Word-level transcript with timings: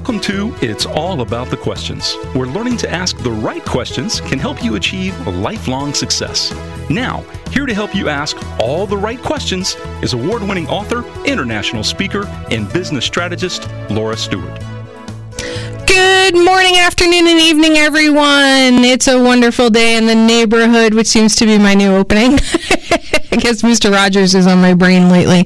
Welcome 0.00 0.20
to 0.20 0.56
It's 0.62 0.86
All 0.86 1.20
About 1.20 1.50
the 1.50 1.58
Questions, 1.58 2.14
where 2.32 2.46
learning 2.46 2.78
to 2.78 2.90
ask 2.90 3.18
the 3.18 3.30
right 3.30 3.62
questions 3.62 4.22
can 4.22 4.38
help 4.38 4.64
you 4.64 4.76
achieve 4.76 5.14
lifelong 5.26 5.92
success. 5.92 6.54
Now, 6.88 7.20
here 7.50 7.66
to 7.66 7.74
help 7.74 7.94
you 7.94 8.08
ask 8.08 8.34
all 8.58 8.86
the 8.86 8.96
right 8.96 9.20
questions 9.20 9.76
is 10.00 10.14
award 10.14 10.40
winning 10.40 10.66
author, 10.68 11.04
international 11.26 11.84
speaker, 11.84 12.26
and 12.50 12.72
business 12.72 13.04
strategist 13.04 13.68
Laura 13.90 14.16
Stewart. 14.16 14.58
Good 15.86 16.34
morning, 16.34 16.78
afternoon, 16.78 17.26
and 17.26 17.38
evening, 17.38 17.76
everyone. 17.76 18.82
It's 18.82 19.06
a 19.06 19.22
wonderful 19.22 19.68
day 19.68 19.98
in 19.98 20.06
the 20.06 20.14
neighborhood, 20.14 20.94
which 20.94 21.08
seems 21.08 21.36
to 21.36 21.44
be 21.44 21.58
my 21.58 21.74
new 21.74 21.94
opening. 21.94 22.32
I 23.32 23.36
guess 23.36 23.60
Mr. 23.60 23.92
Rogers 23.92 24.34
is 24.34 24.46
on 24.46 24.62
my 24.62 24.72
brain 24.72 25.10
lately. 25.10 25.44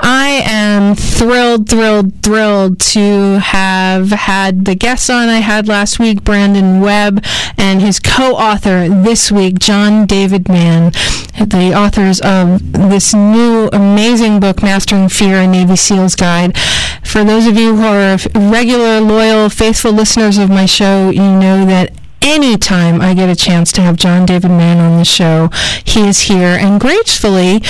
I 0.00 0.42
am 0.44 0.94
thrilled, 0.94 1.68
thrilled, 1.68 2.22
thrilled 2.22 2.78
to 2.80 3.38
have 3.40 4.10
had 4.10 4.64
the 4.64 4.74
guests 4.74 5.10
on 5.10 5.28
I 5.28 5.38
had 5.38 5.68
last 5.68 5.98
week, 5.98 6.22
Brandon 6.22 6.80
Webb, 6.80 7.24
and 7.56 7.80
his 7.80 7.98
co-author 7.98 8.88
this 8.88 9.32
week, 9.32 9.58
John 9.58 10.06
David 10.06 10.48
Mann, 10.48 10.92
the 11.38 11.72
authors 11.74 12.20
of 12.20 12.72
this 12.72 13.12
new 13.14 13.68
amazing 13.72 14.40
book, 14.40 14.62
Mastering 14.62 15.08
Fear, 15.08 15.42
a 15.42 15.46
Navy 15.46 15.76
SEAL's 15.76 16.14
Guide. 16.14 16.56
For 17.04 17.24
those 17.24 17.46
of 17.46 17.56
you 17.56 17.76
who 17.76 17.84
are 17.84 18.18
regular, 18.34 19.00
loyal, 19.00 19.48
faithful 19.48 19.92
listeners 19.92 20.38
of 20.38 20.48
my 20.48 20.66
show, 20.66 21.10
you 21.10 21.20
know 21.20 21.64
that 21.66 21.92
anytime 22.22 23.00
I 23.00 23.14
get 23.14 23.28
a 23.28 23.36
chance 23.36 23.72
to 23.72 23.80
have 23.80 23.96
John 23.96 24.26
David 24.26 24.50
Mann 24.50 24.78
on 24.78 24.98
the 24.98 25.04
show, 25.04 25.50
he 25.84 26.06
is 26.06 26.20
here 26.22 26.56
and 26.60 26.80
gracefully 26.80 27.62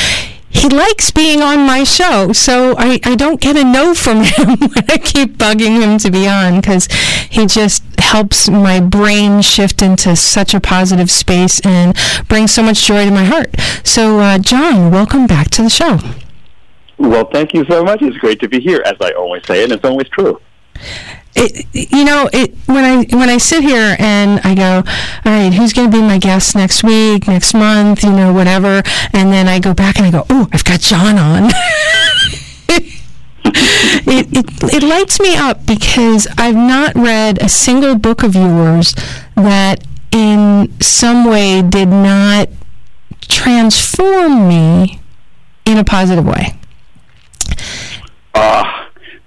he 0.50 0.68
likes 0.68 1.10
being 1.10 1.42
on 1.42 1.66
my 1.66 1.84
show, 1.84 2.32
so 2.32 2.74
I, 2.78 3.00
I 3.04 3.14
don't 3.14 3.40
get 3.40 3.56
a 3.56 3.64
no 3.64 3.94
from 3.94 4.18
him 4.24 4.58
when 4.58 4.84
I 4.88 4.98
keep 4.98 5.36
bugging 5.36 5.80
him 5.80 5.98
to 5.98 6.10
be 6.10 6.26
on 6.26 6.60
because 6.60 6.86
he 7.30 7.46
just 7.46 7.82
helps 7.98 8.48
my 8.48 8.80
brain 8.80 9.42
shift 9.42 9.82
into 9.82 10.16
such 10.16 10.54
a 10.54 10.60
positive 10.60 11.10
space 11.10 11.60
and 11.60 11.96
brings 12.28 12.52
so 12.52 12.62
much 12.62 12.86
joy 12.86 13.04
to 13.04 13.10
my 13.10 13.24
heart. 13.24 13.54
So, 13.84 14.20
uh, 14.20 14.38
John, 14.38 14.90
welcome 14.90 15.26
back 15.26 15.50
to 15.50 15.62
the 15.62 15.70
show. 15.70 15.98
Well, 16.96 17.28
thank 17.30 17.54
you 17.54 17.64
so 17.66 17.84
much. 17.84 18.02
It's 18.02 18.16
great 18.16 18.40
to 18.40 18.48
be 18.48 18.60
here, 18.60 18.82
as 18.84 18.96
I 19.00 19.12
always 19.12 19.46
say, 19.46 19.62
and 19.62 19.72
it's 19.72 19.84
always 19.84 20.08
true 20.08 20.40
it, 21.38 21.92
you 21.92 22.04
know, 22.04 22.28
it 22.32 22.54
when 22.66 22.84
I 22.84 23.16
when 23.16 23.28
I 23.28 23.38
sit 23.38 23.62
here 23.62 23.96
and 23.98 24.40
I 24.44 24.54
go, 24.54 24.82
all 25.24 25.32
right, 25.32 25.52
who's 25.52 25.72
going 25.72 25.90
to 25.90 25.96
be 25.96 26.02
my 26.02 26.18
guest 26.18 26.54
next 26.54 26.82
week, 26.82 27.28
next 27.28 27.54
month, 27.54 28.02
you 28.02 28.10
know, 28.10 28.32
whatever, 28.32 28.82
and 29.12 29.32
then 29.32 29.48
I 29.48 29.58
go 29.58 29.74
back 29.74 29.98
and 29.98 30.06
I 30.06 30.10
go, 30.10 30.26
oh, 30.30 30.48
I've 30.52 30.64
got 30.64 30.80
John 30.80 31.18
on. 31.18 31.44
it, 33.44 34.26
it 34.32 34.74
it 34.74 34.82
lights 34.82 35.20
me 35.20 35.36
up 35.36 35.64
because 35.66 36.26
I've 36.36 36.56
not 36.56 36.94
read 36.94 37.40
a 37.42 37.48
single 37.48 37.96
book 37.96 38.22
of 38.22 38.34
yours 38.34 38.94
that 39.36 39.84
in 40.10 40.72
some 40.80 41.24
way 41.24 41.62
did 41.62 41.88
not 41.88 42.48
transform 43.20 44.48
me 44.48 45.00
in 45.64 45.78
a 45.78 45.84
positive 45.84 46.26
way. 46.26 46.54
Uh, 48.34 48.77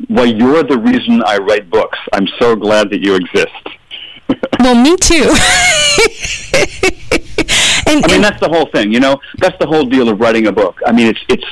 well, 0.09 0.25
you're 0.25 0.63
the 0.63 0.77
reason 0.77 1.23
I 1.25 1.37
write 1.37 1.69
books. 1.69 1.97
I'm 2.13 2.27
so 2.39 2.55
glad 2.55 2.89
that 2.91 3.01
you 3.01 3.15
exist. 3.15 3.51
well, 4.59 4.75
me 4.75 4.95
too. 4.97 5.23
and, 7.87 8.05
I 8.05 8.07
mean, 8.07 8.21
that's 8.21 8.39
the 8.39 8.49
whole 8.49 8.67
thing. 8.67 8.91
You 8.91 8.99
know, 8.99 9.19
that's 9.37 9.57
the 9.59 9.67
whole 9.67 9.85
deal 9.85 10.09
of 10.09 10.19
writing 10.19 10.47
a 10.47 10.51
book. 10.51 10.79
I 10.85 10.91
mean, 10.91 11.07
it's 11.07 11.19
it's 11.27 11.45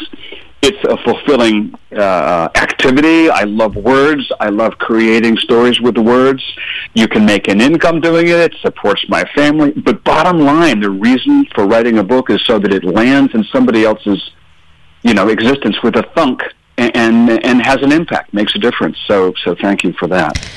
it's 0.61 0.83
a 0.83 0.97
fulfilling 1.03 1.73
uh, 1.95 2.49
activity. 2.55 3.29
I 3.29 3.43
love 3.43 3.75
words. 3.75 4.29
I 4.39 4.49
love 4.49 4.77
creating 4.77 5.37
stories 5.37 5.79
with 5.79 5.95
the 5.95 6.01
words. 6.01 6.43
You 6.93 7.07
can 7.07 7.25
make 7.25 7.47
an 7.47 7.61
income 7.61 8.01
doing 8.01 8.27
it. 8.27 8.39
It 8.39 8.55
supports 8.61 9.05
my 9.07 9.23
family. 9.35 9.71
But 9.71 10.03
bottom 10.03 10.39
line, 10.39 10.81
the 10.81 10.89
reason 10.89 11.45
for 11.55 11.65
writing 11.65 11.99
a 11.99 12.03
book 12.03 12.29
is 12.29 12.43
so 12.45 12.59
that 12.59 12.73
it 12.73 12.83
lands 12.83 13.33
in 13.33 13.43
somebody 13.45 13.85
else's, 13.85 14.31
you 15.03 15.13
know, 15.13 15.29
existence 15.29 15.77
with 15.81 15.95
a 15.95 16.03
thunk 16.13 16.41
and 16.79 17.29
and 17.29 17.61
has 17.61 17.81
an 17.81 17.91
impact, 17.91 18.33
makes 18.33 18.55
a 18.55 18.59
difference. 18.59 18.97
So 19.07 19.33
so 19.43 19.55
thank 19.55 19.83
you 19.83 19.93
for 19.93 20.07
that. 20.07 20.49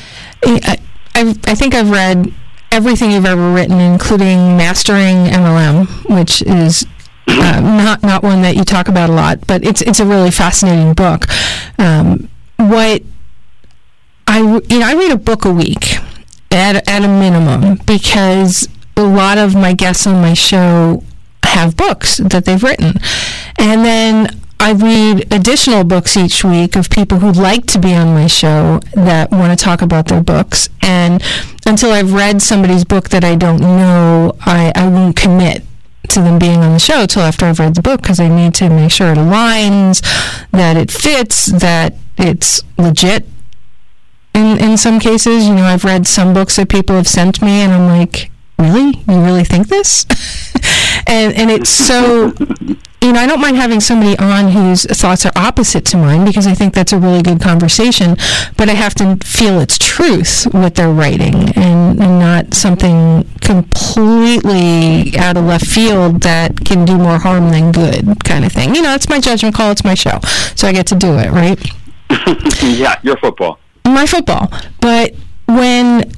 I, 0.45 0.79
I 1.15 1.55
think 1.55 1.75
I've 1.75 1.91
read 1.91 2.33
everything 2.71 3.13
you've 3.13 3.27
ever 3.27 3.53
written, 3.53 3.79
including 3.81 4.57
Mastering 4.57 5.27
MLM, 5.27 5.87
which 6.15 6.43
is 6.43 6.87
uh, 7.29 7.61
not 7.61 8.03
not 8.03 8.23
one 8.23 8.43
that 8.43 8.57
you 8.57 8.65
talk 8.65 8.89
about 8.89 9.11
a 9.11 9.13
lot, 9.13 9.47
but 9.47 9.65
it's 9.65 9.83
it's 9.83 10.01
a 10.01 10.07
really 10.07 10.31
fascinating 10.31 10.95
book. 10.95 11.27
Um, 11.79 12.29
what 12.57 13.03
I 14.27 14.41
you 14.41 14.79
know 14.79 14.87
I 14.87 14.95
read 14.95 15.13
a 15.13 15.19
book 15.19 15.45
a 15.45 15.53
week 15.53 15.99
at 16.51 16.89
at 16.89 17.05
a 17.05 17.09
minimum 17.09 17.79
because 17.87 18.69
a 18.97 19.03
lot 19.03 19.39
of 19.39 19.55
my 19.55 19.73
guests 19.73 20.07
on 20.07 20.21
my 20.21 20.35
show 20.35 21.05
have 21.45 21.77
books 21.77 22.17
that 22.19 22.45
they've 22.45 22.63
written, 22.63 22.95
and 23.59 23.85
then 23.85 24.42
I 24.63 24.71
read 24.75 25.35
additional 25.35 25.83
books 25.83 26.17
each 26.17 26.45
week 26.45 26.77
of 26.77 26.89
people 26.89 27.19
who'd 27.19 27.37
like 27.37 27.67
to 27.67 27.81
be 27.81 27.95
on 27.95 28.15
my 28.15 28.29
show 28.29 28.79
that 28.95 29.33
want 29.33 29.59
to 29.59 29.63
talk 29.63 29.83
about 29.83 30.07
their 30.07 30.23
books. 30.23 30.69
And 30.81 31.21
until 31.67 31.91
I've 31.91 32.13
read 32.13 32.41
somebody's 32.41 32.85
book 32.85 33.09
that 33.09 33.25
I 33.25 33.35
don't 33.35 33.61
know, 33.61 34.37
I, 34.43 34.71
I 34.77 34.87
won't 34.87 35.17
commit 35.17 35.65
to 36.11 36.21
them 36.21 36.39
being 36.39 36.61
on 36.61 36.75
the 36.75 36.79
show 36.79 37.01
until 37.01 37.23
after 37.23 37.45
I've 37.45 37.59
read 37.59 37.75
the 37.75 37.83
book 37.83 38.03
because 38.03 38.21
I 38.21 38.29
need 38.29 38.55
to 38.55 38.71
make 38.71 38.93
sure 38.93 39.11
it 39.11 39.19
aligns, 39.19 40.01
that 40.53 40.77
it 40.77 40.93
fits, 40.93 41.47
that 41.47 41.95
it's 42.17 42.63
legit. 42.79 43.27
In 44.33 44.59
in 44.61 44.77
some 44.77 45.01
cases, 45.01 45.49
you 45.49 45.55
know, 45.57 45.65
I've 45.65 45.85
read 45.85 46.07
some 46.07 46.33
books 46.33 46.55
that 46.55 46.69
people 46.69 46.95
have 46.95 47.09
sent 47.09 47.43
me, 47.43 47.63
and 47.63 47.73
I'm 47.73 47.89
like, 47.89 48.31
really, 48.61 49.03
you 49.09 49.25
really 49.25 49.45
think 49.45 49.67
this? 49.67 50.07
and 51.07 51.35
and 51.35 51.51
it's 51.51 51.71
so 51.71 52.33
you 53.03 53.13
know, 53.13 53.19
I 53.19 53.27
don't 53.27 53.41
mind 53.41 53.57
having 53.57 53.81
somebody 53.81 54.17
on 54.19 54.53
whose 54.53 54.85
thoughts 54.85 55.27
are 55.27 55.33
opposite 55.35 55.85
to 55.87 55.97
mine 55.97 56.25
because 56.25 56.47
I 56.47 56.55
think 56.55 56.73
that's 56.73 56.93
a 56.93 56.99
really 56.99 57.21
good 57.21 57.41
conversation, 57.41 58.17
but 58.57 58.69
I 58.69 58.75
have 58.75 58.95
to 58.97 59.17
feel 59.25 59.61
it's 59.61 59.77
truth 59.77 60.45
what 60.53 60.77
they're 60.77 60.93
writing 60.93 61.35
and, 61.57 62.01
and 62.01 62.19
not 62.21 62.55
something 62.55 63.29
completely 63.41 65.19
out 65.19 65.37
of 65.37 65.45
left 65.45 65.67
field 65.67 66.23
that 66.23 66.65
can 66.65 66.85
do 66.85 66.97
more 66.97 67.19
harm 67.19 67.51
than 67.51 67.73
good 67.73 68.25
kind 68.25 68.45
of 68.45 68.53
thing. 68.53 68.75
You 68.75 68.83
know, 68.83 68.95
it's 68.95 69.09
my 69.09 69.19
judgment 69.19 69.57
call, 69.57 69.73
it's 69.73 69.85
my 69.85 69.95
show. 69.95 70.21
So 70.55 70.69
I 70.69 70.73
get 70.73 70.87
to 70.89 70.95
do 70.95 71.19
it, 71.19 71.31
right? 71.31 71.61
yeah, 72.63 73.01
your 73.03 73.17
football. 73.17 73.59
My 73.85 74.07
football. 74.07 74.49
But 74.81 75.15
when 75.49 76.13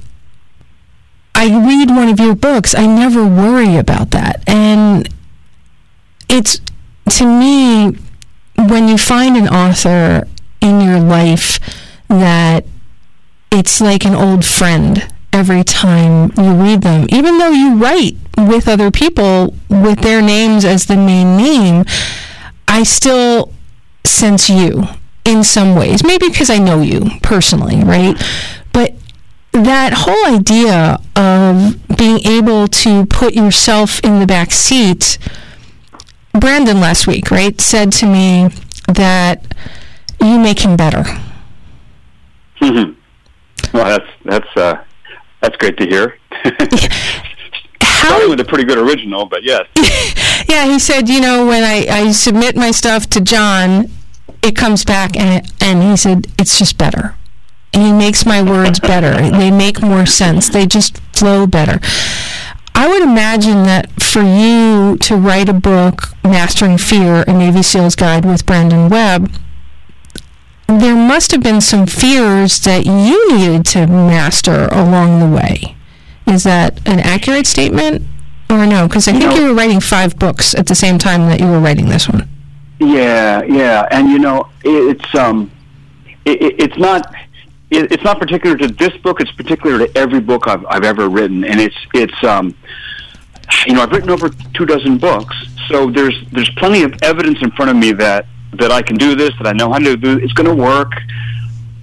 I 1.35 1.47
read 1.67 1.91
one 1.91 2.09
of 2.09 2.21
your 2.21 2.35
books, 2.35 2.75
I 2.75 2.87
never 2.87 3.27
worry 3.27 3.77
about 3.77 4.11
that. 4.11 4.43
And 4.47 5.09
it's 6.29 6.61
to 7.11 7.27
me, 7.27 7.99
when 8.57 8.89
you 8.89 8.97
find 8.97 9.37
an 9.37 9.49
author 9.49 10.27
in 10.61 10.81
your 10.81 11.01
life 11.01 11.59
that 12.09 12.65
it's 13.51 13.81
like 13.81 14.05
an 14.05 14.15
old 14.15 14.45
friend 14.45 15.07
every 15.33 15.65
time 15.65 16.33
you 16.37 16.55
read 16.55 16.83
them, 16.83 17.07
even 17.11 17.39
though 17.39 17.51
you 17.51 17.77
write 17.77 18.17
with 18.39 18.69
other 18.69 18.91
people 18.91 19.55
with 19.69 20.01
their 20.01 20.23
names 20.23 20.65
as 20.65 20.87
the 20.87 20.97
main 20.97 21.37
name, 21.37 21.85
I 22.69 22.85
still 22.85 23.53
sense 24.05 24.49
you 24.49 24.85
in 25.25 25.43
some 25.43 25.75
ways. 25.75 26.05
Maybe 26.05 26.29
because 26.29 26.51
I 26.51 26.59
know 26.59 26.81
you 26.81 27.11
personally, 27.23 27.83
right? 27.83 28.17
That 29.55 29.93
whole 29.95 30.35
idea 30.35 30.99
of 31.17 31.97
being 31.97 32.19
able 32.27 32.67
to 32.69 33.07
put 33.07 33.35
yourself 33.35 34.01
in 34.01 34.19
the 34.19 34.27
back 34.27 34.51
seat 34.51 35.19
Brandon 36.35 36.81
last 36.81 37.07
week, 37.07 37.31
right, 37.31 37.59
said 37.61 37.93
to 37.93 38.07
me 38.07 38.49
that 38.89 39.47
you 40.21 40.39
make 40.39 40.65
him 40.65 40.77
better. 40.77 41.05
Mm-hmm. 42.61 42.93
Well, 43.73 43.85
that's 43.85 44.11
that's 44.25 44.57
uh, 44.57 44.85
that's 45.41 45.57
great 45.57 45.77
to 45.79 45.87
hear. 45.87 46.19
How, 47.81 48.09
Starting 48.09 48.31
with 48.31 48.41
a 48.41 48.45
pretty 48.45 48.65
good 48.65 48.79
original, 48.79 49.27
but 49.27 49.45
yes. 49.45 49.67
yeah, 50.49 50.67
he 50.67 50.79
said, 50.79 51.09
you 51.09 51.21
know, 51.21 51.47
when 51.47 51.63
I, 51.63 51.87
I 51.89 52.13
submit 52.13 52.57
my 52.57 52.71
stuff 52.73 53.09
to 53.11 53.21
John, 53.21 53.89
it 54.43 54.57
comes 54.57 54.85
back, 54.85 55.17
and 55.17 55.51
and 55.61 55.83
he 55.83 55.97
said 55.97 56.27
it's 56.39 56.59
just 56.59 56.77
better. 56.77 57.15
He 57.83 57.93
makes 57.93 58.25
my 58.25 58.43
words 58.43 58.81
better. 58.81 59.31
they 59.31 59.51
make 59.51 59.83
more 59.83 60.07
sense. 60.07 60.49
They 60.49 60.67
just 60.67 60.99
flow 61.13 61.47
better. 61.47 61.81
I 62.75 62.89
would 62.89 63.03
imagine 63.03 63.63
that 63.65 64.03
for 64.03 64.23
you 64.23 64.97
to 64.99 65.17
write 65.17 65.49
a 65.49 65.53
book, 65.53 66.09
Mastering 66.25 66.77
Fear, 66.77 67.25
a 67.27 67.33
Navy 67.33 67.63
SEAL's 67.63 67.95
Guide 67.95 68.25
with 68.25 68.45
Brandon 68.45 68.89
Webb, 68.89 69.31
there 70.67 70.97
must 70.97 71.31
have 71.31 71.43
been 71.43 71.61
some 71.61 71.87
fears 71.87 72.61
that 72.63 72.85
you 72.85 73.37
needed 73.37 73.65
to 73.67 73.87
master 73.87 74.67
along 74.73 75.21
the 75.21 75.37
way. 75.37 75.77
Is 76.27 76.45
that 76.45 76.81
an 76.89 77.01
accurate 77.01 77.47
statement 77.47 78.03
or 78.51 78.67
no? 78.67 78.89
Because 78.89 79.07
I 79.07 79.13
think 79.13 79.25
you, 79.25 79.31
know, 79.31 79.37
you 79.37 79.47
were 79.49 79.55
writing 79.55 79.81
five 79.81 80.19
books 80.19 80.55
at 80.55 80.67
the 80.67 80.75
same 80.75 80.99
time 80.99 81.29
that 81.29 81.39
you 81.39 81.47
were 81.47 81.61
writing 81.61 81.89
this 81.89 82.09
one. 82.09 82.29
Yeah, 82.81 83.43
yeah, 83.45 83.87
and 83.91 84.09
you 84.09 84.19
know, 84.19 84.49
it's 84.65 85.15
um, 85.15 85.51
it, 86.25 86.57
it's 86.59 86.77
not 86.77 87.15
it, 87.75 87.93
it's 87.93 88.05
not 88.05 88.19
particular 88.19 88.57
to 88.57 88.69
this 88.69 88.97
book. 88.99 89.21
It's 89.21 89.33
particular 89.33 89.87
to 89.87 89.99
every 89.99 90.21
book 90.21 90.47
I've, 90.47 90.65
I've 90.67 90.85
ever 90.85 91.09
written, 91.09 91.45
and 91.45 91.61
it's 91.61 91.77
it's 91.95 92.25
um, 92.25 92.55
you 93.67 93.75
know 93.75 93.83
I've 93.83 93.91
written 93.91 94.11
over 94.11 94.29
two 94.55 94.67
dozen 94.67 94.99
books, 94.99 95.35
so 95.69 95.91
there's 95.91 96.15
there's 96.33 96.51
plenty 96.57 96.83
of 96.83 96.95
evidence 97.03 97.43
in 97.43 97.51
front 97.53 97.71
of 97.71 97.77
me 97.77 97.93
that 97.93 98.27
that 98.55 98.71
I 98.71 98.83
can 98.83 98.97
do 98.97 99.15
this, 99.17 99.31
that 99.39 99.47
I 99.47 99.53
know 99.53 99.73
how 99.73 99.79
to 99.79 99.97
do. 99.97 100.19
It's 100.19 100.33
going 100.33 100.49
to 100.49 100.55
work, 100.55 100.93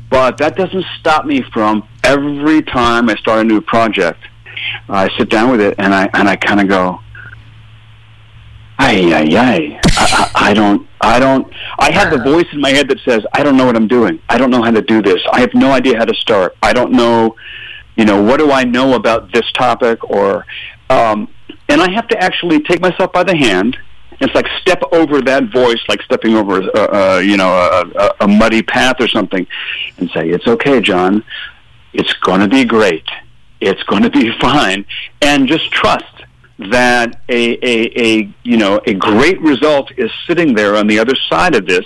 but 0.10 0.38
that 0.38 0.56
doesn't 0.56 0.86
stop 1.00 1.26
me 1.26 1.42
from 1.54 1.88
every 2.04 2.62
time 2.62 3.10
I 3.10 3.16
start 3.16 3.40
a 3.40 3.44
new 3.44 3.62
project, 3.62 4.20
I 4.88 5.10
sit 5.18 5.30
down 5.30 5.52
with 5.52 5.62
it 5.62 5.76
and 5.78 5.94
I 5.94 6.10
and 6.14 6.28
I 6.30 6.36
kind 6.36 6.62
of 6.62 6.68
go, 6.68 7.00
ay 8.82 9.14
ay 9.14 9.28
ay, 9.38 9.80
I, 9.98 10.06
I, 10.20 10.50
I 10.50 10.54
don't. 10.54 10.88
I 11.02 11.20
don't. 11.20 11.46
I 11.80 11.92
have 11.92 12.12
the 12.12 12.18
voice 12.18 12.48
in 12.52 12.60
my 12.60 12.72
head 12.72 12.88
that 12.90 13.00
says, 13.08 13.24
"I 13.34 13.44
don't 13.44 13.56
know 13.58 13.66
what 13.66 13.76
I'm 13.76 13.88
doing. 13.88 14.20
I 14.28 14.38
don't 14.38 14.50
know 14.50 14.62
how 14.62 14.72
to 14.72 14.82
do 14.82 15.02
this. 15.02 15.22
I 15.32 15.40
have 15.42 15.54
no 15.54 15.72
idea 15.72 15.98
how 15.98 16.06
to 16.06 16.14
start. 16.16 16.56
I 16.62 16.74
don't 16.74 16.92
know, 16.92 17.36
you 17.96 18.06
know, 18.06 18.22
what 18.22 18.38
do 18.38 18.52
I 18.52 18.64
know 18.64 18.94
about 18.96 19.32
this 19.34 19.50
topic?" 19.54 20.04
Or, 20.10 20.46
um, 20.90 21.28
and 21.70 21.82
I 21.82 21.90
have 21.92 22.08
to 22.10 22.18
actually 22.18 22.62
take 22.64 22.82
myself 22.82 23.12
by 23.12 23.24
the 23.24 23.36
hand. 23.36 23.78
It's 24.20 24.34
like 24.36 24.48
step 24.62 24.82
over 24.92 25.22
that 25.22 25.52
voice, 25.52 25.82
like 25.88 26.02
stepping 26.04 26.36
over, 26.36 26.62
uh, 26.62 27.16
uh, 27.18 27.20
you 27.20 27.38
know, 27.38 27.50
a, 27.50 27.82
a, 28.04 28.12
a 28.22 28.28
muddy 28.28 28.62
path 28.62 28.98
or 29.00 29.08
something, 29.08 29.46
and 29.98 30.10
say, 30.12 30.30
"It's 30.30 30.48
okay, 30.48 30.82
John. 30.82 31.24
It's 31.94 32.14
going 32.14 32.42
to 32.42 32.48
be 32.48 32.64
great. 32.66 33.06
It's 33.60 33.84
going 33.84 34.04
to 34.04 34.10
be 34.10 34.32
fine," 34.42 34.86
and 35.22 35.48
just 35.48 35.72
trust 35.72 36.11
that 36.70 37.22
a, 37.30 37.54
a, 37.66 38.02
a 38.02 38.36
you 38.44 38.58
know 38.58 38.80
a 38.86 38.94
great 38.94 39.40
result 39.42 39.92
is 39.98 40.12
sitting 40.28 40.54
there 40.54 40.76
on 40.76 40.88
the 40.88 41.00
other 41.00 41.16
side 41.30 41.56
of 41.56 41.66
this 41.66 41.86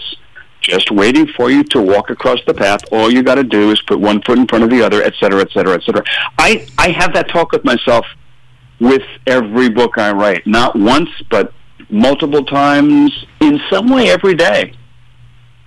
just 0.66 0.90
waiting 0.92 1.28
for 1.38 1.52
you 1.52 1.64
to 1.64 1.80
walk 1.80 2.10
across 2.10 2.40
the 2.48 2.54
path. 2.54 2.82
All 2.92 3.12
you 3.12 3.22
got 3.22 3.36
to 3.36 3.44
do 3.44 3.72
is 3.72 3.80
put 3.84 4.00
one 4.00 4.22
foot 4.24 4.40
in 4.40 4.48
front 4.48 4.64
of 4.64 4.70
the 4.70 4.84
other 4.84 5.04
et 5.04 5.14
cetera 5.20 5.42
et 5.42 5.52
cetera 5.52 5.76
et 5.76 5.84
cetera. 5.84 6.04
I 6.38 6.68
i 6.78 6.90
have 6.90 7.14
that 7.14 7.30
talk 7.30 7.52
with 7.52 7.64
myself 7.64 8.06
with 8.80 9.04
every 9.28 9.70
book 9.70 9.98
i 9.98 10.12
write. 10.12 10.46
Not 10.48 10.76
once 10.76 11.10
but 11.30 11.54
multiple 11.90 12.44
times 12.44 13.12
in 13.42 13.60
some 13.70 13.90
way 13.90 14.10
every 14.10 14.34
day. 14.34 14.74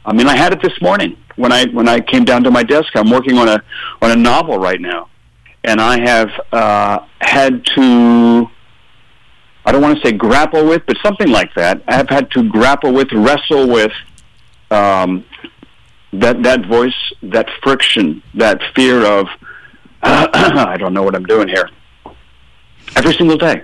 I 0.04 0.12
mean 0.12 0.26
i 0.26 0.36
had 0.36 0.52
it 0.52 0.60
this 0.62 0.80
morning 0.82 1.16
when 1.36 1.52
i 1.52 1.66
when 1.66 1.88
i 1.88 2.00
came 2.00 2.24
down 2.24 2.42
to 2.44 2.50
my 2.50 2.62
desk. 2.62 2.88
I'm 2.94 3.10
working 3.10 3.38
on 3.38 3.48
a 3.48 3.62
on 4.02 4.10
a 4.10 4.16
novel 4.16 4.58
right 4.58 4.80
now. 4.80 5.08
And 5.64 5.80
i 5.80 6.00
have 6.00 6.30
uh, 6.52 6.98
had 7.20 7.64
to 7.76 8.50
I 9.68 9.72
don't 9.72 9.82
want 9.82 10.00
to 10.00 10.06
say 10.06 10.12
grapple 10.12 10.66
with, 10.66 10.82
but 10.86 10.96
something 11.04 11.28
like 11.28 11.52
that. 11.52 11.82
I 11.86 11.92
have 11.92 12.08
had 12.08 12.30
to 12.30 12.42
grapple 12.48 12.90
with, 12.90 13.12
wrestle 13.12 13.68
with 13.68 13.92
um, 14.70 15.26
that 16.10 16.42
that 16.42 16.64
voice, 16.64 16.96
that 17.22 17.50
friction, 17.62 18.22
that 18.32 18.62
fear 18.74 19.04
of 19.04 19.26
uh, 20.02 20.26
I 20.32 20.78
don't 20.78 20.94
know 20.94 21.02
what 21.02 21.14
I'm 21.14 21.26
doing 21.26 21.48
here. 21.48 21.68
Every 22.96 23.12
single 23.12 23.36
day. 23.36 23.62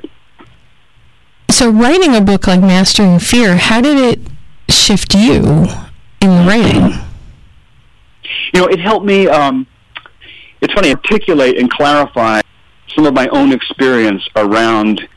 So, 1.49 1.71
writing 1.71 2.15
a 2.15 2.21
book 2.21 2.47
like 2.49 2.61
Mastering 2.61 3.19
Fear, 3.19 3.57
how 3.57 3.81
did 3.81 3.97
it 3.97 4.31
shift 4.69 5.15
you 5.15 5.69
in 6.21 6.29
the 6.29 6.45
writing? 6.47 7.01
You 8.53 8.61
know, 8.61 8.67
it 8.67 8.79
helped 8.79 9.07
me. 9.07 9.27
Um, 9.27 9.67
it's 10.61 10.75
funny 10.75 10.91
articulate 10.91 11.57
and 11.57 11.71
clarify 11.71 12.43
some 12.95 13.07
of 13.07 13.15
my 13.15 13.27
own 13.29 13.53
experience 13.53 14.23
around 14.37 15.09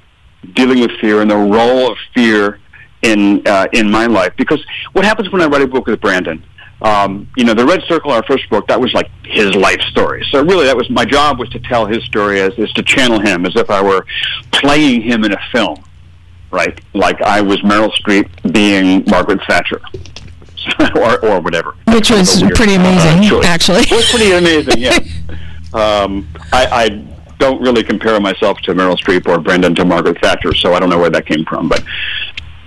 dealing 0.54 0.80
with 0.80 0.92
fear 1.00 1.22
and 1.22 1.30
the 1.30 1.36
role 1.36 1.92
of 1.92 1.98
fear 2.14 2.60
in 3.02 3.46
uh, 3.48 3.68
in 3.74 3.90
my 3.90 4.06
life. 4.06 4.34
Because 4.38 4.64
what 4.94 5.06
happens 5.06 5.32
when 5.32 5.42
I 5.42 5.46
write 5.46 5.62
a 5.62 5.68
book 5.68 5.88
with 5.88 6.02
Brandon? 6.02 6.44
Um, 6.82 7.28
you 7.36 7.44
know, 7.44 7.56
the 7.56 7.66
Red 7.66 7.82
Circle, 7.88 8.12
our 8.12 8.24
first 8.24 8.48
book, 8.50 8.68
that 8.68 8.80
was 8.80 8.94
like 8.94 9.10
his 9.24 9.56
life 9.56 9.82
story. 9.90 10.26
So 10.32 10.44
really, 10.44 10.66
that 10.66 10.78
was 10.78 10.90
my 10.90 11.06
job 11.06 11.40
was 11.40 11.50
to 11.50 11.60
tell 11.60 11.88
his 11.88 12.04
story 12.04 12.40
as 12.40 12.54
is 12.58 12.72
to 12.74 12.84
channel 12.84 13.20
him 13.20 13.46
as 13.46 13.56
if 13.56 13.70
I 13.72 13.82
were 13.82 14.06
playing 14.52 15.02
him 15.02 15.24
in 15.24 15.34
a 15.34 15.40
film, 15.52 15.84
right? 16.52 16.80
Like 16.94 17.20
I 17.22 17.42
was 17.42 17.58
Meryl 17.62 17.92
Streep 17.94 18.30
being 18.54 19.04
Margaret 19.08 19.40
Thatcher. 19.48 19.82
or, 20.96 21.26
or 21.26 21.40
whatever. 21.40 21.76
Which 21.88 22.12
was 22.12 22.44
pretty 22.56 22.74
amazing, 22.74 23.32
uh, 23.32 23.42
actually. 23.46 23.82
It 23.82 23.92
was 23.92 24.10
pretty 24.10 24.32
amazing, 24.34 24.74
yeah. 24.78 24.98
um, 25.74 26.28
I, 26.52 26.66
I 26.66 27.17
don't 27.40 27.62
really 27.62 27.84
compare 27.84 28.20
myself 28.20 28.60
to 28.62 28.74
Meryl 28.74 28.98
Streep 28.98 29.28
or 29.28 29.40
Brandon 29.40 29.76
to 29.76 29.86
Margaret 29.86 30.20
Thatcher, 30.22 30.54
so 30.54 30.74
I 30.74 30.80
don't 30.80 30.90
know 30.90 30.98
where 30.98 31.10
that 31.10 31.26
came 31.26 31.46
from. 31.46 31.70
But 31.70 31.84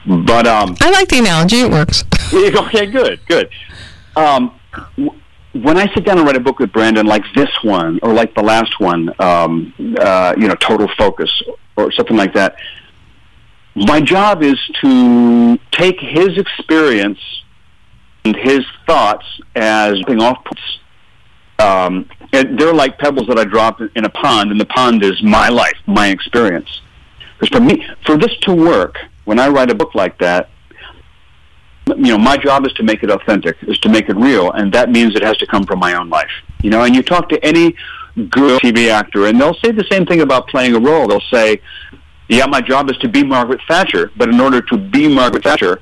but 0.06 0.46
um, 0.46 0.76
I 0.80 0.90
like 0.90 1.08
the 1.08 1.18
analogy; 1.18 1.60
it 1.60 1.70
works. 1.70 2.04
okay, 2.32 2.86
good, 2.86 3.20
good. 3.26 3.50
Um, 4.16 4.58
when 5.52 5.76
I 5.76 5.92
sit 5.94 6.04
down 6.04 6.18
and 6.18 6.26
write 6.26 6.36
a 6.36 6.40
book 6.40 6.58
with 6.58 6.72
Brandon, 6.72 7.06
like 7.06 7.24
this 7.34 7.50
one 7.62 7.98
or 8.02 8.12
like 8.12 8.34
the 8.34 8.42
last 8.42 8.78
one, 8.78 9.12
um, 9.18 9.74
uh, 9.98 10.34
you 10.36 10.46
know, 10.46 10.54
Total 10.54 10.88
Focus 10.96 11.30
or 11.76 11.90
something 11.92 12.16
like 12.16 12.34
that, 12.34 12.56
my 13.74 14.00
job 14.00 14.42
is 14.42 14.58
to 14.80 15.58
take 15.72 15.98
his 16.00 16.38
experience 16.38 17.18
and 18.24 18.36
his 18.36 18.60
thoughts 18.86 19.24
as 19.56 20.00
being 20.02 20.22
off 20.22 20.44
points 20.44 20.80
um, 21.60 22.08
they're 22.32 22.74
like 22.74 22.98
pebbles 22.98 23.26
that 23.28 23.38
I 23.38 23.44
drop 23.44 23.80
in 23.80 24.04
a 24.04 24.10
pond, 24.10 24.50
and 24.50 24.60
the 24.60 24.66
pond 24.66 25.02
is 25.02 25.22
my 25.22 25.48
life, 25.48 25.76
my 25.86 26.08
experience. 26.08 26.80
Because 27.38 27.56
for 27.56 27.62
me, 27.62 27.86
for 28.06 28.16
this 28.16 28.36
to 28.42 28.54
work, 28.54 28.96
when 29.24 29.38
I 29.38 29.48
write 29.48 29.70
a 29.70 29.74
book 29.74 29.94
like 29.94 30.18
that, 30.18 30.50
you 31.86 31.96
know, 31.96 32.18
my 32.18 32.36
job 32.36 32.66
is 32.66 32.72
to 32.74 32.82
make 32.82 33.02
it 33.02 33.10
authentic, 33.10 33.56
is 33.62 33.78
to 33.78 33.88
make 33.88 34.08
it 34.08 34.16
real, 34.16 34.52
and 34.52 34.72
that 34.72 34.90
means 34.90 35.16
it 35.16 35.22
has 35.22 35.36
to 35.38 35.46
come 35.46 35.64
from 35.64 35.78
my 35.78 35.94
own 35.94 36.08
life. 36.08 36.30
You 36.62 36.70
know, 36.70 36.82
and 36.82 36.94
you 36.94 37.02
talk 37.02 37.28
to 37.30 37.44
any 37.44 37.74
good 38.28 38.60
TV 38.60 38.90
actor, 38.90 39.26
and 39.26 39.40
they'll 39.40 39.54
say 39.54 39.72
the 39.72 39.86
same 39.90 40.06
thing 40.06 40.20
about 40.20 40.48
playing 40.48 40.74
a 40.74 40.80
role. 40.80 41.08
They'll 41.08 41.20
say, 41.32 41.60
"Yeah, 42.28 42.46
my 42.46 42.60
job 42.60 42.90
is 42.90 42.96
to 42.98 43.08
be 43.08 43.24
Margaret 43.24 43.60
Thatcher, 43.66 44.12
but 44.16 44.28
in 44.28 44.40
order 44.40 44.60
to 44.60 44.76
be 44.76 45.08
Margaret 45.08 45.44
Thatcher, 45.44 45.80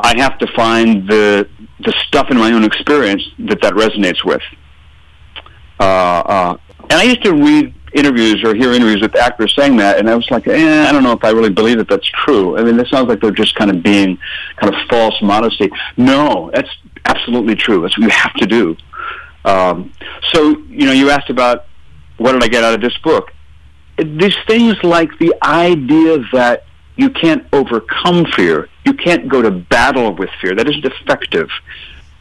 I 0.00 0.18
have 0.18 0.38
to 0.38 0.46
find 0.48 1.08
the 1.08 1.48
the 1.80 1.92
stuff 2.06 2.30
in 2.30 2.36
my 2.36 2.52
own 2.52 2.64
experience 2.64 3.22
that 3.38 3.62
that 3.62 3.74
resonates 3.74 4.24
with." 4.24 4.42
Uh, 5.78 5.82
uh, 5.82 6.56
and 6.82 6.92
I 6.92 7.02
used 7.02 7.22
to 7.24 7.32
read 7.32 7.74
interviews 7.94 8.42
or 8.44 8.54
hear 8.54 8.72
interviews 8.72 9.00
with 9.00 9.16
actors 9.16 9.54
saying 9.56 9.76
that, 9.76 9.98
and 9.98 10.10
I 10.10 10.14
was 10.14 10.30
like, 10.30 10.46
eh, 10.46 10.86
I 10.88 10.92
don't 10.92 11.02
know 11.02 11.12
if 11.12 11.24
I 11.24 11.30
really 11.30 11.50
believe 11.50 11.78
that 11.78 11.88
that's 11.88 12.08
true. 12.08 12.58
I 12.58 12.62
mean, 12.62 12.78
it 12.78 12.88
sounds 12.88 13.08
like 13.08 13.20
they're 13.20 13.30
just 13.30 13.54
kind 13.54 13.70
of 13.70 13.82
being 13.82 14.18
kind 14.56 14.74
of 14.74 14.80
false 14.88 15.14
modesty. 15.22 15.70
No, 15.96 16.50
that's 16.52 16.68
absolutely 17.06 17.54
true. 17.54 17.82
That's 17.82 17.96
what 17.96 18.04
you 18.04 18.10
have 18.10 18.34
to 18.34 18.46
do. 18.46 18.76
Um, 19.44 19.92
so, 20.32 20.58
you 20.68 20.86
know, 20.86 20.92
you 20.92 21.10
asked 21.10 21.30
about 21.30 21.66
what 22.16 22.32
did 22.32 22.42
I 22.42 22.48
get 22.48 22.64
out 22.64 22.74
of 22.74 22.80
this 22.80 22.96
book? 22.98 23.32
These 23.96 24.36
things 24.46 24.82
like 24.82 25.10
the 25.18 25.34
idea 25.42 26.18
that 26.32 26.64
you 26.96 27.10
can't 27.10 27.46
overcome 27.52 28.26
fear, 28.36 28.68
you 28.84 28.94
can't 28.94 29.28
go 29.28 29.42
to 29.42 29.50
battle 29.50 30.12
with 30.14 30.30
fear. 30.40 30.54
That 30.54 30.68
isn't 30.68 30.84
effective 30.84 31.48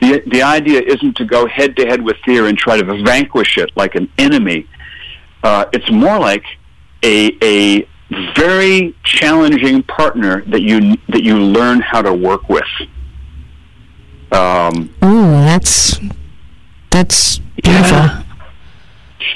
the 0.03 0.23
the 0.29 0.41
idea 0.41 0.81
isn't 0.81 1.15
to 1.17 1.25
go 1.25 1.47
head 1.47 1.75
to 1.77 1.85
head 1.85 2.01
with 2.01 2.17
fear 2.25 2.47
and 2.47 2.57
try 2.57 2.77
to 2.77 3.03
vanquish 3.03 3.57
it 3.57 3.71
like 3.75 3.95
an 3.95 4.11
enemy. 4.17 4.67
Uh, 5.43 5.65
it's 5.73 5.89
more 5.91 6.19
like 6.19 6.43
a 7.03 7.37
a 7.41 7.87
very 8.35 8.95
challenging 9.03 9.83
partner 9.83 10.43
that 10.45 10.61
you 10.61 10.97
that 11.09 11.23
you 11.23 11.37
learn 11.37 11.81
how 11.81 12.01
to 12.01 12.13
work 12.13 12.49
with. 12.49 12.63
Um, 14.31 14.93
Ooh, 15.03 15.31
that's 15.31 15.99
that's 16.89 17.39
beautiful. 17.61 17.97
Yeah. 17.97 18.23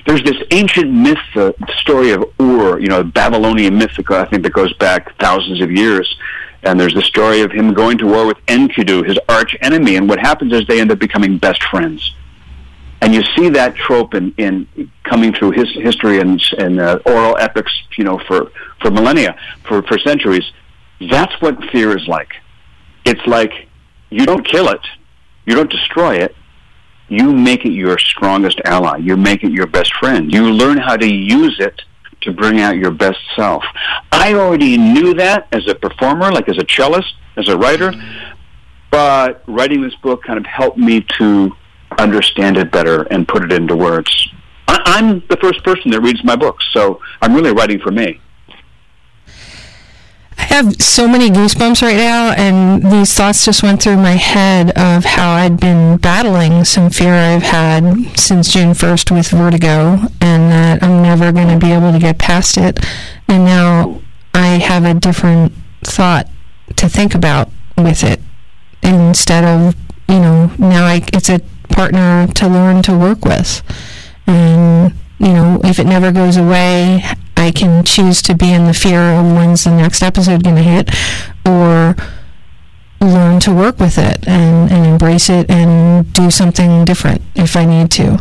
There's 0.05 0.23
this 0.23 0.37
ancient 0.51 0.91
myth, 0.91 1.17
the 1.33 1.53
story 1.79 2.11
of 2.11 2.23
Ur, 2.39 2.79
you 2.79 2.87
know, 2.87 3.03
Babylonian 3.03 3.77
myth, 3.77 3.91
I 4.09 4.25
think 4.25 4.43
that 4.43 4.53
goes 4.53 4.73
back 4.73 5.17
thousands 5.17 5.61
of 5.61 5.71
years, 5.71 6.17
and 6.67 6.77
there's 6.77 6.93
the 6.93 7.01
story 7.01 7.41
of 7.41 7.51
him 7.51 7.73
going 7.73 7.97
to 7.97 8.05
war 8.05 8.27
with 8.27 8.37
Enkidu, 8.47 9.07
his 9.07 9.17
arch 9.29 9.55
enemy. 9.61 9.95
And 9.95 10.09
what 10.09 10.19
happens 10.19 10.51
is 10.53 10.67
they 10.67 10.81
end 10.81 10.91
up 10.91 10.99
becoming 10.99 11.37
best 11.37 11.63
friends. 11.63 12.13
And 13.01 13.13
you 13.13 13.23
see 13.35 13.49
that 13.49 13.75
trope 13.75 14.13
in, 14.13 14.33
in 14.37 14.91
coming 15.03 15.33
through 15.33 15.51
his 15.51 15.71
history 15.71 16.19
and, 16.19 16.41
and 16.57 16.79
uh, 16.79 16.99
oral 17.05 17.37
epics, 17.37 17.71
you 17.97 18.03
know, 18.03 18.19
for, 18.27 18.51
for 18.81 18.91
millennia, 18.91 19.37
for, 19.67 19.81
for 19.83 19.97
centuries. 19.99 20.43
That's 20.99 21.39
what 21.41 21.63
fear 21.71 21.95
is 21.95 22.07
like. 22.07 22.33
It's 23.05 23.25
like 23.25 23.69
you 24.09 24.25
don't 24.25 24.45
kill 24.45 24.67
it, 24.69 24.81
you 25.45 25.55
don't 25.55 25.69
destroy 25.69 26.15
it, 26.15 26.35
you 27.07 27.31
make 27.31 27.63
it 27.63 27.71
your 27.71 27.97
strongest 27.97 28.59
ally. 28.65 28.97
You 28.97 29.15
make 29.15 29.43
it 29.43 29.51
your 29.51 29.67
best 29.67 29.93
friend. 29.93 30.33
You 30.33 30.51
learn 30.51 30.77
how 30.77 30.97
to 30.97 31.07
use 31.07 31.57
it 31.59 31.81
to 32.21 32.31
bring 32.31 32.59
out 32.59 32.77
your 32.77 32.91
best 32.91 33.19
self. 33.35 33.63
I 34.11 34.33
already 34.33 34.77
knew 34.77 35.13
that 35.15 35.47
as 35.51 35.67
a 35.67 35.75
performer, 35.75 36.31
like 36.31 36.49
as 36.49 36.57
a 36.57 36.65
cellist, 36.65 37.13
as 37.37 37.47
a 37.47 37.57
writer, 37.57 37.93
but 38.91 39.43
writing 39.47 39.81
this 39.81 39.95
book 39.95 40.23
kind 40.23 40.39
of 40.39 40.45
helped 40.45 40.77
me 40.77 41.05
to 41.17 41.55
understand 41.97 42.57
it 42.57 42.71
better 42.71 43.03
and 43.03 43.27
put 43.27 43.43
it 43.43 43.51
into 43.51 43.75
words. 43.75 44.29
I'm 44.67 45.23
the 45.29 45.37
first 45.37 45.63
person 45.63 45.91
that 45.91 46.01
reads 46.01 46.23
my 46.23 46.35
books, 46.35 46.65
so 46.73 47.01
I'm 47.21 47.33
really 47.33 47.51
writing 47.51 47.79
for 47.79 47.91
me. 47.91 48.19
Have 50.37 50.81
so 50.81 51.07
many 51.07 51.29
goosebumps 51.29 51.81
right 51.81 51.97
now, 51.97 52.31
and 52.31 52.83
these 52.91 53.13
thoughts 53.13 53.45
just 53.45 53.63
went 53.63 53.81
through 53.81 53.97
my 53.97 54.11
head 54.11 54.69
of 54.77 55.03
how 55.03 55.31
I'd 55.31 55.59
been 55.59 55.97
battling 55.97 56.63
some 56.63 56.89
fear 56.89 57.13
I've 57.13 57.43
had 57.43 58.17
since 58.17 58.53
June 58.53 58.71
1st 58.71 59.15
with 59.15 59.29
vertigo, 59.29 59.97
and 60.21 60.51
that 60.51 60.83
I'm 60.83 61.01
never 61.01 61.31
going 61.31 61.47
to 61.49 61.57
be 61.57 61.71
able 61.71 61.91
to 61.91 61.99
get 61.99 62.17
past 62.17 62.57
it. 62.57 62.79
And 63.27 63.45
now 63.45 64.01
I 64.33 64.59
have 64.59 64.85
a 64.85 64.93
different 64.93 65.53
thought 65.83 66.27
to 66.75 66.87
think 66.87 67.15
about 67.15 67.49
with 67.77 68.03
it 68.03 68.21
instead 68.83 69.43
of, 69.43 69.75
you 70.07 70.19
know, 70.19 70.51
now 70.57 70.85
I, 70.85 71.01
it's 71.13 71.29
a 71.29 71.39
partner 71.69 72.27
to 72.27 72.47
learn 72.47 72.81
to 72.83 72.97
work 72.97 73.25
with. 73.25 73.61
And, 74.25 74.93
you 75.19 75.33
know, 75.33 75.59
if 75.63 75.79
it 75.79 75.85
never 75.85 76.11
goes 76.11 76.37
away, 76.37 77.03
I 77.37 77.51
can 77.51 77.83
choose 77.83 78.21
to 78.23 78.35
be 78.35 78.51
in 78.51 78.65
the 78.65 78.73
fear 78.73 78.99
of 78.99 79.25
when's 79.25 79.63
the 79.63 79.71
next 79.71 80.01
episode 80.01 80.43
going 80.43 80.55
to 80.55 80.63
hit 80.63 80.89
or 81.45 81.95
learn 82.99 83.39
to 83.41 83.53
work 83.53 83.79
with 83.79 83.97
it 83.97 84.27
and, 84.27 84.71
and 84.71 84.85
embrace 84.85 85.29
it 85.29 85.49
and 85.49 86.11
do 86.13 86.31
something 86.31 86.83
different 86.85 87.21
if 87.35 87.55
I 87.55 87.65
need 87.65 87.91
to. 87.91 88.19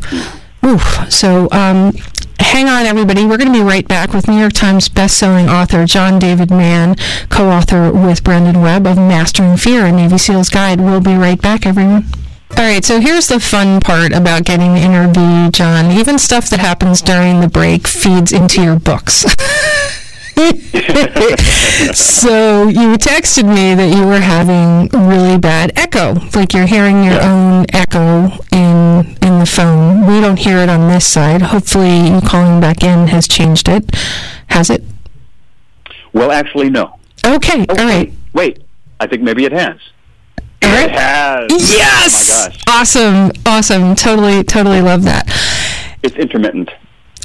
Oof. 0.64 1.10
So, 1.10 1.48
um, 1.52 1.92
hang 2.40 2.68
on, 2.68 2.86
everybody. 2.86 3.24
We're 3.24 3.38
going 3.38 3.52
to 3.52 3.58
be 3.58 3.64
right 3.64 3.86
back 3.86 4.12
with 4.12 4.28
New 4.28 4.38
York 4.38 4.52
Times 4.52 4.88
bestselling 4.88 5.48
author 5.48 5.86
John 5.86 6.18
David 6.18 6.50
Mann, 6.50 6.96
co-author 7.28 7.92
with 7.92 8.22
Brandon 8.22 8.60
Webb 8.60 8.86
of 8.86 8.96
Mastering 8.96 9.56
Fear, 9.56 9.86
a 9.86 9.92
Navy 9.92 10.18
SEAL's 10.18 10.48
Guide. 10.48 10.80
We'll 10.80 11.00
be 11.00 11.14
right 11.14 11.40
back, 11.40 11.66
everyone. 11.66 12.04
All 12.58 12.64
right, 12.64 12.82
so 12.82 13.00
here's 13.00 13.28
the 13.28 13.38
fun 13.38 13.80
part 13.80 14.12
about 14.12 14.44
getting 14.44 14.72
the 14.72 14.80
interview, 14.80 15.50
John. 15.50 15.90
Even 15.92 16.18
stuff 16.18 16.48
that 16.48 16.58
happens 16.58 17.02
during 17.02 17.40
the 17.40 17.48
break 17.48 17.86
feeds 17.86 18.32
into 18.32 18.62
your 18.62 18.78
books. 18.78 19.26
so 21.94 22.68
you 22.68 22.96
texted 22.96 23.44
me 23.44 23.74
that 23.74 23.94
you 23.94 24.06
were 24.06 24.20
having 24.20 24.88
really 25.06 25.38
bad 25.38 25.72
echo, 25.76 26.14
like 26.34 26.54
you're 26.54 26.66
hearing 26.66 27.04
your 27.04 27.22
own 27.22 27.66
echo 27.74 28.30
in 28.52 29.16
in 29.22 29.38
the 29.38 29.46
phone. 29.46 30.06
We 30.06 30.22
don't 30.22 30.38
hear 30.38 30.56
it 30.58 30.70
on 30.70 30.88
this 30.88 31.06
side. 31.06 31.42
Hopefully, 31.42 32.08
you 32.08 32.20
calling 32.22 32.58
back 32.60 32.82
in 32.82 33.08
has 33.08 33.28
changed 33.28 33.68
it. 33.68 33.84
Has 34.48 34.70
it? 34.70 34.82
Well, 36.14 36.32
actually, 36.32 36.70
no. 36.70 36.98
Okay, 37.24 37.62
okay. 37.62 37.66
all 37.68 37.88
right. 37.88 38.12
Wait, 38.32 38.62
I 38.98 39.06
think 39.06 39.22
maybe 39.22 39.44
it 39.44 39.52
has. 39.52 39.78
It 40.62 40.90
has. 40.90 41.50
Yes. 41.50 42.30
Oh 42.30 42.48
my 42.48 42.48
gosh. 42.48 42.64
Awesome. 42.68 43.32
Awesome. 43.46 43.94
Totally, 43.94 44.42
totally 44.44 44.80
love 44.80 45.04
that. 45.04 45.26
It's 46.02 46.16
intermittent. 46.16 46.70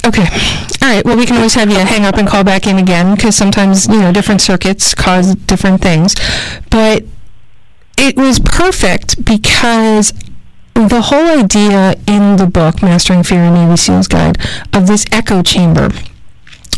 Okay. 0.04 0.26
All 0.82 0.88
right. 0.88 1.04
Well, 1.04 1.16
we 1.16 1.26
can 1.26 1.36
always 1.36 1.54
have 1.54 1.70
you 1.70 1.78
hang 1.78 2.04
up 2.04 2.16
and 2.16 2.26
call 2.26 2.42
back 2.42 2.66
in 2.66 2.78
again 2.78 3.14
because 3.14 3.36
sometimes, 3.36 3.86
you 3.86 4.00
know, 4.00 4.12
different 4.12 4.40
circuits 4.40 4.94
cause 4.94 5.34
different 5.34 5.80
things. 5.80 6.16
But 6.70 7.04
it 7.96 8.16
was 8.16 8.40
perfect 8.40 9.24
because 9.24 10.12
the 10.74 11.02
whole 11.02 11.38
idea 11.38 11.94
in 12.08 12.36
the 12.36 12.46
book, 12.46 12.82
Mastering 12.82 13.22
Fear 13.22 13.40
and 13.40 13.54
Navy 13.54 13.76
SEAL's 13.76 14.08
Guide, 14.08 14.38
of 14.72 14.88
this 14.88 15.06
echo 15.12 15.42
chamber 15.42 15.90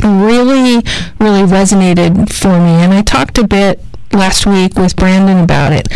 really, 0.02 0.82
really 1.18 1.42
resonated 1.42 2.30
for 2.30 2.58
me. 2.58 2.82
And 2.82 2.92
I 2.92 3.02
talked 3.02 3.38
a 3.38 3.46
bit 3.46 3.80
last 4.14 4.46
week 4.46 4.76
with 4.76 4.96
Brandon 4.96 5.38
about 5.38 5.72
it. 5.72 5.88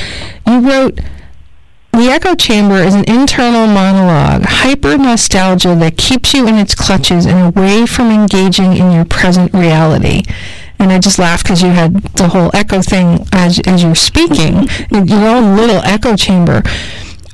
You 0.46 0.60
wrote, 0.60 1.00
the 1.92 2.10
echo 2.10 2.34
chamber 2.34 2.76
is 2.76 2.94
an 2.94 3.04
internal 3.08 3.66
monologue, 3.66 4.42
hyper 4.44 4.96
nostalgia 4.98 5.74
that 5.76 5.96
keeps 5.96 6.34
you 6.34 6.46
in 6.46 6.54
its 6.56 6.74
clutches 6.74 7.26
and 7.26 7.56
away 7.56 7.86
from 7.86 8.10
engaging 8.10 8.76
in 8.76 8.92
your 8.92 9.04
present 9.04 9.52
reality. 9.54 10.22
And 10.78 10.92
I 10.92 10.98
just 11.00 11.18
laughed 11.18 11.44
because 11.44 11.62
you 11.62 11.70
had 11.70 11.94
the 12.14 12.28
whole 12.28 12.50
echo 12.54 12.82
thing 12.82 13.26
as, 13.32 13.58
as 13.66 13.82
you're 13.82 13.94
speaking, 13.96 14.68
your 14.90 15.26
own 15.26 15.56
little 15.56 15.80
echo 15.82 16.14
chamber. 16.14 16.62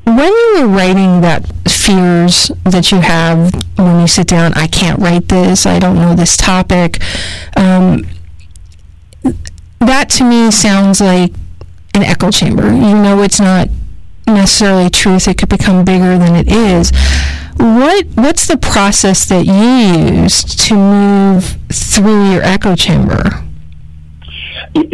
When 0.04 0.18
you 0.18 0.56
were 0.60 0.68
writing 0.68 1.20
that 1.20 1.46
fears 1.68 2.50
that 2.64 2.90
you 2.90 3.00
have 3.00 3.52
when 3.76 4.00
you 4.00 4.06
sit 4.06 4.28
down, 4.28 4.54
I 4.54 4.66
can't 4.66 4.98
write 4.98 5.28
this, 5.28 5.66
I 5.66 5.78
don't 5.78 5.96
know 5.96 6.14
this 6.14 6.36
topic, 6.36 7.00
um, 7.56 8.06
that 9.86 10.10
to 10.10 10.24
me 10.24 10.50
sounds 10.50 11.00
like 11.00 11.32
an 11.94 12.02
echo 12.02 12.30
chamber. 12.30 12.66
You 12.72 12.94
know 12.94 13.22
it's 13.22 13.40
not 13.40 13.68
necessarily 14.26 14.90
truth. 14.90 15.28
It 15.28 15.38
could 15.38 15.48
become 15.48 15.84
bigger 15.84 16.18
than 16.18 16.34
it 16.34 16.50
is. 16.50 16.92
What 17.56 18.06
what's 18.14 18.46
the 18.46 18.56
process 18.56 19.26
that 19.26 19.46
you 19.46 20.22
use 20.22 20.42
to 20.66 20.74
move 20.74 21.56
through 21.72 22.32
your 22.32 22.42
echo 22.42 22.74
chamber? 22.74 23.22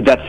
That's 0.03 0.23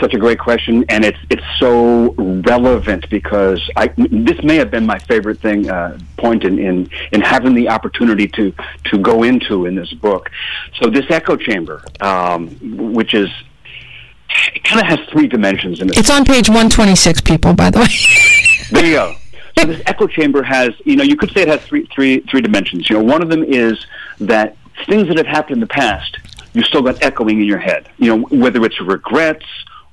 such 0.00 0.14
a 0.14 0.18
great 0.18 0.40
question, 0.40 0.84
and 0.88 1.04
it's 1.04 1.18
it's 1.30 1.44
so 1.58 2.12
relevant 2.44 3.08
because 3.08 3.62
I 3.76 3.88
this 3.96 4.42
may 4.42 4.56
have 4.56 4.70
been 4.70 4.84
my 4.84 4.98
favorite 4.98 5.40
thing 5.40 5.70
uh, 5.70 5.98
point 6.16 6.42
in, 6.42 6.58
in 6.58 6.90
in 7.12 7.20
having 7.20 7.54
the 7.54 7.68
opportunity 7.68 8.26
to 8.28 8.52
to 8.86 8.98
go 8.98 9.22
into 9.22 9.66
in 9.66 9.76
this 9.76 9.92
book. 9.92 10.28
So 10.80 10.90
this 10.90 11.04
echo 11.08 11.36
chamber, 11.36 11.84
um, 12.00 12.48
which 12.94 13.14
is 13.14 13.30
it 14.54 14.64
kind 14.64 14.80
of 14.80 14.86
has 14.86 15.08
three 15.08 15.26
dimensions 15.26 15.80
in 15.80 15.88
it. 15.88 15.98
It's 15.98 16.10
on 16.10 16.24
page 16.24 16.48
126, 16.48 17.20
people, 17.22 17.54
by 17.54 17.70
the 17.70 17.80
way. 17.80 17.86
there 18.70 18.86
you 18.86 18.94
go. 18.94 19.14
So 19.58 19.66
this 19.66 19.82
echo 19.86 20.06
chamber 20.06 20.42
has, 20.42 20.70
you 20.84 20.96
know, 20.96 21.02
you 21.02 21.16
could 21.16 21.30
say 21.32 21.42
it 21.42 21.48
has 21.48 21.62
three, 21.62 21.86
three, 21.94 22.20
three 22.20 22.42
dimensions. 22.42 22.90
You 22.90 22.98
know, 22.98 23.04
one 23.04 23.22
of 23.22 23.30
them 23.30 23.42
is 23.42 23.86
that 24.20 24.56
things 24.86 25.08
that 25.08 25.16
have 25.16 25.26
happened 25.26 25.56
in 25.56 25.60
the 25.60 25.66
past, 25.66 26.18
you've 26.52 26.66
still 26.66 26.82
got 26.82 27.02
echoing 27.02 27.40
in 27.40 27.46
your 27.46 27.58
head. 27.58 27.88
You 27.96 28.16
know, 28.16 28.26
whether 28.26 28.62
it's 28.64 28.80
regrets 28.80 29.46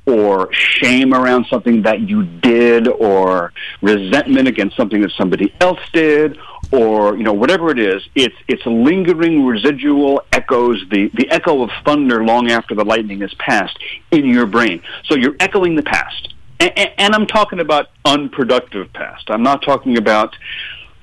or 0.05 0.51
shame 0.51 1.13
around 1.13 1.45
something 1.45 1.83
that 1.83 2.01
you 2.01 2.23
did 2.23 2.89
or 2.89 3.53
resentment 3.81 4.47
against 4.47 4.75
something 4.75 5.01
that 5.01 5.11
somebody 5.11 5.53
else 5.61 5.79
did 5.93 6.37
or 6.73 7.15
you 7.15 7.23
know 7.23 7.33
whatever 7.33 7.69
it 7.69 7.77
is 7.77 8.01
it's 8.15 8.35
it's 8.47 8.65
lingering 8.65 9.45
residual 9.45 10.21
echoes 10.31 10.83
the 10.89 11.09
the 11.13 11.29
echo 11.29 11.61
of 11.61 11.69
thunder 11.85 12.25
long 12.25 12.49
after 12.49 12.73
the 12.73 12.83
lightning 12.83 13.21
has 13.21 13.33
passed 13.35 13.77
in 14.11 14.25
your 14.25 14.47
brain 14.47 14.81
so 15.05 15.15
you're 15.15 15.35
echoing 15.39 15.75
the 15.75 15.83
past 15.83 16.33
and, 16.59 16.91
and 16.97 17.13
I'm 17.13 17.27
talking 17.27 17.59
about 17.59 17.89
unproductive 18.05 18.91
past 18.91 19.29
I'm 19.29 19.43
not 19.43 19.61
talking 19.61 19.97
about 19.97 20.35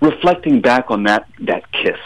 reflecting 0.01 0.61
back 0.61 0.91
on 0.91 1.05
that 1.05 1.29
that 1.41 1.71
kiss 1.71 2.01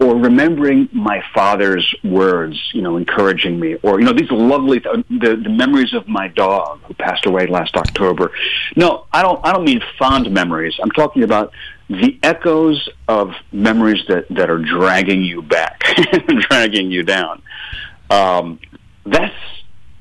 or 0.00 0.14
remembering 0.14 0.88
my 0.92 1.20
father's 1.34 1.92
words, 2.04 2.56
you 2.72 2.82
know, 2.82 2.96
encouraging 2.96 3.58
me, 3.58 3.74
or 3.82 3.98
you 3.98 4.06
know, 4.06 4.12
these 4.12 4.30
lovely 4.30 4.78
th- 4.78 5.04
the, 5.10 5.34
the 5.34 5.48
memories 5.48 5.92
of 5.92 6.06
my 6.06 6.28
dog 6.28 6.80
who 6.84 6.94
passed 6.94 7.26
away 7.26 7.48
last 7.48 7.76
October. 7.76 8.30
No, 8.76 9.06
I 9.12 9.22
don't. 9.22 9.44
I 9.44 9.52
don't 9.52 9.64
mean 9.64 9.82
fond 9.98 10.30
memories. 10.30 10.78
I'm 10.80 10.92
talking 10.92 11.24
about 11.24 11.52
the 11.88 12.18
echoes 12.22 12.88
of 13.06 13.32
memories 13.50 14.04
that 14.08 14.28
that 14.30 14.50
are 14.50 14.58
dragging 14.58 15.22
you 15.22 15.42
back, 15.42 15.80
dragging 16.48 16.90
you 16.90 17.02
down. 17.02 17.42
Um, 18.10 18.60
that's 19.04 19.34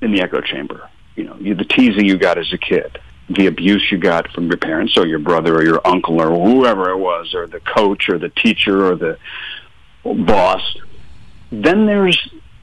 in 0.01 0.11
the 0.11 0.21
echo 0.21 0.41
chamber. 0.41 0.89
You 1.15 1.23
know, 1.23 1.37
you, 1.39 1.55
the 1.55 1.65
teasing 1.65 2.05
you 2.05 2.17
got 2.17 2.37
as 2.37 2.51
a 2.53 2.57
kid, 2.57 2.99
the 3.29 3.47
abuse 3.47 3.89
you 3.91 3.97
got 3.97 4.29
from 4.31 4.47
your 4.47 4.57
parents 4.57 4.97
or 4.97 5.07
your 5.07 5.19
brother 5.19 5.55
or 5.55 5.63
your 5.63 5.81
uncle 5.85 6.21
or 6.21 6.29
whoever 6.29 6.89
it 6.89 6.97
was, 6.97 7.33
or 7.33 7.47
the 7.47 7.61
coach 7.61 8.09
or 8.09 8.17
the 8.19 8.29
teacher 8.29 8.85
or 8.85 8.95
the 8.95 9.17
boss. 10.03 10.61
Then 11.51 11.85
there's 11.85 12.17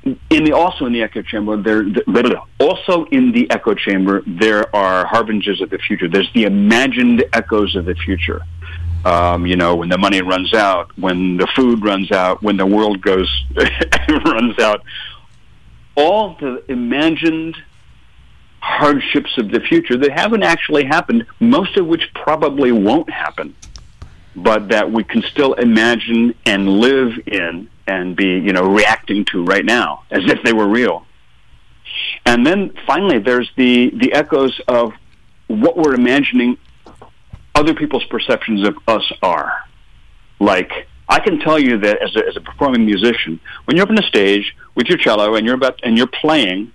in 0.04 0.44
the 0.44 0.52
also 0.52 0.84
in 0.84 0.92
the 0.92 1.02
echo 1.02 1.22
chamber 1.22 1.56
there 1.56 1.82
also 2.60 3.04
in 3.06 3.32
the 3.32 3.50
echo 3.50 3.74
chamber 3.74 4.22
there 4.26 4.74
are 4.76 5.06
harbingers 5.06 5.60
of 5.60 5.70
the 5.70 5.78
future. 5.78 6.08
There's 6.08 6.30
the 6.34 6.44
imagined 6.44 7.24
echoes 7.32 7.74
of 7.74 7.86
the 7.86 7.94
future. 7.94 8.42
Um, 9.04 9.46
you 9.46 9.56
know, 9.56 9.76
when 9.76 9.88
the 9.88 9.98
money 9.98 10.22
runs 10.22 10.54
out, 10.54 10.96
when 10.98 11.36
the 11.36 11.46
food 11.54 11.84
runs 11.84 12.10
out, 12.10 12.42
when 12.42 12.56
the 12.56 12.66
world 12.66 13.02
goes 13.02 13.30
runs 14.08 14.58
out, 14.58 14.82
all 15.94 16.36
the 16.40 16.64
imagined 16.70 17.56
hardships 18.60 19.36
of 19.36 19.50
the 19.50 19.60
future 19.60 19.98
that 19.98 20.10
haven't 20.10 20.42
actually 20.42 20.84
happened, 20.84 21.26
most 21.38 21.76
of 21.76 21.86
which 21.86 22.08
probably 22.14 22.72
won't 22.72 23.10
happen 23.10 23.54
but 24.36 24.68
that 24.68 24.90
we 24.90 25.04
can 25.04 25.22
still 25.22 25.54
imagine 25.54 26.34
and 26.44 26.68
live 26.68 27.12
in 27.26 27.68
and 27.86 28.16
be, 28.16 28.38
you 28.38 28.52
know, 28.52 28.64
reacting 28.64 29.24
to 29.26 29.44
right 29.44 29.64
now 29.64 30.04
as 30.10 30.24
if 30.26 30.42
they 30.42 30.52
were 30.52 30.66
real. 30.66 31.06
And 32.26 32.46
then 32.46 32.72
finally, 32.86 33.18
there's 33.18 33.50
the, 33.56 33.90
the 33.90 34.12
echoes 34.12 34.60
of 34.66 34.92
what 35.46 35.76
we're 35.76 35.94
imagining 35.94 36.56
other 37.54 37.74
people's 37.74 38.04
perceptions 38.04 38.66
of 38.66 38.76
us 38.86 39.12
are. 39.22 39.52
Like, 40.40 40.70
I 41.08 41.20
can 41.20 41.38
tell 41.38 41.58
you 41.58 41.78
that 41.78 42.02
as 42.02 42.16
a, 42.16 42.26
as 42.26 42.36
a 42.36 42.40
performing 42.40 42.86
musician, 42.86 43.40
when 43.64 43.76
you're 43.76 43.84
up 43.84 43.90
on 43.90 43.96
the 43.96 44.02
stage 44.02 44.56
with 44.74 44.86
your 44.86 44.98
cello 44.98 45.34
and 45.34 45.46
you're 45.46 45.54
about 45.54 45.80
and 45.82 45.96
you're 45.96 46.06
playing, 46.06 46.72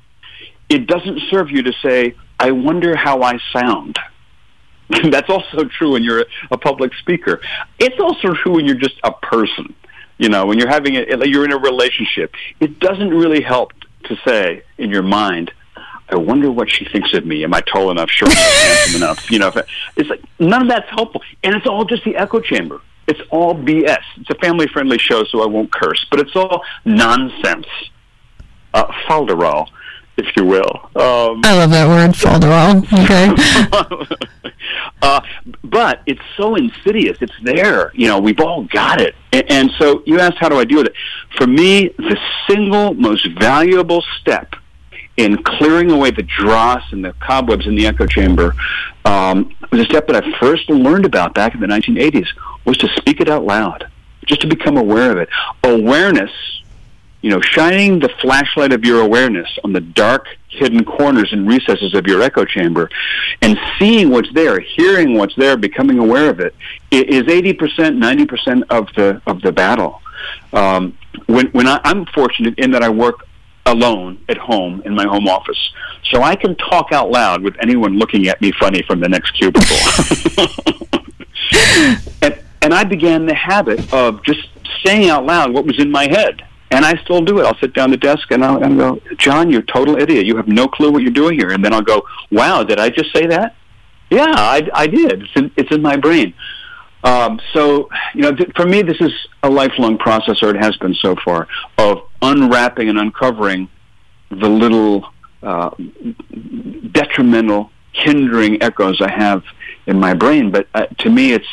it 0.70 0.88
doesn't 0.88 1.20
serve 1.32 1.50
you 1.50 1.64
to 1.64 1.74
say, 1.82 2.16
"I 2.40 2.52
wonder 2.52 2.96
how 2.96 3.22
I 3.22 3.40
sound." 3.52 3.98
That's 5.12 5.30
also 5.30 5.66
true 5.66 5.94
when 5.94 6.04
you're 6.04 6.26
a 6.52 6.58
public 6.58 6.94
speaker. 6.96 7.42
It's 7.80 8.00
also 8.00 8.34
true 8.34 8.56
when 8.56 8.66
you're 8.66 8.76
just 8.76 8.96
a 9.04 9.12
person. 9.12 9.76
You 10.18 10.30
know, 10.30 10.46
when 10.46 10.60
you're 10.60 10.70
having 10.70 10.98
a, 10.98 11.26
you're 11.26 11.46
in 11.46 11.54
a 11.54 11.58
relationship. 11.58 12.34
It 12.60 12.80
doesn't 12.80 13.10
really 13.10 13.42
help 13.42 13.72
to 14.06 14.18
say 14.26 14.64
in 14.78 14.90
your 14.90 15.04
mind, 15.04 15.52
I 16.12 16.16
wonder 16.16 16.52
what 16.52 16.70
she 16.70 16.86
thinks 16.86 17.14
of 17.14 17.26
me. 17.26 17.44
Am 17.44 17.54
I 17.54 17.62
tall 17.62 17.92
enough, 17.92 18.10
short 18.10 18.32
enough, 18.32 18.44
handsome 18.54 19.04
enough? 19.04 19.32
You 19.32 19.40
know, 19.40 19.52
it's 19.96 20.10
like 20.10 20.24
none 20.40 20.64
of 20.64 20.68
that's 20.68 20.90
helpful, 20.90 21.22
and 21.44 21.56
it's 21.56 21.68
all 21.68 21.86
just 21.86 22.04
the 22.04 22.16
echo 22.16 22.40
chamber. 22.40 22.82
It's 23.08 23.22
all 23.32 23.56
BS. 23.56 24.04
It's 24.18 24.30
a 24.30 24.36
family-friendly 24.36 25.00
show, 25.00 25.24
so 25.24 25.42
I 25.42 25.48
won't 25.48 25.72
curse, 25.72 26.06
but 26.12 26.20
it's 26.20 26.36
all 26.36 26.64
nonsense. 26.86 27.68
Uh, 28.72 28.86
falderall, 29.08 29.68
if 30.16 30.28
you 30.38 30.46
will. 30.46 30.92
Um, 30.96 31.42
I 31.44 31.56
love 31.58 31.72
that 31.72 31.88
word, 31.88 32.12
falderall. 32.12 32.84
Okay. 32.94 34.52
uh, 35.02 35.22
but 35.64 36.04
it's 36.06 36.22
so 36.38 36.54
insidious. 36.54 37.18
It's 37.20 37.34
there. 37.42 37.92
You 37.96 38.10
know, 38.10 38.20
we've 38.20 38.40
all 38.40 38.66
got 38.66 39.02
it. 39.02 39.16
And, 39.34 39.52
and 39.52 39.72
so 39.80 40.04
you 40.06 40.20
asked, 40.20 40.38
how 40.38 40.50
do 40.50 40.60
I 40.60 40.66
deal 40.66 40.78
with 40.78 40.88
it? 40.88 40.96
For 41.36 41.48
me, 41.48 41.88
the 41.98 42.18
single 42.48 42.94
most 42.94 43.28
valuable 43.40 44.04
step 44.22 44.54
in 45.20 45.36
clearing 45.44 45.92
away 45.92 46.12
the 46.12 46.24
dross 46.24 46.82
and 46.94 47.04
the 47.04 47.12
cobwebs 47.20 47.68
in 47.68 47.76
the 47.76 47.86
echo 47.86 48.06
chamber 48.06 48.56
um, 49.04 49.54
was 49.70 49.82
a 49.82 49.84
step 49.84 50.08
that 50.08 50.24
I 50.24 50.40
first 50.40 50.70
learned 50.70 51.06
about 51.06 51.34
back 51.34 51.54
in 51.54 51.60
the 51.60 51.68
1980s 51.68 52.28
was 52.64 52.78
to 52.78 52.88
speak 52.96 53.20
it 53.20 53.28
out 53.28 53.44
loud, 53.44 53.92
just 54.26 54.40
to 54.42 54.48
become 54.48 54.78
aware 54.78 55.12
of 55.12 55.18
it. 55.18 55.28
Awareness, 55.66 56.32
you 57.22 57.30
know, 57.30 57.42
shining 57.42 58.00
the 58.00 58.08
flashlight 58.22 58.72
of 58.72 58.86
your 58.86 59.02
awareness 59.02 59.50
on 59.66 59.74
the 59.74 59.82
dark, 59.82 60.26
hidden 60.48 60.86
corners 60.86 61.34
and 61.34 61.46
recesses 61.46 61.94
of 61.94 62.08
your 62.08 62.22
echo 62.22 62.46
chamber 62.46 62.90
and 63.42 63.60
seeing 63.78 64.12
what's 64.12 64.32
there, 64.34 64.62
hearing 64.62 65.18
what's 65.18 65.36
there, 65.36 65.58
becoming 65.58 66.00
aware 66.00 66.30
of 66.30 66.40
it 66.40 66.56
is 66.92 67.24
80%, 67.24 67.58
90% 67.58 68.64
of 68.70 68.88
the, 68.96 69.22
of 69.28 69.42
the 69.42 69.52
battle. 69.52 70.02
Um, 70.54 70.98
when, 71.26 71.48
when 71.48 71.68
I, 71.68 71.82
I'm 71.84 72.06
fortunate 72.06 72.58
in 72.58 72.72
that 72.72 72.84
I 72.84 72.90
work 72.90 73.26
alone 73.70 74.24
at 74.30 74.38
home 74.38 74.82
in 74.86 74.96
my 74.96 75.06
home 75.06 75.28
office. 75.28 75.74
So 76.12 76.22
I 76.22 76.36
can 76.36 76.56
talk 76.56 76.92
out 76.92 77.12
loud 77.12 77.42
with 77.42 77.56
anyone 77.62 77.98
looking 77.98 78.28
at 78.28 78.42
me 78.42 78.52
funny 78.60 78.82
from 78.84 79.00
the 79.00 79.10
next 79.10 79.32
cubicle. 79.32 79.78
and, 82.22 82.44
and 82.62 82.74
I 82.74 82.84
began 82.84 83.26
the 83.26 83.36
habit 83.36 83.94
of 83.94 84.24
just 84.24 84.48
saying 84.84 85.10
out 85.10 85.26
loud 85.26 85.54
what 85.54 85.66
was 85.66 85.80
in 85.80 85.92
my 85.92 86.08
head. 86.08 86.44
And 86.72 86.86
I 86.86 87.02
still 87.04 87.22
do 87.22 87.40
it. 87.40 87.46
I'll 87.46 87.58
sit 87.58 87.74
down 87.74 87.92
at 87.92 88.00
the 88.00 88.08
desk 88.08 88.30
and 88.32 88.46
I'll, 88.46 88.64
I'll 88.64 88.76
go, 88.76 89.02
John, 89.18 89.50
you're 89.50 89.62
a 89.62 89.66
total 89.66 89.98
idiot. 89.98 90.26
You 90.26 90.38
have 90.38 90.48
no 90.48 90.68
clue 90.68 90.92
what 90.92 91.02
you're 91.02 91.12
doing 91.12 91.38
here. 91.38 91.50
And 91.50 91.66
then 91.66 91.74
I'll 91.74 91.82
go, 91.82 92.04
wow, 92.32 92.64
did 92.64 92.80
I 92.80 92.90
just 92.90 93.12
say 93.12 93.26
that? 93.28 93.56
Yeah, 94.12 94.34
I, 94.36 94.70
I 94.74 94.88
did. 94.88 95.24
It's 95.24 95.32
in, 95.36 95.52
it's 95.58 95.72
in 95.72 95.82
my 95.82 95.98
brain. 95.98 96.34
Um, 97.04 97.40
so, 97.54 97.90
you 98.14 98.22
know, 98.22 98.36
th- 98.36 98.52
for 98.56 98.66
me, 98.66 98.82
this 98.82 99.00
is 99.00 99.12
a 99.44 99.50
lifelong 99.50 99.98
process, 99.98 100.44
or 100.44 100.50
it 100.50 100.58
has 100.64 100.76
been 100.78 100.94
so 100.96 101.16
far, 101.24 101.48
of 101.78 102.02
unwrapping 102.22 102.90
and 102.90 103.00
uncovering 103.00 103.70
the 104.30 104.50
little 104.50 105.08
uh, 105.42 105.70
detrimental, 106.92 107.72
hindering 107.94 108.62
echoes 108.62 109.02
I 109.02 109.12
have 109.12 109.44
in 109.88 110.00
my 110.00 110.14
brain. 110.14 110.52
But 110.52 110.68
uh, 110.74 110.88
to 111.00 111.10
me, 111.10 111.34
it's 111.34 111.48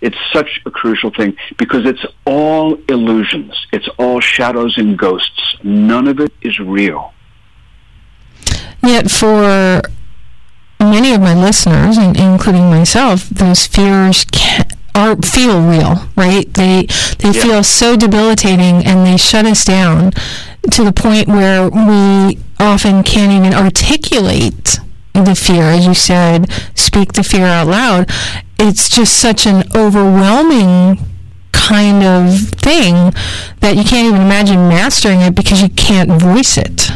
it's 0.00 0.18
such 0.32 0.60
a 0.66 0.70
crucial 0.70 1.10
thing 1.10 1.36
because 1.58 1.86
it's 1.86 2.04
all 2.24 2.74
illusions. 2.88 3.54
It's 3.72 3.88
all 3.98 4.20
shadows 4.20 4.76
and 4.76 4.98
ghosts. 4.98 5.56
None 5.62 6.08
of 6.08 6.18
it 6.18 6.32
is 6.42 6.58
real. 6.58 7.12
Yet, 8.82 9.10
for 9.10 9.80
many 10.80 11.12
of 11.12 11.20
my 11.20 11.34
listeners, 11.34 11.96
including 11.98 12.68
myself, 12.68 13.28
those 13.28 13.66
fears 13.68 14.24
can, 14.24 14.66
are 14.94 15.16
feel 15.16 15.60
real, 15.60 16.08
right? 16.16 16.52
They 16.54 16.86
they 17.18 17.30
yeah. 17.30 17.42
feel 17.42 17.62
so 17.62 17.96
debilitating 17.96 18.84
and 18.86 19.06
they 19.06 19.16
shut 19.16 19.46
us 19.46 19.64
down 19.64 20.12
to 20.70 20.84
the 20.84 20.92
point 20.92 21.28
where 21.28 21.68
we 21.68 22.38
often 22.60 23.02
can't 23.02 23.32
even 23.32 23.54
articulate 23.54 24.78
the 25.14 25.34
fear, 25.34 25.64
as 25.64 25.86
you 25.86 25.94
said, 25.94 26.50
speak 26.74 27.12
the 27.12 27.22
fear 27.22 27.46
out 27.46 27.66
loud. 27.66 28.10
It's 28.58 28.88
just 28.88 29.18
such 29.18 29.46
an 29.46 29.64
overwhelming 29.74 30.98
kind 31.52 32.02
of 32.02 32.48
thing 32.48 33.12
that 33.60 33.76
you 33.76 33.84
can't 33.84 34.08
even 34.08 34.22
imagine 34.22 34.68
mastering 34.68 35.20
it 35.20 35.34
because 35.34 35.62
you 35.62 35.68
can't 35.70 36.10
voice 36.10 36.56
it. 36.56 36.90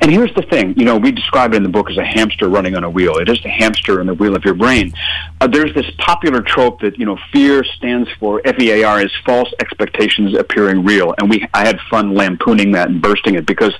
And 0.00 0.10
here's 0.10 0.34
the 0.34 0.42
thing, 0.42 0.78
you 0.78 0.84
know, 0.84 0.96
we 0.96 1.12
describe 1.12 1.54
it 1.54 1.56
in 1.56 1.62
the 1.62 1.68
book 1.68 1.90
as 1.90 1.96
a 1.96 2.04
hamster 2.04 2.48
running 2.48 2.76
on 2.76 2.84
a 2.84 2.90
wheel. 2.90 3.18
It 3.18 3.28
is 3.28 3.42
the 3.42 3.48
hamster 3.48 4.00
in 4.00 4.06
the 4.06 4.14
wheel 4.14 4.36
of 4.36 4.44
your 4.44 4.54
brain. 4.54 4.92
Uh, 5.40 5.46
there's 5.46 5.74
this 5.74 5.90
popular 5.98 6.42
trope 6.42 6.80
that, 6.80 6.98
you 6.98 7.06
know, 7.06 7.18
fear 7.32 7.64
stands 7.64 8.08
for 8.18 8.40
F-E-A-R 8.44 9.02
is 9.02 9.12
false 9.24 9.52
expectations 9.60 10.34
appearing 10.34 10.84
real. 10.84 11.14
And 11.18 11.28
we, 11.28 11.46
I 11.54 11.66
had 11.66 11.80
fun 11.90 12.14
lampooning 12.14 12.72
that 12.72 12.88
and 12.88 13.00
bursting 13.00 13.34
it 13.34 13.46
because, 13.46 13.74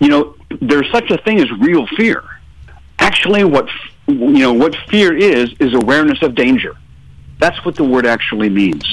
you 0.00 0.08
know, 0.08 0.36
there's 0.60 0.90
such 0.90 1.10
a 1.10 1.18
thing 1.18 1.40
as 1.40 1.50
real 1.52 1.86
fear. 1.88 2.22
Actually, 2.98 3.44
what, 3.44 3.68
you 4.06 4.38
know, 4.38 4.52
what 4.52 4.74
fear 4.88 5.16
is, 5.16 5.52
is 5.60 5.74
awareness 5.74 6.22
of 6.22 6.34
danger. 6.34 6.76
That's 7.38 7.64
what 7.64 7.76
the 7.76 7.84
word 7.84 8.06
actually 8.06 8.48
means. 8.48 8.84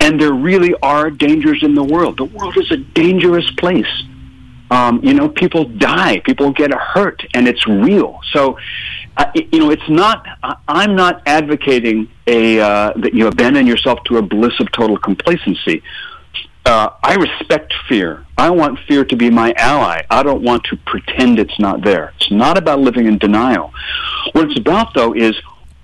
And 0.00 0.20
there 0.20 0.32
really 0.32 0.74
are 0.82 1.10
dangers 1.10 1.62
in 1.62 1.74
the 1.74 1.82
world. 1.82 2.18
The 2.18 2.24
world 2.24 2.56
is 2.56 2.70
a 2.70 2.76
dangerous 2.76 3.50
place 3.52 4.04
um, 4.72 5.04
you 5.04 5.12
know, 5.12 5.28
people 5.28 5.66
die, 5.66 6.20
people 6.20 6.50
get 6.50 6.72
hurt, 6.72 7.22
and 7.34 7.46
it's 7.46 7.66
real. 7.66 8.20
So, 8.32 8.58
uh, 9.18 9.26
you 9.34 9.58
know, 9.58 9.70
it's 9.70 9.88
not. 9.90 10.26
I'm 10.66 10.96
not 10.96 11.22
advocating 11.26 12.08
a 12.26 12.58
uh, 12.58 12.92
that 12.96 13.12
you 13.12 13.26
abandon 13.26 13.66
yourself 13.66 14.02
to 14.04 14.16
a 14.16 14.22
bliss 14.22 14.58
of 14.60 14.72
total 14.72 14.96
complacency. 14.96 15.82
Uh, 16.64 16.88
I 17.02 17.16
respect 17.16 17.74
fear. 17.86 18.24
I 18.38 18.48
want 18.48 18.78
fear 18.88 19.04
to 19.04 19.14
be 19.14 19.28
my 19.28 19.52
ally. 19.58 20.06
I 20.08 20.22
don't 20.22 20.42
want 20.42 20.64
to 20.64 20.76
pretend 20.86 21.38
it's 21.38 21.58
not 21.58 21.82
there. 21.82 22.14
It's 22.16 22.30
not 22.30 22.56
about 22.56 22.78
living 22.80 23.06
in 23.06 23.18
denial. 23.18 23.74
What 24.32 24.48
it's 24.48 24.58
about, 24.58 24.94
though, 24.94 25.12
is 25.12 25.34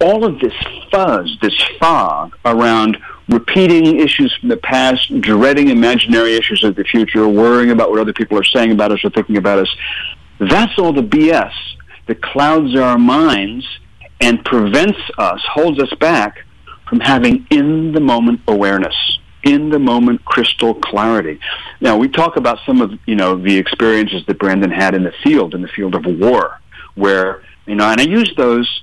all 0.00 0.24
of 0.24 0.38
this 0.40 0.54
fuzz, 0.90 1.36
this 1.42 1.60
fog 1.78 2.38
around 2.46 2.96
repeating 3.28 4.00
issues 4.00 4.34
from 4.40 4.48
the 4.48 4.56
past, 4.56 5.20
dreading 5.20 5.68
imaginary 5.68 6.34
issues 6.34 6.64
of 6.64 6.74
the 6.76 6.84
future, 6.84 7.28
worrying 7.28 7.70
about 7.70 7.90
what 7.90 8.00
other 8.00 8.12
people 8.12 8.38
are 8.38 8.44
saying 8.44 8.72
about 8.72 8.92
us 8.92 9.04
or 9.04 9.10
thinking 9.10 9.36
about 9.36 9.58
us. 9.58 9.76
That's 10.40 10.78
all 10.78 10.92
the 10.92 11.02
BS 11.02 11.52
that 12.06 12.22
clouds 12.22 12.74
our 12.76 12.98
minds 12.98 13.66
and 14.20 14.44
prevents 14.44 14.98
us, 15.18 15.40
holds 15.52 15.78
us 15.78 15.92
back 16.00 16.44
from 16.88 17.00
having 17.00 17.46
in 17.50 17.92
the 17.92 18.00
moment 18.00 18.40
awareness, 18.48 18.96
in 19.42 19.68
the 19.68 19.78
moment 19.78 20.24
crystal 20.24 20.74
clarity. 20.74 21.38
Now 21.80 21.96
we 21.96 22.08
talk 22.08 22.36
about 22.36 22.58
some 22.64 22.80
of 22.80 22.92
you 23.06 23.14
know 23.14 23.36
the 23.36 23.56
experiences 23.56 24.24
that 24.26 24.38
Brandon 24.38 24.70
had 24.70 24.94
in 24.94 25.02
the 25.02 25.12
field, 25.22 25.54
in 25.54 25.60
the 25.60 25.68
field 25.68 25.94
of 25.94 26.04
war, 26.06 26.60
where 26.94 27.42
you 27.66 27.74
know, 27.74 27.84
and 27.84 28.00
I 28.00 28.04
use 28.04 28.32
those 28.36 28.82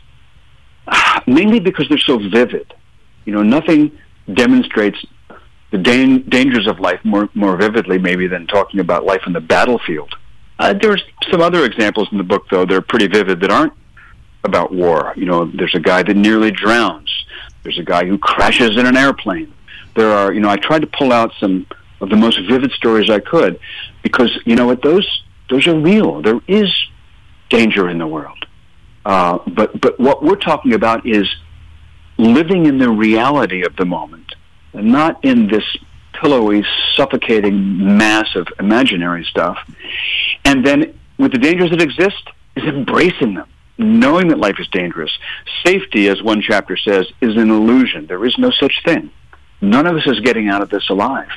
mainly 1.28 1.60
because 1.60 1.90
they're 1.90 1.98
so 1.98 2.18
vivid. 2.18 2.74
You 3.26 3.34
know, 3.34 3.42
nothing 3.42 3.92
demonstrates 4.34 4.98
the 5.72 5.78
dan- 5.78 6.24
dangers 6.30 6.68
of 6.68 6.80
life 6.80 7.00
more 7.04 7.30
more 7.34 7.58
vividly, 7.58 7.98
maybe 7.98 8.28
than 8.28 8.48
talking 8.48 8.80
about 8.80 9.06
life 9.06 9.22
in 9.28 9.34
the 9.34 9.42
battlefield. 9.42 10.14
Uh, 10.58 10.74
there's 10.74 11.04
some 11.30 11.42
other 11.42 11.66
examples 11.66 12.08
in 12.12 12.18
the 12.18 12.24
book, 12.24 12.46
though. 12.50 12.66
They're 12.66 12.82
pretty 12.82 13.08
vivid 13.08 13.42
that 13.42 13.52
aren't 13.52 13.74
about 14.44 14.74
war. 14.74 15.14
You 15.16 15.26
know, 15.26 15.46
there's 15.46 15.76
a 15.76 15.80
guy 15.80 16.04
that 16.04 16.16
nearly 16.16 16.52
drowns. 16.52 17.12
There's 17.64 17.80
a 17.80 17.84
guy 17.84 18.06
who 18.06 18.18
crashes 18.18 18.78
in 18.78 18.86
an 18.86 18.96
airplane. 18.96 19.54
There 19.96 20.12
are, 20.12 20.32
you 20.32 20.40
know, 20.40 20.50
I 20.50 20.58
tried 20.58 20.82
to 20.82 20.88
pull 20.88 21.12
out 21.12 21.34
some 21.40 21.66
of 22.00 22.10
the 22.10 22.16
most 22.16 22.40
vivid 22.48 22.72
stories 22.72 23.10
I 23.10 23.20
could 23.20 23.60
because, 24.04 24.32
you 24.46 24.56
know 24.56 24.68
what, 24.68 24.82
those 24.82 25.08
those 25.50 25.68
are 25.68 25.78
real. 25.78 26.22
There 26.22 26.40
is 26.48 26.72
danger 27.50 27.90
in 27.90 27.98
the 27.98 28.08
world. 28.08 28.46
Uh, 29.06 29.40
but 29.48 29.80
but 29.80 30.00
what 30.00 30.24
we're 30.24 30.36
talking 30.36 30.74
about 30.74 31.06
is 31.06 31.28
living 32.18 32.66
in 32.66 32.78
the 32.78 32.90
reality 32.90 33.64
of 33.64 33.76
the 33.76 33.86
moment, 33.86 34.36
and 34.74 34.92
not 34.92 35.24
in 35.24 35.48
this 35.48 35.64
pillowy, 36.14 36.66
suffocating 36.96 37.98
mass 37.98 38.36
of 38.36 38.48
imaginary 38.60 39.24
stuff. 39.26 39.58
And 40.44 40.66
then, 40.66 40.98
with 41.18 41.32
the 41.32 41.38
dangers 41.38 41.72
that 41.72 41.82
exist, 41.82 42.30
is 42.56 42.64
embracing 42.64 43.34
them, 43.34 43.48
knowing 43.78 44.30
that 44.30 44.40
life 44.40 44.60
is 44.60 44.68
dangerous. 44.70 45.12
Safety, 45.66 46.08
as 46.08 46.22
one 46.22 46.42
chapter 46.42 46.78
says, 46.78 47.08
is 47.22 47.36
an 47.36 47.50
illusion. 47.50 48.08
There 48.08 48.26
is 48.26 48.38
no 48.38 48.52
such 48.52 48.82
thing. 48.86 49.12
None 49.62 49.88
of 49.88 49.96
us 49.96 50.08
is 50.08 50.20
getting 50.22 50.48
out 50.50 50.62
of 50.62 50.70
this 50.70 50.90
alive. 50.90 51.30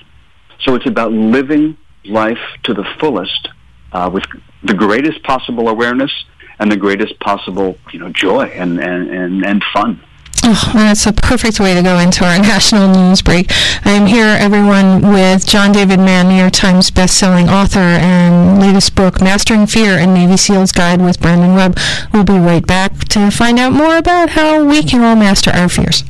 So 0.60 0.74
it's 0.74 0.86
about 0.86 1.12
living 1.12 1.76
life 2.04 2.38
to 2.64 2.74
the 2.74 2.84
fullest 3.00 3.48
uh, 3.92 4.10
with 4.12 4.24
the 4.62 4.74
greatest 4.74 5.22
possible 5.22 5.68
awareness 5.68 6.12
and 6.58 6.70
the 6.70 6.76
greatest 6.76 7.18
possible, 7.20 7.78
you 7.92 7.98
know, 7.98 8.10
joy 8.10 8.46
and, 8.46 8.80
and, 8.80 9.08
and, 9.10 9.44
and 9.44 9.64
fun. 9.72 10.02
Oh, 10.44 10.70
that's 10.74 11.06
a 11.06 11.12
perfect 11.12 11.58
way 11.58 11.74
to 11.74 11.82
go 11.82 11.98
into 11.98 12.24
our 12.24 12.38
national 12.54 12.88
news 12.88 13.22
break. 13.22 13.50
I 13.84 13.90
am 13.90 14.06
here, 14.06 14.36
everyone, 14.38 15.12
with 15.12 15.46
John 15.46 15.72
David 15.72 15.98
Mann, 15.98 16.28
New 16.28 16.36
York 16.36 16.52
Times 16.52 16.90
bestselling 16.90 17.48
author, 17.48 17.80
and 17.80 18.60
latest 18.60 18.94
book, 18.94 19.20
Mastering 19.20 19.66
Fear 19.66 19.98
and 19.98 20.14
Navy 20.14 20.36
SEAL's 20.36 20.72
Guide 20.72 21.00
with 21.00 21.20
Brandon 21.20 21.54
Webb. 21.54 21.78
We'll 22.12 22.24
be 22.24 22.38
right 22.38 22.66
back 22.66 23.06
to 23.08 23.30
find 23.30 23.58
out 23.58 23.72
more 23.72 23.96
about 23.96 24.30
how 24.30 24.64
we 24.64 24.82
can 24.82 25.02
all 25.02 25.16
master 25.16 25.50
our 25.50 25.68
fears. 25.68 26.04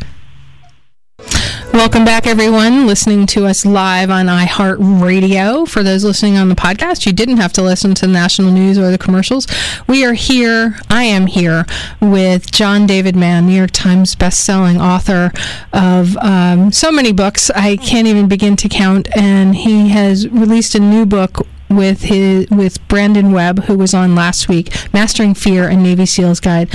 Welcome 1.79 2.05
back, 2.05 2.27
everyone, 2.27 2.89
listening 2.89 3.25
to 3.29 3.47
us 3.47 3.65
live 3.65 4.11
on 4.11 4.27
iHeartRadio. 4.27 5.69
For 5.69 5.85
those 5.85 6.03
listening 6.03 6.37
on 6.37 6.49
the 6.49 6.57
podcast, 6.57 7.07
you 7.07 7.13
didn't 7.13 7.37
have 7.37 7.53
to 7.53 7.63
listen 7.63 7.95
to 7.95 8.07
the 8.07 8.13
national 8.13 8.51
news 8.51 8.79
or 8.79 8.91
the 8.91 8.99
commercials. 8.99 9.47
We 9.87 10.05
are 10.05 10.13
here, 10.13 10.77
I 10.91 11.05
am 11.05 11.29
here, 11.29 11.67
with 12.01 12.51
John 12.51 12.85
David 12.85 13.15
Mann, 13.15 13.47
New 13.47 13.55
York 13.55 13.71
Times 13.71 14.17
best-selling 14.17 14.81
author 14.81 15.31
of 15.73 16.17
um, 16.17 16.73
so 16.73 16.91
many 16.91 17.13
books, 17.13 17.49
I 17.51 17.77
can't 17.77 18.09
even 18.09 18.27
begin 18.27 18.57
to 18.57 18.69
count. 18.69 19.07
And 19.17 19.55
he 19.55 19.91
has 19.91 20.29
released 20.31 20.75
a 20.75 20.81
new 20.81 21.07
book 21.07 21.47
with 21.71 22.03
his 22.03 22.49
with 22.51 22.87
Brandon 22.89 23.33
Webb, 23.33 23.65
who 23.65 23.77
was 23.77 23.95
on 23.95 24.15
last 24.15 24.49
week, 24.49 24.73
Mastering 24.93 25.35
Fear 25.35 25.69
and 25.69 25.83
Navy 25.83 26.07
SEALs 26.07 26.41
Guide. 26.41 26.71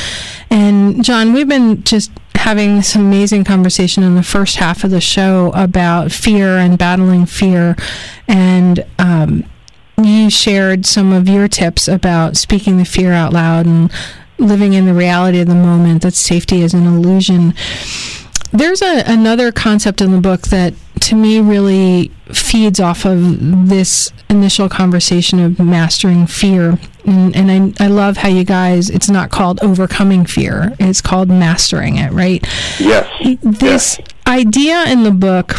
And 0.49 1.03
John, 1.03 1.33
we've 1.33 1.47
been 1.47 1.83
just 1.83 2.11
having 2.35 2.75
this 2.75 2.95
amazing 2.95 3.43
conversation 3.43 4.03
in 4.03 4.15
the 4.15 4.23
first 4.23 4.57
half 4.57 4.83
of 4.83 4.91
the 4.91 5.01
show 5.01 5.51
about 5.55 6.11
fear 6.11 6.57
and 6.57 6.77
battling 6.77 7.25
fear, 7.25 7.75
and 8.27 8.85
um, 8.99 9.43
you 10.01 10.29
shared 10.29 10.85
some 10.85 11.13
of 11.13 11.27
your 11.27 11.47
tips 11.47 11.87
about 11.87 12.35
speaking 12.37 12.77
the 12.77 12.85
fear 12.85 13.13
out 13.13 13.33
loud 13.33 13.65
and 13.65 13.91
living 14.37 14.73
in 14.73 14.85
the 14.85 14.93
reality 14.93 15.39
of 15.39 15.47
the 15.47 15.55
moment. 15.55 16.01
That 16.01 16.13
safety 16.13 16.61
is 16.61 16.73
an 16.73 16.85
illusion. 16.85 17.53
There's 18.51 18.81
a, 18.81 19.03
another 19.05 19.51
concept 19.51 20.01
in 20.01 20.11
the 20.11 20.21
book 20.21 20.41
that 20.49 20.73
to 21.03 21.15
me 21.15 21.41
really 21.41 22.11
feeds 22.33 22.79
off 22.79 23.05
of 23.05 23.67
this 23.67 24.11
initial 24.29 24.69
conversation 24.69 25.39
of 25.39 25.59
mastering 25.59 26.25
fear. 26.25 26.79
And, 27.05 27.35
and 27.35 27.75
I, 27.77 27.85
I 27.85 27.87
love 27.87 28.17
how 28.17 28.29
you 28.29 28.45
guys, 28.45 28.89
it's 28.89 29.09
not 29.09 29.29
called 29.29 29.59
overcoming 29.61 30.25
fear, 30.25 30.73
it's 30.79 31.01
called 31.01 31.27
mastering 31.27 31.97
it, 31.97 32.11
right? 32.13 32.41
Yes. 32.79 33.37
This 33.41 33.99
yes. 33.99 34.01
idea 34.25 34.85
in 34.85 35.03
the 35.03 35.11
book 35.11 35.55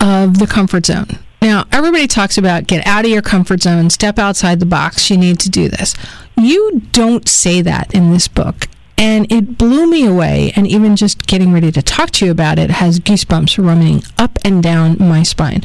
of 0.00 0.38
the 0.38 0.46
comfort 0.46 0.84
zone. 0.84 1.08
Now, 1.40 1.64
everybody 1.72 2.06
talks 2.06 2.36
about 2.36 2.66
get 2.66 2.86
out 2.86 3.06
of 3.06 3.10
your 3.10 3.22
comfort 3.22 3.62
zone, 3.62 3.88
step 3.88 4.18
outside 4.18 4.60
the 4.60 4.66
box, 4.66 5.10
you 5.10 5.16
need 5.16 5.40
to 5.40 5.48
do 5.48 5.70
this. 5.70 5.94
You 6.36 6.82
don't 6.92 7.26
say 7.26 7.62
that 7.62 7.94
in 7.94 8.12
this 8.12 8.28
book. 8.28 8.68
And 8.98 9.30
it 9.30 9.56
blew 9.56 9.88
me 9.88 10.04
away. 10.04 10.52
And 10.56 10.66
even 10.66 10.96
just 10.96 11.26
getting 11.26 11.52
ready 11.52 11.70
to 11.72 11.80
talk 11.80 12.10
to 12.12 12.26
you 12.26 12.32
about 12.32 12.58
it 12.58 12.70
has 12.70 13.00
goosebumps 13.00 13.64
running 13.64 14.02
up 14.18 14.38
and 14.44 14.62
down 14.62 14.96
my 14.98 15.22
spine. 15.22 15.62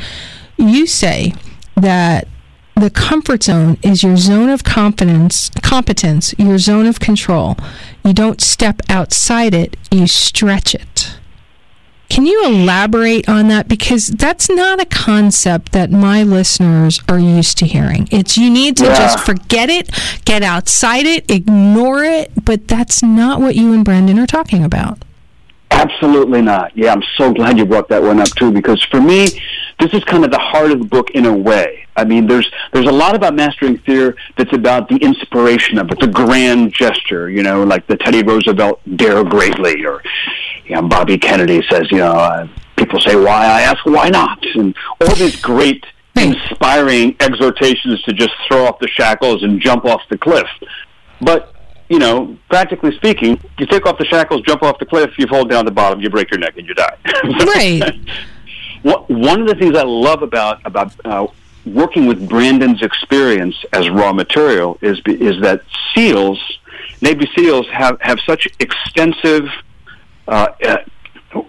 You 0.58 0.86
say 0.86 1.34
that 1.76 2.28
the 2.76 2.89
comfort 2.89 3.43
zone 3.43 3.78
is 3.82 4.04
your 4.04 4.17
zone 4.17 4.50
of 4.50 4.63
confidence, 4.63 5.50
competence, 5.62 6.34
your 6.38 6.58
zone 6.58 6.86
of 6.86 7.00
control. 7.00 7.58
You 8.04 8.13
don't 8.13 8.41
step 8.41 8.82
outside 8.89 9.54
it, 9.54 9.78
you 9.91 10.08
stretch 10.08 10.74
it. 10.76 11.17
Can 12.13 12.28
you 12.28 12.45
elaborate 12.45 13.28
on 13.28 13.47
that? 13.47 13.67
Because 13.67 14.06
that's 14.10 14.47
not 14.47 14.80
a 14.80 14.86
concept 14.86 15.71
that 15.71 15.89
my 15.89 16.21
listeners 16.21 17.02
are 17.10 17.17
used 17.17 17.58
to 17.58 17.65
hearing. 17.65 18.08
It's 18.12 18.38
you 18.38 18.52
need 18.52 18.78
to 18.78 18.84
Yeah. 18.86 18.95
just 18.95 19.19
forget 19.26 19.71
it, 19.71 19.89
get 20.23 20.43
outside 20.43 21.08
it, 21.08 21.26
ignore 21.32 22.04
it, 22.04 22.32
but 22.45 22.67
that's 22.67 23.02
not 23.02 23.41
what 23.41 23.56
you 23.56 23.73
and 23.73 23.84
Brandon 23.84 24.19
are 24.19 24.28
talking 24.28 24.63
about. 24.63 24.99
Absolutely 25.71 26.43
not. 26.43 26.71
Yeah, 26.76 26.91
I'm 26.93 27.02
so 27.17 27.34
glad 27.34 27.58
you 27.58 27.65
brought 27.65 27.89
that 27.89 28.04
one 28.04 28.19
up 28.19 28.30
too, 28.36 28.52
because 28.52 28.84
for 28.91 29.02
me, 29.02 29.26
this 29.80 29.91
is 29.91 30.04
kind 30.04 30.23
of 30.23 30.30
the 30.30 30.38
heart 30.38 30.69
of 30.69 30.78
the 30.78 30.86
book 30.86 31.10
in 31.15 31.26
a 31.26 31.34
way. 31.36 31.80
I 31.95 32.04
mean, 32.06 32.28
there's 32.28 32.47
there's 32.73 32.86
a 32.86 32.91
lot 32.91 33.15
about 33.15 33.34
mastering 33.34 33.80
fear 33.80 34.15
that's 34.38 34.54
about 34.54 34.88
the 34.88 34.97
inspiration 34.97 35.80
of 35.80 35.89
it, 35.89 35.99
the 35.99 36.08
grand 36.08 36.73
gesture. 36.73 37.28
You 37.28 37.41
know, 37.41 37.63
like 37.63 37.88
the 37.88 37.97
Teddy 37.97 38.21
Roosevelt 38.21 38.82
"Dare 38.97 39.23
Greatly," 39.23 39.84
or 39.84 40.04
you 40.65 40.76
know, 40.76 40.88
Bobby 40.88 41.17
Kennedy 41.17 41.63
says, 41.69 41.91
you 41.91 41.97
know, 41.97 42.12
uh, 42.12 42.47
people 42.78 42.99
say 42.99 43.15
why, 43.15 43.45
I 43.45 43.62
ask 43.62 43.86
why 43.86 44.10
not, 44.10 44.43
and 44.56 44.76
all 45.02 45.15
these 45.15 45.39
great 45.41 45.86
inspiring 46.15 47.15
exhortations 47.19 48.02
to 48.04 48.13
just 48.13 48.34
throw 48.47 48.65
off 48.65 48.80
the 48.80 48.88
shackles 48.88 49.43
and 49.43 49.60
jump 49.60 49.86
off 49.86 50.02
the 50.10 50.17
cliff. 50.17 50.47
But 51.21 51.54
you 51.89 51.99
know, 51.99 52.38
practically 52.49 52.95
speaking, 52.95 53.39
you 53.60 53.65
take 53.65 53.86
off 53.86 53.97
the 53.97 54.06
shackles, 54.06 54.41
jump 54.41 54.63
off 54.63 54.80
the 54.80 54.86
cliff, 54.86 55.12
you 55.17 55.28
fall 55.28 55.45
down 55.45 55.65
the 55.65 55.71
bottom, 55.71 55.99
you 55.99 56.10
break 56.10 56.32
your 56.32 56.39
neck, 56.39 56.58
and 56.58 56.67
you 56.67 56.73
die. 56.73 56.97
Right. 57.45 57.99
One 58.84 59.41
of 59.41 59.47
the 59.47 59.56
things 59.56 59.78
I 59.78 59.84
love 59.84 60.23
about 60.23 60.65
about 60.65 60.93
uh, 61.06 61.28
working 61.65 62.06
with 62.06 62.28
Brandon's 62.28 62.82
experience 62.82 63.56
as 63.71 63.89
raw 63.89 64.12
material 64.12 64.78
is 64.82 64.99
is 65.06 65.41
that 65.41 65.62
SEALs, 65.93 66.41
Navy 67.02 67.30
SEALs, 67.36 67.67
have 67.67 67.97
have 68.02 68.19
such 68.26 68.47
extensive 68.60 69.45
uh, 70.27 70.47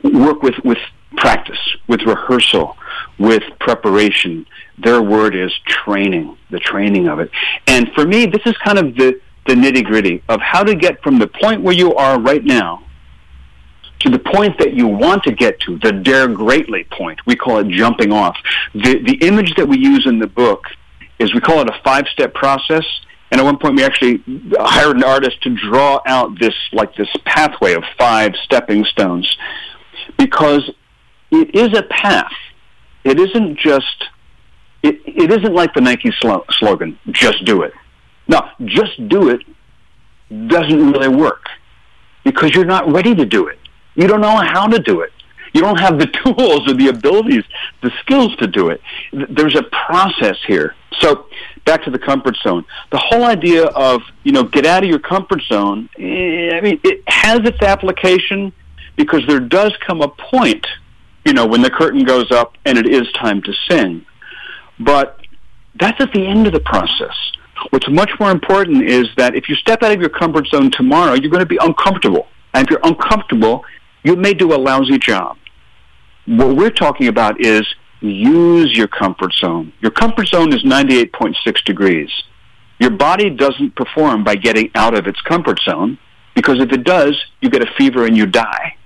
work 0.02 0.42
with 0.42 0.54
with 0.64 0.78
practice, 1.16 1.58
with 1.86 2.02
rehearsal, 2.02 2.76
with 3.18 3.42
preparation. 3.60 4.46
Their 4.78 5.02
word 5.02 5.34
is 5.34 5.52
training, 5.66 6.36
the 6.50 6.58
training 6.58 7.08
of 7.08 7.20
it. 7.20 7.30
And 7.66 7.90
for 7.94 8.04
me, 8.04 8.26
this 8.26 8.42
is 8.46 8.56
kind 8.58 8.78
of 8.78 8.94
the 8.96 9.20
the 9.46 9.54
nitty 9.54 9.84
gritty 9.84 10.22
of 10.28 10.40
how 10.40 10.62
to 10.62 10.74
get 10.74 11.02
from 11.02 11.18
the 11.18 11.26
point 11.26 11.62
where 11.62 11.74
you 11.74 11.94
are 11.94 12.18
right 12.18 12.44
now 12.44 12.84
to 14.00 14.10
the 14.10 14.18
point 14.18 14.58
that 14.58 14.74
you 14.74 14.86
want 14.86 15.22
to 15.24 15.32
get 15.32 15.58
to, 15.60 15.78
the 15.78 15.92
dare 15.92 16.28
greatly 16.28 16.84
point. 16.92 17.18
We 17.26 17.36
call 17.36 17.58
it 17.58 17.68
jumping 17.68 18.12
off. 18.12 18.36
The, 18.74 18.98
the 18.98 19.18
image 19.26 19.54
that 19.56 19.66
we 19.66 19.78
use 19.78 20.06
in 20.06 20.18
the 20.18 20.26
book 20.26 20.64
is 21.18 21.32
we 21.34 21.40
call 21.40 21.60
it 21.60 21.68
a 21.68 21.80
five 21.82 22.06
step 22.08 22.34
process. 22.34 22.84
And 23.30 23.40
at 23.40 23.44
one 23.44 23.58
point, 23.58 23.76
we 23.76 23.84
actually 23.84 24.22
hired 24.58 24.96
an 24.96 25.04
artist 25.04 25.42
to 25.42 25.54
draw 25.54 26.00
out 26.06 26.38
this, 26.38 26.54
like 26.72 26.94
this 26.94 27.08
pathway 27.24 27.74
of 27.74 27.82
five 27.98 28.34
stepping 28.44 28.84
stones 28.84 29.36
because 30.18 30.70
it 31.30 31.54
is 31.54 31.76
a 31.76 31.82
path. 31.82 32.32
It 33.02 33.18
isn't 33.18 33.58
just, 33.58 34.04
it, 34.82 35.00
it 35.06 35.32
isn't 35.32 35.54
like 35.54 35.74
the 35.74 35.80
Nike 35.80 36.12
slo- 36.20 36.44
slogan, 36.50 36.98
just 37.10 37.44
do 37.44 37.62
it. 37.62 37.72
No, 38.28 38.40
just 38.64 39.08
do 39.08 39.30
it 39.30 39.40
doesn't 40.48 40.92
really 40.92 41.08
work 41.08 41.48
because 42.24 42.54
you're 42.54 42.64
not 42.64 42.90
ready 42.90 43.14
to 43.14 43.24
do 43.24 43.48
it. 43.48 43.58
You 43.94 44.06
don't 44.06 44.20
know 44.20 44.36
how 44.36 44.66
to 44.66 44.78
do 44.78 45.00
it. 45.00 45.12
You 45.52 45.60
don't 45.60 45.78
have 45.78 45.98
the 45.98 46.06
tools 46.24 46.68
or 46.68 46.74
the 46.74 46.88
abilities, 46.88 47.44
the 47.82 47.90
skills 48.00 48.34
to 48.36 48.46
do 48.46 48.70
it. 48.70 48.80
There's 49.12 49.56
a 49.56 49.62
process 49.86 50.36
here. 50.46 50.74
So 51.00 51.26
back 51.64 51.82
to 51.84 51.90
the 51.90 51.98
comfort 51.98 52.36
zone. 52.42 52.64
The 52.90 52.98
whole 52.98 53.24
idea 53.24 53.64
of, 53.64 54.02
you 54.22 54.32
know, 54.32 54.44
get 54.44 54.66
out 54.66 54.82
of 54.82 54.88
your 54.88 54.98
comfort 54.98 55.40
zone, 55.42 55.88
eh, 55.98 56.50
I 56.54 56.60
mean, 56.60 56.80
it 56.84 57.02
has 57.06 57.40
its 57.40 57.62
application 57.62 58.52
because 58.96 59.22
there 59.26 59.40
does 59.40 59.74
come 59.86 60.00
a 60.00 60.08
point, 60.08 60.66
you 61.24 61.32
know, 61.32 61.46
when 61.46 61.62
the 61.62 61.70
curtain 61.70 62.04
goes 62.04 62.30
up 62.30 62.56
and 62.64 62.78
it 62.78 62.86
is 62.86 63.10
time 63.12 63.42
to 63.42 63.52
sing. 63.68 64.04
But 64.78 65.20
that's 65.78 66.00
at 66.00 66.12
the 66.12 66.26
end 66.26 66.46
of 66.46 66.52
the 66.52 66.60
process. 66.60 67.14
What's 67.70 67.88
much 67.88 68.10
more 68.20 68.30
important 68.30 68.84
is 68.84 69.06
that 69.16 69.34
if 69.34 69.48
you 69.48 69.54
step 69.56 69.82
out 69.82 69.92
of 69.92 70.00
your 70.00 70.10
comfort 70.10 70.46
zone 70.48 70.70
tomorrow, 70.70 71.14
you're 71.14 71.30
going 71.30 71.40
to 71.40 71.46
be 71.46 71.58
uncomfortable. 71.60 72.26
And 72.52 72.66
if 72.66 72.70
you're 72.70 72.80
uncomfortable, 72.84 73.64
you 74.02 74.16
may 74.16 74.34
do 74.34 74.54
a 74.54 74.58
lousy 74.58 74.98
job. 74.98 75.36
What 76.26 76.56
we're 76.56 76.70
talking 76.70 77.08
about 77.08 77.40
is 77.40 77.66
use 78.08 78.76
your 78.76 78.88
comfort 78.88 79.32
zone. 79.34 79.72
Your 79.80 79.90
comfort 79.90 80.28
zone 80.28 80.52
is 80.52 80.62
98.6 80.62 81.64
degrees. 81.64 82.10
Your 82.78 82.90
body 82.90 83.30
doesn't 83.30 83.76
perform 83.76 84.24
by 84.24 84.34
getting 84.36 84.70
out 84.74 84.94
of 84.98 85.06
its 85.06 85.20
comfort 85.22 85.60
zone 85.60 85.98
because 86.34 86.60
if 86.60 86.72
it 86.72 86.84
does, 86.84 87.16
you 87.40 87.48
get 87.50 87.62
a 87.62 87.70
fever 87.78 88.04
and 88.06 88.16
you 88.16 88.26
die. 88.26 88.76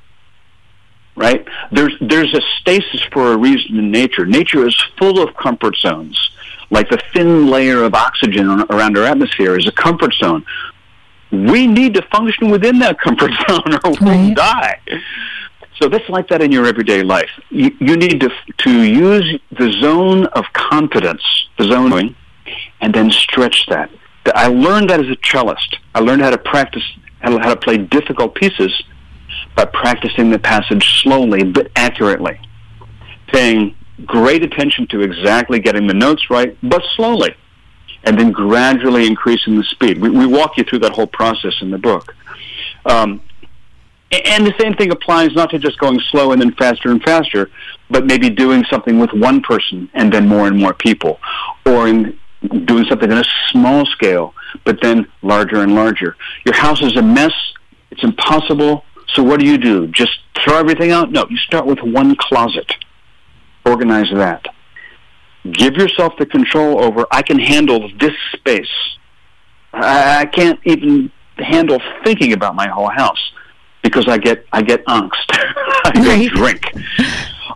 Right? 1.17 1.45
There's 1.73 1.95
there's 2.01 2.33
a 2.33 2.41
stasis 2.61 3.03
for 3.13 3.33
a 3.33 3.37
reason 3.37 3.77
in 3.77 3.91
nature. 3.91 4.25
Nature 4.25 4.67
is 4.69 4.77
full 4.99 5.21
of 5.21 5.35
comfort 5.37 5.77
zones. 5.77 6.17
Like 6.71 6.89
the 6.91 6.99
thin 7.13 7.49
layer 7.51 7.83
of 7.83 7.95
oxygen 7.95 8.49
around 8.71 8.97
our 8.97 9.05
atmosphere 9.05 9.59
is 9.59 9.67
a 9.67 9.73
comfort 9.73 10.15
zone. 10.15 10.45
We 11.33 11.67
need 11.67 11.95
to 11.95 12.03
function 12.03 12.51
within 12.51 12.79
that 12.81 13.01
comfort 13.01 13.33
zone 13.49 13.75
or 13.75 13.81
we'll 13.85 13.95
Right. 14.27 14.35
die. 14.37 14.81
So 15.81 15.89
that's 15.89 16.09
like 16.09 16.29
that 16.29 16.43
in 16.43 16.51
your 16.51 16.67
everyday 16.67 17.03
life. 17.03 17.31
You, 17.51 17.71
you 17.81 17.97
need 17.97 18.21
to 18.21 18.31
to 18.59 18.83
use 18.83 19.41
the 19.53 19.73
zone 19.81 20.27
of 20.27 20.45
confidence, 20.53 21.23
the 21.57 21.65
zone, 21.65 22.17
and 22.81 22.95
then 22.95 23.11
stretch 23.11 23.67
that. 23.69 23.91
I 24.35 24.49
learned 24.49 24.91
that 24.91 25.01
as 25.01 25.07
a 25.07 25.17
cellist. 25.17 25.77
I 25.95 26.01
learned 26.01 26.23
how 26.23 26.31
to 26.31 26.39
practice 26.39 26.83
how 27.21 27.37
to, 27.37 27.57
play 27.57 27.79
difficult 27.79 28.35
pieces 28.35 28.73
by 29.57 29.65
practicing 29.65 30.31
the 30.31 30.39
passage 30.39 31.03
slowly 31.03 31.43
but 31.43 31.71
accurately, 31.75 32.41
paying 33.27 33.75
great 34.07 34.43
attention 34.45 34.87
to 34.89 35.01
exactly 35.01 35.59
getting 35.59 35.87
the 35.87 35.95
notes 35.95 36.31
right, 36.31 36.57
but 36.63 36.83
slowly, 36.95 37.35
and 38.05 38.19
then 38.19 38.31
gradually 38.31 39.07
increasing 39.07 39.57
the 39.57 39.65
speed. 39.65 40.01
We, 40.01 40.11
we 40.11 40.27
walk 40.27 40.57
you 40.57 40.65
through 40.65 40.81
that 40.81 40.93
whole 40.93 41.09
process 41.09 41.55
in 41.61 41.71
the 41.71 41.79
book. 41.79 42.15
Um, 42.87 43.21
and 44.11 44.47
the 44.47 44.55
same 44.59 44.75
thing 44.75 44.91
applies 44.91 45.35
not 45.35 45.51
to 45.51 45.59
just 45.59 45.79
going 45.79 46.01
slow 46.11 46.33
and 46.33 46.41
then 46.41 46.53
faster 46.53 46.91
and 46.91 47.03
faster, 47.03 47.51
but 47.91 48.07
maybe 48.07 48.31
doing 48.31 48.65
something 48.71 48.99
with 48.99 49.13
one 49.13 49.43
person 49.43 49.91
and 49.95 50.13
then 50.13 50.27
more 50.27 50.47
and 50.47 50.57
more 50.57 50.73
people, 50.73 51.21
or 51.67 51.89
in 51.89 52.19
doing 52.65 52.85
something 52.89 53.11
on 53.13 53.19
a 53.19 53.25
small 53.51 53.85
scale, 53.87 54.33
but 54.65 54.81
then 54.81 55.07
larger 55.23 55.63
and 55.63 55.75
larger. 55.75 56.17
Your 56.47 56.55
house 56.55 56.81
is 56.83 56.97
a 56.97 57.03
mess. 57.03 57.33
It's 57.91 58.05
impossible 58.05 58.85
So 59.15 59.23
what 59.23 59.41
do 59.41 59.47
you 59.47 59.59
do? 59.59 59.87
Just 59.89 60.13
throw 60.45 60.59
everything 60.59 60.91
out? 60.91 61.11
No, 61.11 61.27
you 61.31 61.37
start 61.39 61.67
with 61.67 61.81
one 61.81 62.15
closet. 62.17 62.71
Organize 63.65 64.11
that. 64.13 64.45
Give 65.51 65.75
yourself 65.75 66.13
the 66.19 66.27
control 66.27 66.83
over, 66.83 67.07
I 67.11 67.23
can 67.23 67.39
handle 67.39 67.91
this 67.99 68.13
space. 68.33 68.71
I, 69.73 70.21
I 70.21 70.27
can't 70.27 70.61
even 70.65 71.11
handle 71.39 71.81
thinking 72.05 72.33
about 72.33 72.55
my 72.55 72.69
whole 72.69 72.91
house 72.91 73.33
because 73.83 74.09
I 74.09 74.19
get 74.19 74.45
I 74.53 74.63
get 74.63 74.85
angst. 74.87 75.13
I 75.31 75.93
right. 75.97 76.31
drink. 76.31 76.63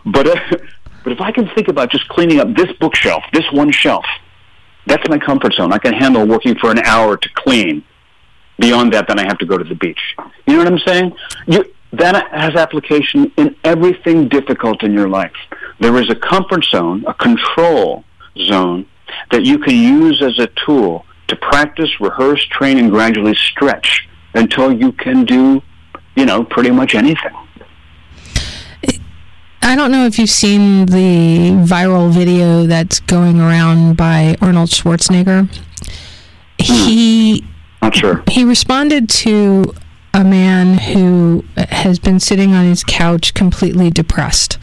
But 0.05 0.27
uh, 0.27 0.57
but 1.03 1.13
if 1.13 1.21
I 1.21 1.31
can 1.31 1.49
think 1.55 1.67
about 1.67 1.91
just 1.91 2.07
cleaning 2.09 2.39
up 2.39 2.53
this 2.55 2.71
bookshelf, 2.79 3.23
this 3.33 3.45
one 3.51 3.71
shelf, 3.71 4.05
that's 4.85 5.07
my 5.09 5.17
comfort 5.17 5.53
zone. 5.53 5.73
I 5.73 5.77
can 5.77 5.93
handle 5.93 6.25
working 6.25 6.55
for 6.55 6.71
an 6.71 6.79
hour 6.79 7.17
to 7.17 7.29
clean. 7.35 7.83
Beyond 8.59 8.93
that, 8.93 9.07
then 9.07 9.19
I 9.19 9.23
have 9.23 9.39
to 9.39 9.45
go 9.45 9.57
to 9.57 9.63
the 9.63 9.75
beach. 9.75 9.99
You 10.45 10.53
know 10.53 10.59
what 10.59 10.67
I'm 10.67 10.79
saying? 10.79 11.15
You, 11.47 11.65
that 11.93 12.31
has 12.31 12.55
application 12.55 13.31
in 13.37 13.55
everything 13.63 14.27
difficult 14.27 14.83
in 14.83 14.93
your 14.93 15.09
life. 15.09 15.35
There 15.79 15.97
is 15.97 16.09
a 16.09 16.15
comfort 16.15 16.63
zone, 16.65 17.03
a 17.07 17.13
control 17.13 18.03
zone 18.37 18.85
that 19.31 19.43
you 19.43 19.59
can 19.59 19.75
use 19.75 20.21
as 20.21 20.37
a 20.39 20.47
tool 20.65 21.05
to 21.27 21.35
practice, 21.35 21.89
rehearse, 21.99 22.43
train, 22.45 22.77
and 22.77 22.89
gradually 22.89 23.35
stretch 23.35 24.07
until 24.33 24.71
you 24.71 24.91
can 24.91 25.25
do, 25.25 25.61
you 26.15 26.25
know, 26.25 26.43
pretty 26.43 26.71
much 26.71 26.95
anything. 26.95 27.31
I 29.61 29.75
don't 29.75 29.91
know 29.91 30.05
if 30.05 30.19
you've 30.19 30.29
seen 30.29 30.85
the 30.87 31.51
viral 31.65 32.11
video 32.11 32.65
that's 32.65 32.99
going 32.99 33.39
around 33.39 33.95
by 33.95 34.35
Arnold 34.41 34.69
Schwarzenegger. 34.69 35.49
He 36.57 37.45
not 37.81 37.95
sure. 37.95 38.23
He 38.29 38.43
responded 38.43 39.09
to 39.09 39.73
a 40.13 40.23
man 40.23 40.77
who 40.77 41.43
has 41.57 41.99
been 41.99 42.19
sitting 42.19 42.53
on 42.53 42.65
his 42.65 42.83
couch 42.83 43.33
completely 43.33 43.89
depressed 43.89 44.57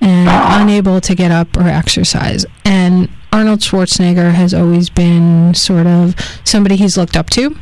and 0.00 0.28
ah. 0.28 0.62
unable 0.62 1.00
to 1.00 1.14
get 1.14 1.30
up 1.30 1.56
or 1.56 1.66
exercise. 1.66 2.46
And 2.64 3.08
Arnold 3.32 3.60
Schwarzenegger 3.60 4.32
has 4.32 4.54
always 4.54 4.90
been 4.90 5.54
sort 5.54 5.86
of 5.86 6.14
somebody 6.44 6.76
he's 6.76 6.96
looked 6.96 7.16
up 7.16 7.30
to. 7.30 7.56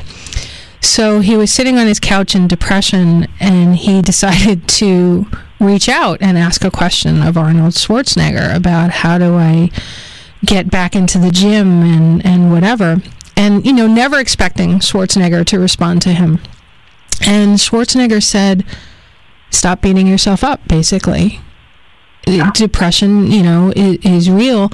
So 0.81 1.21
he 1.21 1.37
was 1.37 1.51
sitting 1.51 1.79
on 1.79 1.87
his 1.87 2.01
couch 2.01 2.35
in 2.35 2.49
depression 2.49 3.29
and 3.39 3.77
he 3.77 4.03
decided 4.13 4.67
to 4.69 5.27
reach 5.59 5.89
out 5.89 6.19
and 6.21 6.39
ask 6.39 6.65
a 6.65 6.71
question 6.71 7.23
of 7.23 7.37
Arnold 7.37 7.75
Schwarzenegger 7.75 8.55
about 8.55 8.91
how 8.91 9.19
do 9.19 9.37
I 9.37 9.71
get 10.45 10.71
back 10.71 10.97
into 10.97 11.19
the 11.19 11.31
gym 11.31 11.83
and, 11.83 12.25
and 12.25 12.51
whatever. 12.51 13.03
And, 13.37 13.65
you 13.65 13.73
know, 13.73 13.87
never 13.87 14.19
expecting 14.19 14.79
Schwarzenegger 14.79 15.45
to 15.47 15.59
respond 15.59 16.03
to 16.03 16.11
him. 16.11 16.41
And 17.27 17.59
Schwarzenegger 17.59 18.23
said, 18.23 18.65
stop 19.51 19.83
beating 19.83 20.07
yourself 20.07 20.43
up, 20.43 20.67
basically. 20.67 21.41
Yeah. 22.27 22.51
Depression, 22.53 23.31
you 23.31 23.43
know, 23.43 23.73
is, 23.77 23.99
is 24.05 24.31
real. 24.31 24.71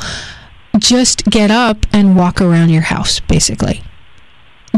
Just 0.79 1.25
get 1.25 1.51
up 1.51 1.87
and 1.93 2.17
walk 2.17 2.41
around 2.41 2.71
your 2.71 2.83
house, 2.83 3.21
basically. 3.21 3.83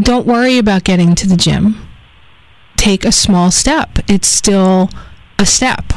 Don't 0.02 0.26
worry 0.26 0.58
about 0.58 0.84
getting 0.84 1.14
to 1.16 1.26
the 1.26 1.36
gym. 1.36 1.86
Take 2.76 3.04
a 3.04 3.12
small 3.12 3.50
step. 3.50 3.98
It's 4.08 4.28
still 4.28 4.90
a 5.38 5.46
step. 5.46 5.92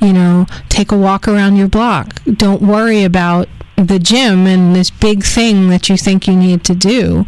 You 0.00 0.12
know, 0.12 0.46
take 0.68 0.92
a 0.92 0.96
walk 0.96 1.26
around 1.26 1.56
your 1.56 1.68
block. 1.68 2.22
Don't 2.24 2.62
worry 2.62 3.04
about 3.04 3.48
the 3.76 3.98
gym 3.98 4.46
and 4.46 4.74
this 4.74 4.90
big 4.90 5.22
thing 5.22 5.68
that 5.68 5.88
you 5.88 5.96
think 5.96 6.26
you 6.26 6.36
need 6.36 6.64
to 6.64 6.74
do 6.74 7.24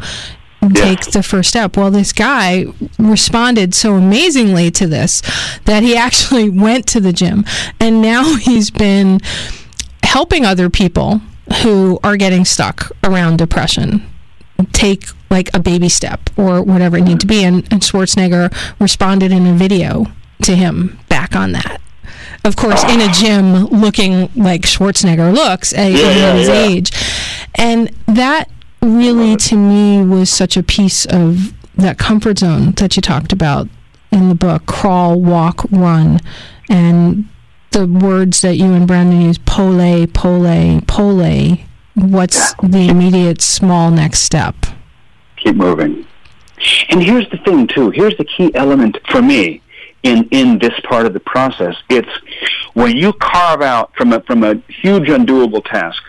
take 0.74 1.00
the 1.12 1.22
first 1.22 1.50
step. 1.50 1.76
Well, 1.76 1.90
this 1.90 2.12
guy 2.12 2.66
responded 2.98 3.74
so 3.74 3.94
amazingly 3.94 4.70
to 4.72 4.86
this 4.86 5.22
that 5.64 5.82
he 5.82 5.96
actually 6.06 6.50
went 6.50 6.86
to 6.88 7.00
the 7.00 7.12
gym 7.12 7.44
and 7.80 8.02
now 8.02 8.36
he's 8.36 8.70
been 8.70 9.20
helping 10.02 10.44
other 10.44 10.70
people 10.70 11.20
who 11.62 11.98
are 12.02 12.16
getting 12.16 12.44
stuck 12.44 12.90
around 13.04 13.38
depression 13.38 14.04
take 14.72 15.06
like 15.30 15.54
a 15.54 15.60
baby 15.60 15.88
step 15.88 16.30
or 16.36 16.62
whatever 16.62 16.96
it 16.96 17.02
need 17.02 17.20
to 17.20 17.26
be 17.26 17.44
and, 17.44 17.70
and 17.72 17.82
Schwarzenegger 17.82 18.52
responded 18.80 19.32
in 19.32 19.46
a 19.46 19.54
video 19.54 20.06
to 20.42 20.54
him 20.54 20.98
back 21.08 21.36
on 21.36 21.52
that 21.52 21.80
of 22.44 22.56
course, 22.56 22.82
in 22.84 23.00
a 23.00 23.12
gym 23.12 23.66
looking 23.66 24.30
like 24.34 24.62
Schwarzenegger 24.62 25.34
looks 25.34 25.72
at 25.72 25.92
yeah, 25.92 26.34
his 26.34 26.48
yeah. 26.48 26.54
age. 26.54 26.90
And 27.56 27.90
that 28.06 28.50
really, 28.80 29.36
to 29.36 29.56
me, 29.56 30.04
was 30.04 30.30
such 30.30 30.56
a 30.56 30.62
piece 30.62 31.04
of 31.06 31.52
that 31.76 31.98
comfort 31.98 32.38
zone 32.38 32.72
that 32.72 32.96
you 32.96 33.02
talked 33.02 33.32
about 33.32 33.68
in 34.10 34.28
the 34.28 34.34
book 34.34 34.66
crawl, 34.66 35.20
walk, 35.20 35.64
run. 35.70 36.20
And 36.70 37.28
the 37.72 37.86
words 37.86 38.40
that 38.40 38.56
you 38.56 38.72
and 38.72 38.86
Brandon 38.86 39.20
use 39.20 39.38
pole, 39.38 40.06
pole, 40.06 40.80
pole. 40.86 41.58
What's 42.00 42.54
the 42.62 42.88
immediate 42.88 43.42
small 43.42 43.90
next 43.90 44.20
step? 44.20 44.54
Keep 45.36 45.56
moving. 45.56 46.06
And 46.90 47.02
here's 47.02 47.28
the 47.30 47.38
thing, 47.38 47.66
too. 47.66 47.90
Here's 47.90 48.16
the 48.16 48.24
key 48.24 48.54
element 48.54 48.98
for 49.10 49.20
me 49.20 49.62
in 50.04 50.28
in 50.30 50.58
this 50.58 50.78
part 50.84 51.06
of 51.06 51.12
the 51.12 51.20
process. 51.20 51.74
It's 51.88 52.08
when 52.74 52.96
you 52.96 53.12
carve 53.14 53.62
out 53.62 53.94
from 53.96 54.12
a 54.12 54.20
from 54.22 54.44
a 54.44 54.54
huge 54.68 55.08
undoable 55.08 55.64
task, 55.64 56.02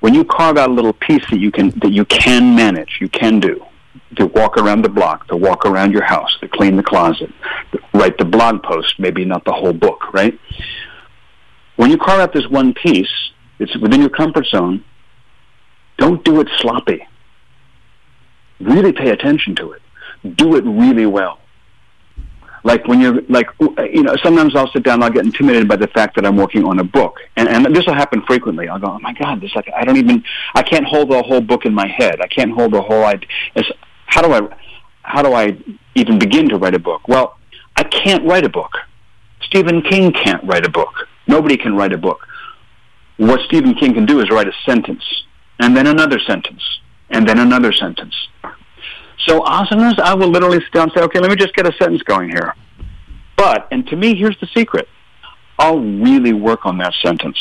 when 0.00 0.14
you 0.14 0.24
carve 0.24 0.56
out 0.56 0.70
a 0.70 0.72
little 0.72 0.92
piece 0.92 1.28
that 1.30 1.38
you 1.38 1.50
can 1.50 1.70
that 1.80 1.90
you 1.90 2.04
can 2.04 2.54
manage, 2.54 2.98
you 3.00 3.08
can 3.08 3.40
do. 3.40 3.64
To 4.16 4.26
walk 4.26 4.56
around 4.56 4.82
the 4.82 4.88
block, 4.88 5.26
to 5.28 5.36
walk 5.36 5.66
around 5.66 5.90
your 5.90 6.04
house, 6.04 6.36
to 6.40 6.46
clean 6.46 6.76
the 6.76 6.84
closet, 6.84 7.32
write 7.92 8.18
the 8.18 8.24
blog 8.24 8.62
post, 8.62 9.00
maybe 9.00 9.24
not 9.24 9.44
the 9.44 9.52
whole 9.52 9.72
book, 9.72 10.12
right? 10.12 10.38
When 11.74 11.90
you 11.90 11.98
carve 11.98 12.20
out 12.20 12.32
this 12.32 12.46
one 12.46 12.72
piece, 12.74 13.10
it's 13.58 13.76
within 13.78 14.00
your 14.00 14.10
comfort 14.10 14.46
zone. 14.46 14.84
Don't 15.98 16.24
do 16.24 16.40
it 16.40 16.48
sloppy. 16.58 17.06
Really 18.60 18.92
pay 18.92 19.10
attention 19.10 19.54
to 19.56 19.72
it. 19.72 19.82
Do 20.36 20.56
it 20.56 20.64
really 20.64 21.06
well. 21.06 21.38
Like 22.62 22.88
when 22.88 22.98
you're 22.98 23.20
like 23.28 23.46
you 23.60 24.02
know 24.02 24.16
sometimes 24.22 24.56
i'll 24.56 24.70
sit 24.72 24.82
down 24.82 24.94
and 24.94 25.04
i'll 25.04 25.10
get 25.10 25.24
intimidated 25.26 25.68
by 25.68 25.76
the 25.76 25.86
fact 25.88 26.16
that 26.16 26.24
i'm 26.24 26.36
working 26.36 26.64
on 26.64 26.78
a 26.78 26.84
book. 26.84 27.18
And 27.36 27.46
and 27.46 27.76
this 27.76 27.86
will 27.86 27.94
happen 27.94 28.22
frequently. 28.22 28.68
I'll 28.68 28.78
go 28.78 28.86
oh 28.86 28.98
my 29.00 29.12
god 29.12 29.42
this 29.42 29.54
like 29.54 29.68
i 29.76 29.84
don't 29.84 29.98
even 29.98 30.24
i 30.54 30.62
can't 30.62 30.86
hold 30.86 31.10
the 31.10 31.22
whole 31.22 31.42
book 31.42 31.66
in 31.66 31.74
my 31.74 31.86
head. 31.86 32.22
I 32.22 32.26
can't 32.26 32.52
hold 32.52 32.72
the 32.72 32.80
whole 32.80 33.04
idea 33.04 33.28
it's, 33.54 33.70
how 34.06 34.22
do 34.22 34.32
i 34.32 34.56
how 35.02 35.22
do 35.22 35.34
i 35.34 35.56
even 35.94 36.18
begin 36.18 36.48
to 36.48 36.56
write 36.56 36.74
a 36.74 36.78
book? 36.78 37.06
Well 37.06 37.36
i 37.76 37.84
can't 37.84 38.24
write 38.24 38.46
a 38.46 38.48
book. 38.48 38.72
Stephen 39.42 39.82
king 39.82 40.10
can't 40.12 40.42
write 40.44 40.64
a 40.64 40.70
book. 40.70 40.94
Nobody 41.26 41.58
can 41.58 41.76
write 41.76 41.92
a 41.92 41.98
book. 41.98 42.26
What 43.18 43.40
stephen 43.44 43.74
king 43.74 43.92
can 43.92 44.06
do 44.06 44.20
is 44.20 44.30
write 44.30 44.48
a 44.48 44.54
sentence 44.64 45.04
and 45.58 45.76
then 45.76 45.86
another 45.86 46.18
sentence 46.20 46.62
and 47.10 47.28
then 47.28 47.38
another 47.38 47.72
sentence 47.72 48.14
so 49.26 49.40
asanas, 49.40 49.98
I 49.98 50.14
will 50.14 50.28
literally 50.28 50.60
sit 50.60 50.72
down 50.72 50.84
and 50.84 50.92
say, 50.94 51.02
okay, 51.02 51.18
let 51.18 51.30
me 51.30 51.36
just 51.36 51.54
get 51.54 51.66
a 51.66 51.72
sentence 51.78 52.02
going 52.02 52.28
here. 52.28 52.54
But, 53.36 53.68
and 53.70 53.86
to 53.88 53.96
me, 53.96 54.14
here's 54.14 54.38
the 54.40 54.48
secret. 54.54 54.88
I'll 55.58 55.80
really 55.80 56.32
work 56.32 56.66
on 56.66 56.78
that 56.78 56.92
sentence. 57.02 57.38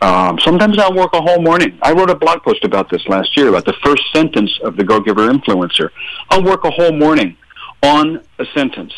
Um, 0.00 0.38
sometimes 0.40 0.78
I'll 0.78 0.94
work 0.94 1.12
a 1.12 1.20
whole 1.20 1.40
morning. 1.40 1.78
I 1.82 1.92
wrote 1.92 2.10
a 2.10 2.14
blog 2.14 2.42
post 2.42 2.64
about 2.64 2.90
this 2.90 3.06
last 3.08 3.36
year, 3.36 3.48
about 3.48 3.64
the 3.64 3.74
first 3.84 4.02
sentence 4.12 4.50
of 4.62 4.76
the 4.76 4.84
Go 4.84 5.00
Giver 5.00 5.28
Influencer. 5.28 5.90
I'll 6.30 6.44
work 6.44 6.64
a 6.64 6.70
whole 6.70 6.92
morning 6.92 7.36
on 7.82 8.24
a 8.38 8.44
sentence. 8.54 8.92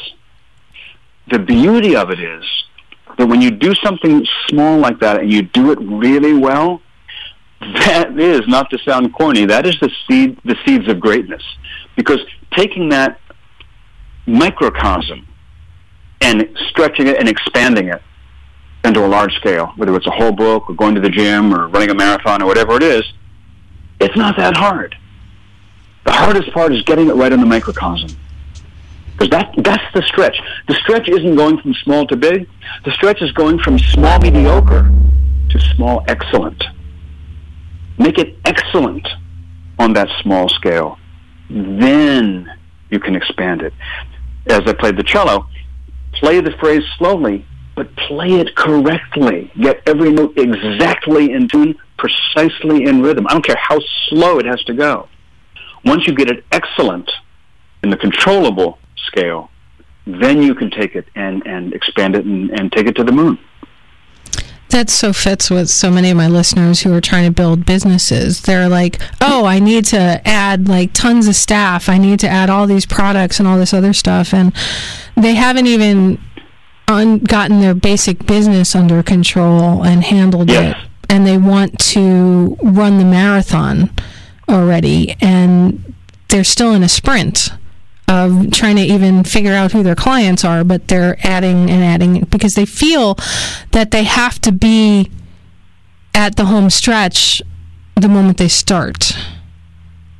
The 1.30 1.38
beauty 1.38 1.96
of 1.96 2.10
it 2.10 2.20
is 2.20 2.44
that 3.18 3.26
when 3.26 3.40
you 3.40 3.50
do 3.50 3.74
something 3.82 4.26
small 4.48 4.78
like 4.78 5.00
that 5.00 5.20
and 5.20 5.32
you 5.32 5.42
do 5.42 5.70
it 5.70 5.78
really 5.80 6.34
well, 6.34 6.82
that 7.60 8.18
is 8.18 8.46
not 8.46 8.70
to 8.70 8.78
sound 8.78 9.12
corny 9.14 9.44
that 9.44 9.66
is 9.66 9.78
the 9.80 9.90
seed 10.08 10.38
the 10.44 10.56
seeds 10.64 10.88
of 10.88 11.00
greatness. 11.00 11.42
Because 11.96 12.20
taking 12.56 12.88
that 12.90 13.20
microcosm 14.26 15.26
and 16.20 16.48
stretching 16.68 17.06
it 17.06 17.18
and 17.18 17.28
expanding 17.28 17.88
it 17.88 18.02
into 18.84 19.04
a 19.04 19.08
large 19.08 19.34
scale 19.34 19.72
whether 19.76 19.94
it's 19.94 20.06
a 20.06 20.10
whole 20.10 20.32
book 20.32 20.70
or 20.70 20.74
going 20.74 20.94
to 20.94 21.00
the 21.00 21.10
gym 21.10 21.54
or 21.54 21.68
running 21.68 21.90
a 21.90 21.94
marathon 21.94 22.42
or 22.42 22.46
whatever 22.46 22.76
it 22.76 22.82
is 22.82 23.04
it's 24.00 24.16
not 24.16 24.36
that 24.38 24.56
hard. 24.56 24.96
The 26.04 26.12
hardest 26.12 26.50
part 26.52 26.74
is 26.74 26.82
getting 26.82 27.08
it 27.08 27.14
right 27.14 27.32
in 27.32 27.40
the 27.40 27.46
microcosm. 27.46 28.08
Because 29.12 29.28
that 29.28 29.54
that's 29.58 29.84
the 29.92 30.02
stretch. 30.02 30.40
The 30.66 30.74
stretch 30.74 31.06
isn't 31.08 31.36
going 31.36 31.58
from 31.60 31.74
small 31.74 32.06
to 32.06 32.16
big. 32.16 32.48
The 32.86 32.92
stretch 32.92 33.20
is 33.20 33.30
going 33.32 33.58
from 33.58 33.78
small 33.78 34.18
mediocre 34.18 34.90
to 35.50 35.60
small 35.74 36.02
excellent 36.08 36.64
Make 38.00 38.16
it 38.16 38.34
excellent 38.46 39.06
on 39.78 39.92
that 39.92 40.08
small 40.22 40.48
scale. 40.48 40.98
Then 41.50 42.50
you 42.88 42.98
can 42.98 43.14
expand 43.14 43.60
it. 43.60 43.74
As 44.48 44.62
I 44.66 44.72
played 44.72 44.96
the 44.96 45.02
cello, 45.02 45.46
play 46.14 46.40
the 46.40 46.52
phrase 46.52 46.82
slowly, 46.96 47.44
but 47.76 47.94
play 47.96 48.40
it 48.40 48.56
correctly. 48.56 49.52
Get 49.60 49.82
every 49.86 50.10
note 50.12 50.32
exactly 50.38 51.30
in 51.30 51.46
tune, 51.46 51.76
precisely 51.98 52.84
in 52.84 53.02
rhythm. 53.02 53.26
I 53.28 53.34
don't 53.34 53.44
care 53.44 53.60
how 53.60 53.78
slow 54.08 54.38
it 54.38 54.46
has 54.46 54.64
to 54.64 54.72
go. 54.72 55.06
Once 55.84 56.06
you 56.06 56.14
get 56.14 56.30
it 56.30 56.42
excellent 56.52 57.10
in 57.82 57.90
the 57.90 57.98
controllable 57.98 58.78
scale, 59.08 59.50
then 60.06 60.40
you 60.40 60.54
can 60.54 60.70
take 60.70 60.94
it 60.94 61.06
and, 61.14 61.46
and 61.46 61.74
expand 61.74 62.16
it 62.16 62.24
and, 62.24 62.50
and 62.50 62.72
take 62.72 62.86
it 62.86 62.96
to 62.96 63.04
the 63.04 63.12
moon. 63.12 63.38
That 64.70 64.88
so 64.88 65.12
fits 65.12 65.50
with 65.50 65.68
so 65.68 65.90
many 65.90 66.10
of 66.10 66.16
my 66.16 66.28
listeners 66.28 66.80
who 66.82 66.94
are 66.94 67.00
trying 67.00 67.24
to 67.26 67.32
build 67.32 67.66
businesses. 67.66 68.42
They're 68.42 68.68
like, 68.68 69.00
oh, 69.20 69.44
I 69.44 69.58
need 69.58 69.84
to 69.86 70.20
add 70.24 70.68
like 70.68 70.92
tons 70.92 71.26
of 71.26 71.34
staff. 71.34 71.88
I 71.88 71.98
need 71.98 72.20
to 72.20 72.28
add 72.28 72.48
all 72.50 72.68
these 72.68 72.86
products 72.86 73.40
and 73.40 73.48
all 73.48 73.58
this 73.58 73.74
other 73.74 73.92
stuff. 73.92 74.32
And 74.32 74.52
they 75.16 75.34
haven't 75.34 75.66
even 75.66 76.20
un- 76.86 77.18
gotten 77.18 77.60
their 77.60 77.74
basic 77.74 78.24
business 78.26 78.76
under 78.76 79.02
control 79.02 79.82
and 79.84 80.04
handled 80.04 80.48
Yes. 80.50 80.76
it. 80.76 80.88
And 81.12 81.26
they 81.26 81.36
want 81.36 81.78
to 81.90 82.56
run 82.62 82.98
the 82.98 83.04
marathon 83.04 83.90
already. 84.48 85.16
And 85.20 85.94
they're 86.28 86.44
still 86.44 86.72
in 86.74 86.84
a 86.84 86.88
sprint 86.88 87.50
of 88.10 88.50
trying 88.50 88.74
to 88.74 88.82
even 88.82 89.22
figure 89.22 89.52
out 89.52 89.70
who 89.70 89.84
their 89.84 89.94
clients 89.94 90.44
are, 90.44 90.64
but 90.64 90.88
they're 90.88 91.16
adding 91.22 91.70
and 91.70 91.84
adding 91.84 92.24
because 92.24 92.56
they 92.56 92.66
feel 92.66 93.16
that 93.70 93.92
they 93.92 94.02
have 94.02 94.40
to 94.40 94.50
be 94.50 95.08
at 96.12 96.34
the 96.34 96.46
home 96.46 96.68
stretch 96.70 97.40
the 97.94 98.08
moment 98.08 98.36
they 98.36 98.48
start. 98.48 99.16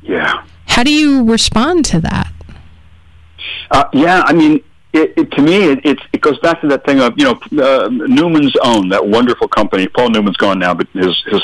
Yeah. 0.01 0.45
How 0.67 0.83
do 0.83 0.93
you 0.93 1.29
respond 1.29 1.83
to 1.85 1.99
that? 1.99 2.31
Uh, 3.69 3.89
yeah, 3.91 4.23
I 4.25 4.31
mean, 4.31 4.63
it, 4.93 5.13
it, 5.17 5.31
to 5.31 5.41
me, 5.41 5.71
it, 5.83 5.99
it 6.13 6.21
goes 6.21 6.39
back 6.39 6.61
to 6.61 6.67
that 6.67 6.85
thing 6.85 7.01
of 7.01 7.13
you 7.17 7.25
know 7.25 7.63
uh, 7.63 7.89
Newman's 7.89 8.55
Own, 8.63 8.87
that 8.89 9.05
wonderful 9.05 9.49
company. 9.49 9.87
Paul 9.87 10.11
Newman's 10.11 10.37
gone 10.37 10.59
now, 10.59 10.73
but 10.73 10.87
his 10.93 11.21
his 11.25 11.41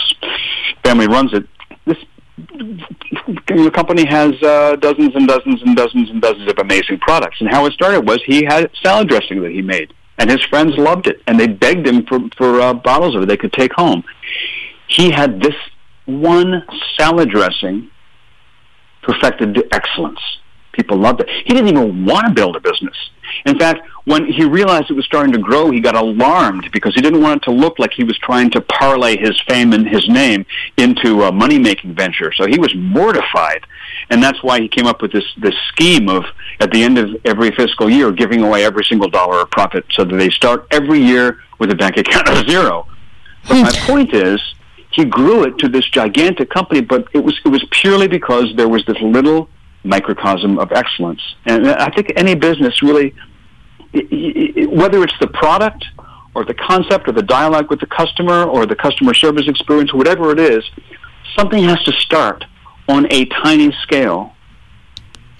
family 0.83 1.07
runs 1.07 1.33
it. 1.33 1.45
This 1.85 1.97
the 2.37 3.71
company 3.73 4.05
has 4.05 4.31
uh, 4.43 4.75
dozens 4.75 5.15
and 5.15 5.27
dozens 5.27 5.61
and 5.63 5.75
dozens 5.75 6.09
and 6.09 6.21
dozens 6.21 6.49
of 6.49 6.59
amazing 6.59 6.99
products. 6.99 7.37
And 7.39 7.49
how 7.49 7.65
it 7.65 7.73
started 7.73 8.07
was 8.07 8.21
he 8.25 8.45
had 8.45 8.69
salad 8.83 9.09
dressing 9.09 9.41
that 9.41 9.51
he 9.51 9.61
made, 9.61 9.93
and 10.17 10.29
his 10.29 10.43
friends 10.45 10.77
loved 10.77 11.07
it, 11.07 11.21
and 11.27 11.39
they 11.39 11.47
begged 11.47 11.87
him 11.87 12.05
for 12.05 12.19
for 12.37 12.61
uh, 12.61 12.73
bottles 12.73 13.15
of 13.15 13.23
it 13.23 13.27
they 13.27 13.37
could 13.37 13.53
take 13.53 13.73
home. 13.73 14.03
He 14.87 15.11
had 15.11 15.41
this 15.41 15.55
one 16.05 16.63
salad 16.97 17.29
dressing 17.29 17.89
perfected 19.01 19.55
to 19.55 19.67
excellence. 19.73 20.19
People 20.77 20.97
loved 20.97 21.21
it. 21.21 21.29
He 21.29 21.53
didn't 21.53 21.67
even 21.67 22.05
want 22.05 22.27
to 22.27 22.33
build 22.33 22.55
a 22.55 22.59
business. 22.59 22.95
In 23.45 23.57
fact, 23.57 23.81
when 24.05 24.25
he 24.25 24.45
realized 24.45 24.89
it 24.89 24.93
was 24.93 25.05
starting 25.05 25.33
to 25.33 25.39
grow, 25.39 25.69
he 25.71 25.81
got 25.81 25.95
alarmed 25.95 26.69
because 26.71 26.93
he 26.95 27.01
didn't 27.01 27.21
want 27.21 27.41
it 27.41 27.45
to 27.45 27.51
look 27.51 27.79
like 27.79 27.91
he 27.91 28.03
was 28.03 28.17
trying 28.19 28.49
to 28.51 28.61
parlay 28.61 29.17
his 29.17 29.37
fame 29.47 29.73
and 29.73 29.87
his 29.87 30.07
name 30.07 30.45
into 30.77 31.23
a 31.23 31.31
money-making 31.31 31.93
venture. 31.93 32.31
So 32.31 32.45
he 32.45 32.59
was 32.59 32.73
mortified, 32.75 33.65
and 34.09 34.23
that's 34.23 34.41
why 34.43 34.61
he 34.61 34.69
came 34.69 34.85
up 34.85 35.01
with 35.01 35.11
this 35.11 35.25
this 35.37 35.55
scheme 35.69 36.07
of 36.09 36.23
at 36.59 36.71
the 36.71 36.83
end 36.83 36.97
of 36.97 37.09
every 37.25 37.51
fiscal 37.51 37.89
year 37.89 38.11
giving 38.11 38.43
away 38.43 38.63
every 38.63 38.85
single 38.85 39.09
dollar 39.09 39.41
of 39.41 39.49
profit, 39.49 39.85
so 39.91 40.05
that 40.05 40.15
they 40.15 40.29
start 40.29 40.67
every 40.71 40.99
year 40.99 41.39
with 41.59 41.71
a 41.71 41.75
bank 41.75 41.97
account 41.97 42.29
of 42.29 42.47
zero. 42.47 42.87
But 43.47 43.61
my 43.61 43.71
hmm. 43.73 43.91
point 43.91 44.13
is, 44.13 44.39
he 44.91 45.05
grew 45.05 45.43
it 45.43 45.57
to 45.59 45.67
this 45.67 45.85
gigantic 45.89 46.49
company, 46.49 46.81
but 46.81 47.07
it 47.13 47.23
was 47.23 47.39
it 47.43 47.49
was 47.49 47.63
purely 47.71 48.07
because 48.07 48.55
there 48.55 48.69
was 48.69 48.85
this 48.85 48.99
little 49.01 49.49
microcosm 49.87 50.59
of 50.59 50.71
excellence. 50.71 51.21
And 51.45 51.67
I 51.67 51.89
think 51.89 52.11
any 52.15 52.35
business 52.35 52.81
really, 52.83 53.13
whether 53.93 55.03
it's 55.03 55.17
the 55.19 55.27
product 55.33 55.85
or 56.35 56.45
the 56.45 56.53
concept 56.53 57.07
or 57.07 57.11
the 57.13 57.23
dialogue 57.23 57.69
with 57.69 57.79
the 57.79 57.87
customer 57.87 58.43
or 58.43 58.65
the 58.65 58.75
customer 58.75 59.13
service 59.13 59.47
experience, 59.47 59.93
whatever 59.93 60.31
it 60.31 60.39
is, 60.39 60.63
something 61.37 61.63
has 61.63 61.81
to 61.83 61.91
start 61.93 62.43
on 62.89 63.07
a 63.11 63.25
tiny 63.43 63.71
scale 63.81 64.33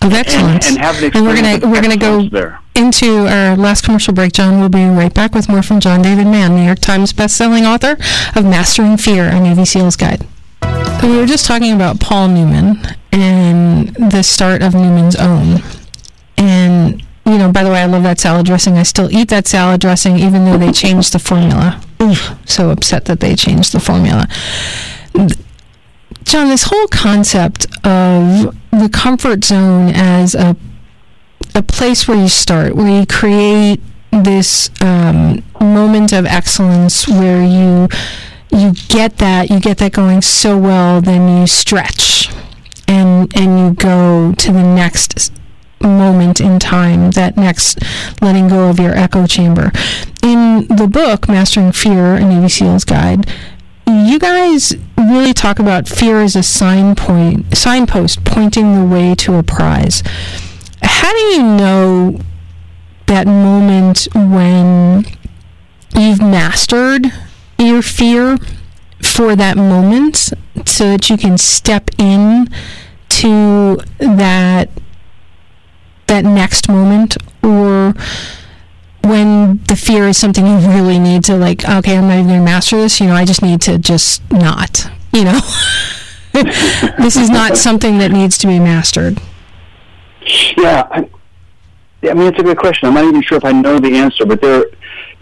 Of 0.01 0.11
and, 0.11 0.13
excellence. 0.13 0.67
and 0.69 0.77
have 0.79 0.99
the 0.99 1.11
And 1.13 1.25
we're 1.25 1.35
gonna 1.35 1.59
we're 1.71 1.81
gonna 1.81 1.97
go 1.97 2.27
there. 2.29 2.59
into 2.75 3.27
our 3.27 3.55
last 3.55 3.83
commercial 3.85 4.13
break. 4.13 4.33
John 4.33 4.59
We'll 4.59 4.69
be 4.69 4.85
right 4.85 5.13
back 5.13 5.33
with 5.33 5.47
more 5.49 5.61
from 5.63 5.79
John 5.79 6.01
David 6.01 6.27
Mann, 6.27 6.55
New 6.55 6.63
York 6.63 6.79
Times 6.79 7.13
bestselling 7.13 7.63
author 7.65 7.97
of 8.37 8.43
Mastering 8.45 8.97
Fear: 8.97 9.29
A 9.29 9.39
Navy 9.39 9.65
SEAL's 9.65 9.95
Guide. 9.95 10.25
We 11.03 11.15
were 11.15 11.25
just 11.25 11.45
talking 11.45 11.73
about 11.73 11.99
Paul 11.99 12.29
Newman 12.29 12.79
and 13.11 13.89
the 13.95 14.23
start 14.23 14.61
of 14.61 14.73
Newman's 14.73 15.15
Own, 15.15 15.61
and 16.37 17.01
you 17.25 17.37
know, 17.37 17.51
by 17.51 17.63
the 17.63 17.69
way, 17.69 17.81
I 17.81 17.85
love 17.85 18.03
that 18.03 18.19
salad 18.19 18.45
dressing. 18.45 18.77
I 18.77 18.83
still 18.83 19.11
eat 19.11 19.29
that 19.29 19.47
salad 19.47 19.81
dressing, 19.81 20.17
even 20.17 20.45
though 20.45 20.57
they 20.57 20.71
changed 20.71 21.13
the 21.13 21.19
formula. 21.19 21.81
Oof, 22.01 22.35
so 22.45 22.69
upset 22.71 23.05
that 23.05 23.19
they 23.19 23.35
changed 23.35 23.73
the 23.73 23.79
formula. 23.79 24.27
John, 26.23 26.49
this 26.49 26.63
whole 26.63 26.87
concept 26.87 27.65
of 27.85 28.55
the 28.71 28.89
comfort 28.91 29.43
zone 29.43 29.91
as 29.93 30.35
a 30.35 30.55
a 31.55 31.63
place 31.63 32.07
where 32.07 32.17
you 32.17 32.29
start, 32.29 32.75
where 32.75 32.99
you 32.99 33.05
create 33.05 33.81
this 34.11 34.69
um, 34.81 35.43
moment 35.59 36.13
of 36.13 36.25
excellence, 36.25 37.07
where 37.07 37.43
you 37.43 37.87
you 38.67 38.73
get 38.89 39.17
that 39.17 39.49
you 39.49 39.59
get 39.59 39.77
that 39.77 39.93
going 39.93 40.21
so 40.21 40.57
well, 40.57 41.01
then 41.01 41.39
you 41.39 41.47
stretch 41.47 42.29
and 42.87 43.35
and 43.35 43.59
you 43.59 43.73
go 43.73 44.33
to 44.33 44.51
the 44.51 44.63
next 44.63 45.31
moment 45.81 46.41
in 46.41 46.59
time, 46.59 47.11
that 47.11 47.37
next 47.37 47.79
letting 48.21 48.47
go 48.47 48.69
of 48.69 48.79
your 48.79 48.95
echo 48.95 49.27
chamber. 49.27 49.71
In 50.23 50.67
the 50.67 50.87
book, 50.91 51.29
Mastering 51.29 51.71
Fear, 51.71 52.15
a 52.15 52.25
Navy 52.25 52.49
SEAL's 52.49 52.83
Guide, 52.83 53.29
you 53.85 54.19
guys 54.19 54.75
really 54.97 55.33
talk 55.33 55.59
about 55.59 55.87
fear 55.87 56.21
as 56.21 56.35
a 56.35 56.43
sign 56.43 56.95
point, 56.95 57.55
signpost 57.55 58.23
pointing 58.25 58.75
the 58.75 58.85
way 58.85 59.15
to 59.15 59.35
a 59.35 59.43
prize. 59.43 60.03
How 60.81 61.13
do 61.13 61.19
you 61.19 61.43
know 61.43 62.19
that 63.05 63.27
moment 63.27 64.07
when 64.13 65.05
you've 65.95 66.21
mastered 66.21 67.05
your 67.57 67.81
fear 67.81 68.37
for 69.01 69.35
that 69.35 69.57
moment 69.57 70.31
so 70.65 70.89
that 70.91 71.09
you 71.09 71.17
can 71.17 71.37
step 71.37 71.89
in 71.97 72.47
to 73.09 73.77
that 73.99 74.69
that 76.07 76.23
next 76.23 76.69
moment 76.69 77.17
or 77.43 77.93
when 79.03 79.57
the 79.67 79.75
fear 79.75 80.07
is 80.07 80.17
something 80.17 80.45
you 80.45 80.57
really 80.69 80.99
need 80.99 81.23
to 81.23 81.35
like 81.35 81.67
okay 81.67 81.97
i'm 81.97 82.07
not 82.07 82.13
even 82.13 82.27
going 82.27 82.39
to 82.39 82.45
master 82.45 82.77
this 82.77 82.99
you 82.99 83.07
know 83.07 83.13
i 83.13 83.23
just 83.25 83.41
need 83.41 83.61
to 83.61 83.77
just 83.77 84.21
not 84.31 84.89
you 85.13 85.23
know 85.23 85.39
this 86.99 87.15
is 87.15 87.29
not 87.29 87.57
something 87.57 87.97
that 87.97 88.11
needs 88.11 88.37
to 88.37 88.47
be 88.47 88.59
mastered 88.59 89.19
Yeah, 90.57 90.87
I, 90.91 91.09
I 92.03 92.13
mean 92.13 92.27
it's 92.27 92.39
a 92.39 92.43
good 92.43 92.57
question. 92.57 92.87
I'm 92.87 92.95
not 92.95 93.05
even 93.05 93.21
sure 93.21 93.37
if 93.37 93.45
I 93.45 93.53
know 93.53 93.79
the 93.79 93.95
answer, 93.95 94.25
but 94.25 94.41
there, 94.41 94.65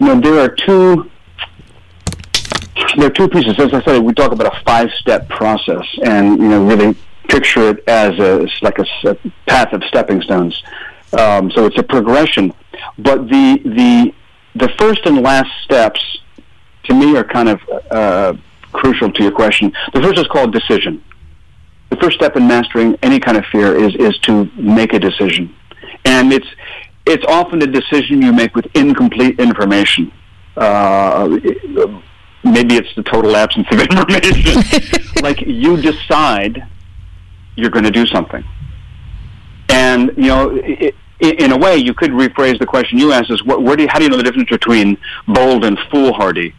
you 0.00 0.06
know, 0.06 0.20
there 0.20 0.40
are 0.40 0.48
two. 0.48 1.08
There 2.96 3.06
are 3.06 3.10
two 3.10 3.28
pieces. 3.28 3.58
As 3.58 3.72
I 3.72 3.82
said, 3.84 4.02
we 4.02 4.12
talk 4.12 4.32
about 4.32 4.54
a 4.54 4.62
five-step 4.64 5.28
process, 5.28 5.84
and 6.04 6.38
you 6.38 6.48
know, 6.48 6.66
really 6.66 6.96
picture 7.28 7.70
it 7.70 7.88
as 7.88 8.18
a 8.18 8.46
like 8.62 8.78
a 8.78 9.16
path 9.46 9.72
of 9.72 9.82
stepping 9.84 10.22
stones. 10.22 10.62
Um, 11.18 11.50
so 11.50 11.66
it's 11.66 11.78
a 11.78 11.82
progression, 11.82 12.52
but 12.98 13.28
the 13.28 13.60
the 13.64 14.14
the 14.54 14.68
first 14.78 15.06
and 15.06 15.22
last 15.22 15.50
steps, 15.64 16.00
to 16.84 16.94
me, 16.94 17.16
are 17.16 17.24
kind 17.24 17.48
of 17.48 17.60
uh, 17.90 18.34
crucial 18.72 19.10
to 19.12 19.22
your 19.22 19.32
question. 19.32 19.72
The 19.92 20.02
first 20.02 20.18
is 20.18 20.26
called 20.28 20.52
decision 20.52 21.02
the 21.90 21.96
first 21.96 22.16
step 22.16 22.36
in 22.36 22.46
mastering 22.46 22.96
any 23.02 23.20
kind 23.20 23.36
of 23.36 23.44
fear 23.46 23.76
is 23.76 23.94
is 23.96 24.18
to 24.20 24.50
make 24.56 24.92
a 24.92 24.98
decision, 24.98 25.54
and 26.04 26.32
it's 26.32 26.48
it's 27.06 27.24
often 27.26 27.62
a 27.62 27.66
decision 27.66 28.22
you 28.22 28.32
make 28.32 28.54
with 28.56 28.66
incomplete 28.74 29.38
information. 29.38 30.12
Uh, 30.56 31.38
maybe 32.52 32.76
it's 32.76 32.94
the 32.96 33.02
total 33.02 33.36
absence 33.36 33.66
of 33.70 33.80
information. 33.88 34.62
like 35.22 35.40
you 35.40 35.76
decide 35.80 36.66
you're 37.56 37.70
going 37.70 37.84
to 37.84 37.90
do 37.90 38.06
something, 38.06 38.44
and 39.68 40.12
you 40.16 40.28
know. 40.28 40.50
It, 40.62 40.94
in 41.18 41.50
a 41.50 41.56
way, 41.56 41.78
you 41.78 41.94
could 41.94 42.10
rephrase 42.10 42.58
the 42.58 42.66
question 42.66 42.98
you 42.98 43.10
asked: 43.10 43.30
"Is 43.30 43.42
what, 43.42 43.62
where 43.62 43.74
do 43.74 43.84
you, 43.84 43.88
how 43.90 43.98
do 43.98 44.04
you 44.04 44.10
know 44.10 44.18
the 44.18 44.22
difference 44.22 44.50
between 44.50 44.98
bold 45.26 45.64
and 45.64 45.78
foolhardy?" 45.90 46.54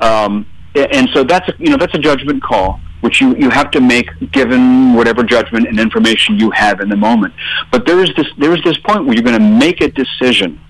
Um, 0.00 0.46
and 0.74 1.10
so 1.12 1.24
that's 1.24 1.46
a, 1.46 1.52
you 1.58 1.68
know 1.68 1.76
that's 1.76 1.94
a 1.94 1.98
judgment 1.98 2.42
call 2.42 2.80
which 3.00 3.20
you, 3.20 3.36
you 3.36 3.50
have 3.50 3.70
to 3.70 3.80
make 3.80 4.08
given 4.32 4.94
whatever 4.94 5.22
judgment 5.22 5.68
and 5.68 5.78
information 5.78 6.38
you 6.38 6.50
have 6.50 6.80
in 6.80 6.88
the 6.88 6.96
moment. 6.96 7.32
But 7.70 7.86
there 7.86 8.02
is 8.02 8.10
this 8.16 8.26
there 8.38 8.54
is 8.54 8.62
this 8.64 8.76
point 8.78 9.04
where 9.04 9.14
you're 9.14 9.22
going 9.22 9.38
to 9.38 9.58
make 9.58 9.80
a 9.80 9.88
decision, 9.88 10.60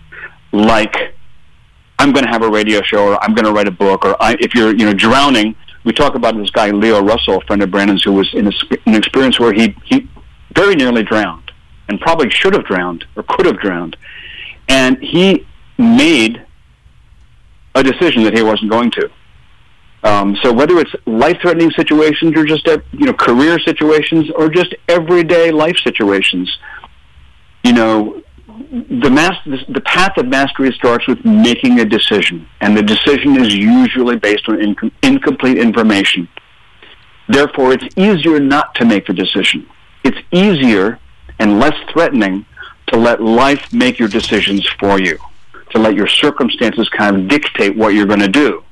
like 0.52 1.14
I'm 1.98 2.12
going 2.12 2.24
to 2.24 2.30
have 2.30 2.42
a 2.42 2.48
radio 2.50 2.80
show, 2.82 3.08
or 3.08 3.22
I'm 3.22 3.34
going 3.34 3.44
to 3.44 3.52
write 3.52 3.68
a 3.68 3.72
book, 3.72 4.04
or 4.04 4.16
I, 4.22 4.36
if 4.40 4.54
you're 4.54 4.70
you 4.70 4.86
know 4.86 4.94
drowning. 4.94 5.56
We 5.84 5.92
talk 5.92 6.14
about 6.14 6.36
this 6.36 6.50
guy 6.50 6.70
Leo 6.70 7.02
Russell, 7.02 7.38
a 7.38 7.40
friend 7.42 7.62
of 7.62 7.70
Brandon's, 7.70 8.02
who 8.02 8.12
was 8.12 8.32
in 8.34 8.46
a, 8.46 8.52
an 8.86 8.94
experience 8.94 9.40
where 9.40 9.52
he 9.52 9.74
he 9.84 10.08
very 10.54 10.74
nearly 10.74 11.02
drowned, 11.02 11.50
and 11.88 12.00
probably 12.00 12.30
should 12.30 12.54
have 12.54 12.64
drowned 12.64 13.04
or 13.16 13.22
could 13.22 13.46
have 13.46 13.58
drowned, 13.60 13.96
and 14.68 14.98
he 14.98 15.46
made 15.78 16.44
a 17.74 17.82
decision 17.82 18.24
that 18.24 18.34
he 18.34 18.42
wasn't 18.42 18.70
going 18.70 18.90
to. 18.92 19.10
Um, 20.04 20.36
so 20.42 20.52
whether 20.52 20.78
it's 20.78 20.94
life-threatening 21.06 21.72
situations 21.72 22.36
or 22.36 22.44
just 22.44 22.66
you 22.66 23.06
know 23.06 23.12
career 23.12 23.58
situations 23.58 24.30
or 24.36 24.48
just 24.48 24.74
everyday 24.88 25.50
life 25.50 25.76
situations, 25.78 26.56
you 27.64 27.72
know, 27.72 28.22
the, 28.58 29.10
mas- 29.10 29.64
the 29.68 29.80
path 29.80 30.16
of 30.16 30.26
mastery 30.26 30.72
starts 30.72 31.06
with 31.06 31.24
making 31.24 31.80
a 31.80 31.84
decision, 31.84 32.48
and 32.60 32.76
the 32.76 32.82
decision 32.82 33.36
is 33.36 33.54
usually 33.54 34.16
based 34.16 34.48
on 34.48 34.56
inc- 34.56 34.92
incomplete 35.02 35.58
information. 35.58 36.28
Therefore, 37.28 37.72
it's 37.72 37.84
easier 37.96 38.40
not 38.40 38.74
to 38.76 38.84
make 38.84 39.06
the 39.06 39.12
decision. 39.12 39.68
It's 40.04 40.18
easier 40.32 40.98
and 41.38 41.60
less 41.60 41.74
threatening 41.92 42.46
to 42.88 42.98
let 42.98 43.22
life 43.22 43.72
make 43.72 43.98
your 43.98 44.08
decisions 44.08 44.66
for 44.80 44.98
you, 44.98 45.18
to 45.70 45.78
let 45.78 45.94
your 45.94 46.08
circumstances 46.08 46.88
kind 46.88 47.16
of 47.16 47.28
dictate 47.28 47.76
what 47.76 47.94
you're 47.94 48.06
going 48.06 48.20
to 48.20 48.28
do. 48.28 48.64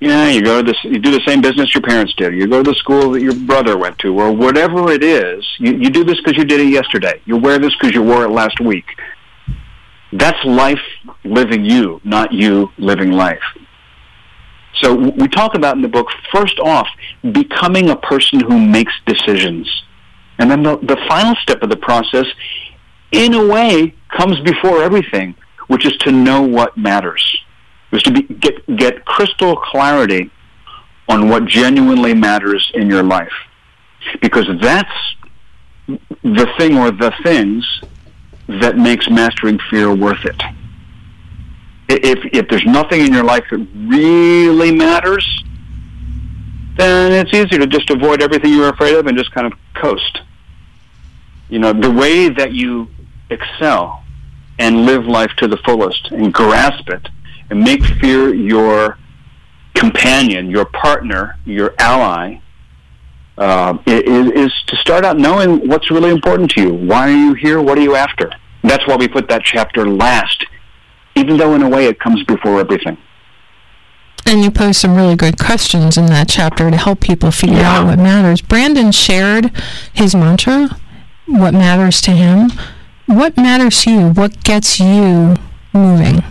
Yeah, 0.00 0.28
you 0.28 0.42
go 0.42 0.62
to 0.62 0.72
this, 0.72 0.84
you 0.84 1.00
do 1.00 1.10
the 1.10 1.24
same 1.26 1.40
business 1.40 1.74
your 1.74 1.82
parents 1.82 2.14
did. 2.14 2.32
You 2.32 2.46
go 2.46 2.62
to 2.62 2.70
the 2.70 2.76
school 2.76 3.10
that 3.12 3.20
your 3.20 3.34
brother 3.34 3.76
went 3.76 3.98
to, 3.98 4.16
or 4.16 4.30
whatever 4.30 4.92
it 4.92 5.02
is. 5.02 5.44
You, 5.58 5.72
you 5.72 5.90
do 5.90 6.04
this 6.04 6.18
because 6.18 6.36
you 6.36 6.44
did 6.44 6.60
it 6.60 6.68
yesterday. 6.68 7.20
You 7.24 7.36
wear 7.36 7.58
this 7.58 7.74
because 7.74 7.94
you 7.94 8.02
wore 8.02 8.22
it 8.22 8.28
last 8.28 8.60
week. 8.60 8.86
That's 10.12 10.42
life 10.44 10.80
living 11.24 11.64
you, 11.64 12.00
not 12.04 12.32
you 12.32 12.70
living 12.78 13.12
life. 13.12 13.42
So 14.82 14.94
we 14.94 15.28
talk 15.28 15.54
about 15.54 15.76
in 15.76 15.82
the 15.82 15.88
book, 15.88 16.08
first 16.32 16.58
off, 16.60 16.88
becoming 17.32 17.90
a 17.90 17.96
person 17.96 18.40
who 18.40 18.58
makes 18.58 18.92
decisions. 19.06 19.68
And 20.38 20.50
then 20.50 20.62
the, 20.62 20.76
the 20.78 20.96
final 21.08 21.34
step 21.42 21.62
of 21.62 21.70
the 21.70 21.76
process, 21.76 22.26
in 23.10 23.34
a 23.34 23.46
way, 23.46 23.94
comes 24.16 24.38
before 24.40 24.82
everything, 24.82 25.34
which 25.66 25.84
is 25.84 25.96
to 25.98 26.12
know 26.12 26.42
what 26.42 26.76
matters 26.76 27.42
was 27.90 28.02
to 28.02 28.12
be, 28.12 28.22
get 28.22 28.76
get 28.76 29.04
crystal 29.04 29.56
clarity 29.56 30.30
on 31.08 31.28
what 31.28 31.46
genuinely 31.46 32.14
matters 32.14 32.70
in 32.74 32.88
your 32.88 33.02
life, 33.02 33.32
because 34.20 34.46
that's 34.60 34.92
the 35.86 36.46
thing 36.58 36.76
or 36.76 36.90
the 36.90 37.12
things 37.22 37.64
that 38.48 38.76
makes 38.76 39.08
mastering 39.08 39.58
fear 39.70 39.94
worth 39.94 40.24
it. 40.24 40.42
If 41.88 42.18
if 42.32 42.48
there's 42.48 42.64
nothing 42.64 43.00
in 43.02 43.12
your 43.12 43.24
life 43.24 43.44
that 43.50 43.66
really 43.74 44.72
matters, 44.72 45.44
then 46.76 47.12
it's 47.12 47.32
easier 47.32 47.58
to 47.58 47.66
just 47.66 47.90
avoid 47.90 48.22
everything 48.22 48.52
you're 48.52 48.68
afraid 48.68 48.94
of 48.94 49.06
and 49.06 49.16
just 49.16 49.32
kind 49.32 49.46
of 49.46 49.52
coast. 49.74 50.20
You 51.48 51.58
know, 51.58 51.72
the 51.72 51.90
way 51.90 52.28
that 52.28 52.52
you 52.52 52.88
excel 53.30 54.04
and 54.58 54.86
live 54.86 55.06
life 55.06 55.30
to 55.38 55.48
the 55.48 55.56
fullest 55.58 56.10
and 56.10 56.32
grasp 56.32 56.88
it 56.88 57.08
and 57.50 57.60
make 57.60 57.82
fear 57.84 58.34
your 58.34 58.98
companion, 59.74 60.50
your 60.50 60.64
partner, 60.66 61.38
your 61.44 61.74
ally, 61.78 62.40
uh, 63.38 63.78
is, 63.86 64.30
is 64.32 64.52
to 64.66 64.76
start 64.76 65.04
out 65.04 65.18
knowing 65.18 65.68
what's 65.68 65.90
really 65.90 66.10
important 66.10 66.50
to 66.52 66.62
you. 66.62 66.74
Why 66.74 67.08
are 67.08 67.16
you 67.16 67.34
here? 67.34 67.62
What 67.62 67.78
are 67.78 67.82
you 67.82 67.94
after? 67.94 68.30
That's 68.62 68.86
why 68.86 68.96
we 68.96 69.08
put 69.08 69.28
that 69.28 69.42
chapter 69.44 69.88
last, 69.88 70.44
even 71.14 71.36
though 71.36 71.54
in 71.54 71.62
a 71.62 71.68
way 71.68 71.86
it 71.86 72.00
comes 72.00 72.22
before 72.24 72.60
everything. 72.60 72.98
And 74.26 74.42
you 74.42 74.50
pose 74.50 74.76
some 74.76 74.94
really 74.94 75.16
good 75.16 75.38
questions 75.38 75.96
in 75.96 76.06
that 76.06 76.28
chapter 76.28 76.70
to 76.70 76.76
help 76.76 77.00
people 77.00 77.30
figure 77.30 77.56
yeah. 77.56 77.78
out 77.78 77.86
what 77.86 77.98
matters. 77.98 78.42
Brandon 78.42 78.92
shared 78.92 79.50
his 79.94 80.14
mantra, 80.14 80.76
what 81.26 81.54
matters 81.54 82.00
to 82.02 82.10
him. 82.10 82.50
What 83.06 83.38
matters 83.38 83.82
to 83.84 83.90
you? 83.90 84.08
What 84.10 84.44
gets 84.44 84.78
you 84.80 85.36
moving? 85.72 86.22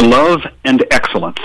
love 0.00 0.42
and 0.64 0.84
excellence. 0.90 1.40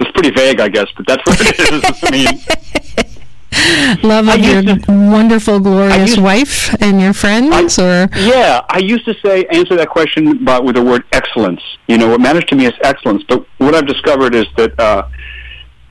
It's 0.00 0.10
pretty 0.12 0.30
vague, 0.30 0.60
I 0.60 0.68
guess, 0.68 0.86
but 0.96 1.06
that's 1.06 1.24
what 1.26 1.36
it 1.40 1.58
is. 1.58 1.82
I 2.02 2.10
mean, 2.10 4.00
love 4.02 4.28
of 4.28 4.40
your 4.40 4.62
to, 4.62 4.84
wonderful, 4.88 5.60
glorious 5.60 6.10
used, 6.10 6.20
wife 6.20 6.82
and 6.82 7.00
your 7.00 7.12
friends, 7.12 7.78
I, 7.78 8.04
or 8.04 8.08
yeah, 8.16 8.64
I 8.68 8.78
used 8.78 9.04
to 9.06 9.14
say 9.24 9.44
answer 9.46 9.76
that 9.76 9.88
question, 9.88 10.44
but 10.44 10.64
with 10.64 10.76
the 10.76 10.82
word 10.82 11.04
excellence. 11.12 11.60
You 11.86 11.98
know, 11.98 12.08
what 12.08 12.20
matters 12.20 12.44
to 12.46 12.56
me 12.56 12.66
is 12.66 12.74
excellence. 12.82 13.22
But 13.28 13.46
what 13.58 13.74
I've 13.74 13.86
discovered 13.86 14.34
is 14.34 14.46
that 14.56 14.78
uh, 14.78 15.08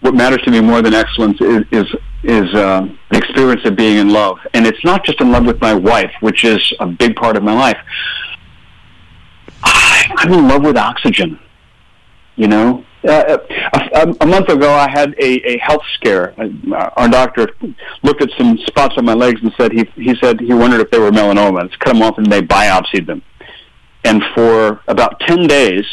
what 0.01 0.13
matters 0.13 0.41
to 0.43 0.51
me 0.51 0.61
more 0.61 0.81
than 0.81 0.93
excellence 0.93 1.41
is 1.41 1.63
is, 1.71 1.87
is 2.23 2.53
uh, 2.53 2.87
the 3.11 3.17
experience 3.17 3.65
of 3.65 3.75
being 3.75 3.97
in 3.97 4.09
love, 4.09 4.37
and 4.53 4.65
it's 4.65 4.83
not 4.83 5.03
just 5.03 5.19
in 5.19 5.31
love 5.31 5.45
with 5.45 5.59
my 5.61 5.73
wife, 5.73 6.13
which 6.21 6.43
is 6.43 6.73
a 6.79 6.85
big 6.85 7.15
part 7.15 7.35
of 7.35 7.43
my 7.43 7.53
life. 7.53 7.77
I'm 9.63 10.31
in 10.31 10.47
love 10.47 10.63
with 10.63 10.77
oxygen. 10.77 11.39
You 12.35 12.47
know, 12.47 12.85
uh, 13.03 13.37
a, 14.21 14.25
month 14.25 14.49
ago 14.49 14.73
I 14.73 14.89
had 14.89 15.13
a, 15.19 15.53
a 15.53 15.57
health 15.59 15.83
scare. 15.95 16.33
Uh, 16.39 16.89
our 16.97 17.07
doctor 17.07 17.49
looked 18.03 18.21
at 18.21 18.29
some 18.37 18.57
spots 18.65 18.95
on 18.97 19.05
my 19.05 19.13
legs 19.13 19.41
and 19.41 19.53
said 19.57 19.71
he 19.71 19.85
he 19.95 20.15
said 20.15 20.39
he 20.39 20.53
wondered 20.53 20.81
if 20.81 20.89
they 20.89 20.99
were 20.99 21.11
melanoma. 21.11 21.63
Let's 21.63 21.75
cut 21.77 21.93
them 21.93 22.01
off 22.01 22.17
and 22.17 22.31
they 22.31 22.41
biopsied 22.41 23.05
them. 23.05 23.21
And 24.03 24.23
for 24.33 24.81
about 24.87 25.19
ten 25.21 25.47
days, 25.47 25.85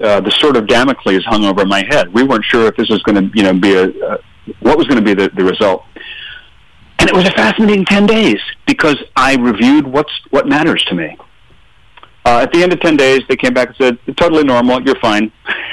uh, 0.00 0.20
the 0.20 0.30
sword 0.30 0.56
of 0.56 0.66
Damocles 0.66 1.24
hung 1.24 1.44
over 1.44 1.64
my 1.64 1.84
head. 1.88 2.12
We 2.12 2.22
weren't 2.22 2.44
sure 2.44 2.66
if 2.66 2.76
this 2.76 2.88
was 2.88 3.02
going 3.02 3.16
to 3.16 3.36
you 3.36 3.42
know 3.42 3.54
be 3.54 3.74
a 3.74 3.88
uh, 3.88 4.18
what 4.60 4.78
was 4.78 4.86
going 4.86 4.98
to 4.98 5.04
be 5.04 5.14
the, 5.14 5.28
the 5.30 5.44
result. 5.44 5.84
And 6.98 7.08
it 7.08 7.14
was 7.14 7.26
a 7.26 7.32
fascinating 7.32 7.84
ten 7.84 8.06
days 8.06 8.40
because 8.66 8.96
I 9.16 9.36
reviewed 9.36 9.86
what's 9.86 10.12
what 10.30 10.46
matters 10.46 10.82
to 10.84 10.94
me. 10.94 11.16
Uh, 12.24 12.40
at 12.40 12.52
the 12.52 12.62
end 12.62 12.72
of 12.72 12.80
10 12.80 12.96
days, 12.96 13.20
they 13.28 13.36
came 13.36 13.52
back 13.52 13.68
and 13.68 13.76
said, 13.76 14.16
totally 14.16 14.44
normal, 14.44 14.80
you're 14.82 14.98
fine. 15.00 15.32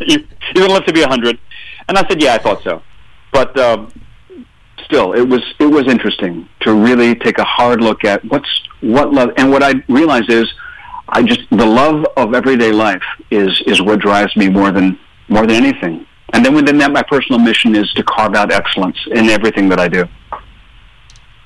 you, 0.00 0.18
you 0.18 0.54
don't 0.54 0.70
live 0.70 0.84
to 0.84 0.92
be 0.92 1.00
100. 1.00 1.38
And 1.88 1.98
I 1.98 2.06
said, 2.08 2.20
yeah, 2.20 2.34
I 2.34 2.38
thought 2.38 2.62
so. 2.62 2.82
But 3.32 3.58
um, 3.58 3.90
still, 4.84 5.14
it 5.14 5.26
was, 5.26 5.42
it 5.58 5.66
was 5.66 5.88
interesting 5.88 6.48
to 6.60 6.74
really 6.74 7.14
take 7.14 7.38
a 7.38 7.44
hard 7.44 7.80
look 7.80 8.04
at 8.04 8.22
what's, 8.26 8.48
what 8.80 9.12
love, 9.12 9.30
and 9.36 9.50
what 9.50 9.62
I 9.62 9.74
realized 9.88 10.30
is, 10.30 10.52
I 11.08 11.22
just, 11.22 11.40
the 11.50 11.66
love 11.66 12.06
of 12.16 12.34
everyday 12.34 12.72
life 12.72 13.02
is, 13.30 13.60
is 13.66 13.80
what 13.80 14.00
drives 14.00 14.36
me 14.36 14.48
more 14.48 14.70
than, 14.70 14.98
more 15.28 15.46
than 15.46 15.56
anything. 15.64 16.06
And 16.32 16.44
then 16.44 16.54
within 16.54 16.78
that, 16.78 16.92
my 16.92 17.02
personal 17.02 17.38
mission 17.38 17.74
is 17.74 17.90
to 17.94 18.02
carve 18.02 18.34
out 18.34 18.52
excellence 18.52 18.96
in 19.10 19.28
everything 19.28 19.68
that 19.70 19.80
I 19.80 19.88
do. 19.88 20.06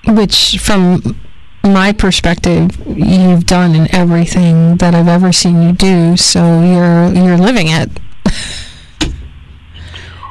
Which, 0.07 0.59
from 0.61 1.19
my 1.67 1.93
perspective, 1.93 2.77
you've 2.87 3.47
done 3.47 3.75
in 3.75 3.95
everything 3.95 4.77
that 4.77 4.95
I've 4.95 5.09
ever 5.09 5.33
seen 5.33 5.63
you 5.63 5.73
do. 5.73 6.17
So 6.17 6.61
you're 6.61 7.13
you're 7.13 7.39
living 7.39 7.69
it. 7.69 7.91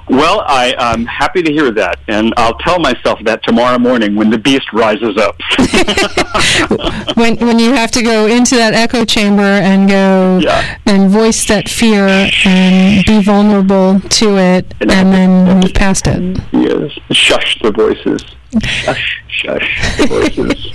Well, 0.07 0.43
I, 0.45 0.75
am 0.77 1.05
happy 1.05 1.41
to 1.41 1.51
hear 1.51 1.71
that, 1.71 1.99
and 2.07 2.33
I'll 2.37 2.57
tell 2.59 2.79
myself 2.79 3.19
that 3.23 3.41
tomorrow 3.43 3.79
morning 3.79 4.15
when 4.15 4.29
the 4.29 4.37
beast 4.37 4.71
rises 4.71 5.17
up. 5.17 5.35
when 7.17 7.37
when 7.37 7.57
you 7.57 7.73
have 7.73 7.89
to 7.91 8.03
go 8.03 8.27
into 8.27 8.55
that 8.55 8.73
echo 8.75 9.03
chamber 9.03 9.41
and 9.41 9.89
go 9.89 10.39
yeah. 10.41 10.77
and 10.85 11.09
voice 11.09 11.47
that 11.47 11.67
fear 11.67 12.07
and 12.45 13.03
be 13.05 13.21
vulnerable 13.23 13.99
to 13.99 14.37
it, 14.37 14.73
and, 14.79 14.91
and 14.91 15.11
then 15.11 15.59
move 15.59 15.73
past 15.73 16.05
it. 16.05 16.39
Yes, 16.51 16.91
shush 17.11 17.59
the 17.61 17.71
voices. 17.71 18.23
Shush, 18.63 19.21
shush 19.27 19.97
the 19.97 20.07
voices. 20.07 20.71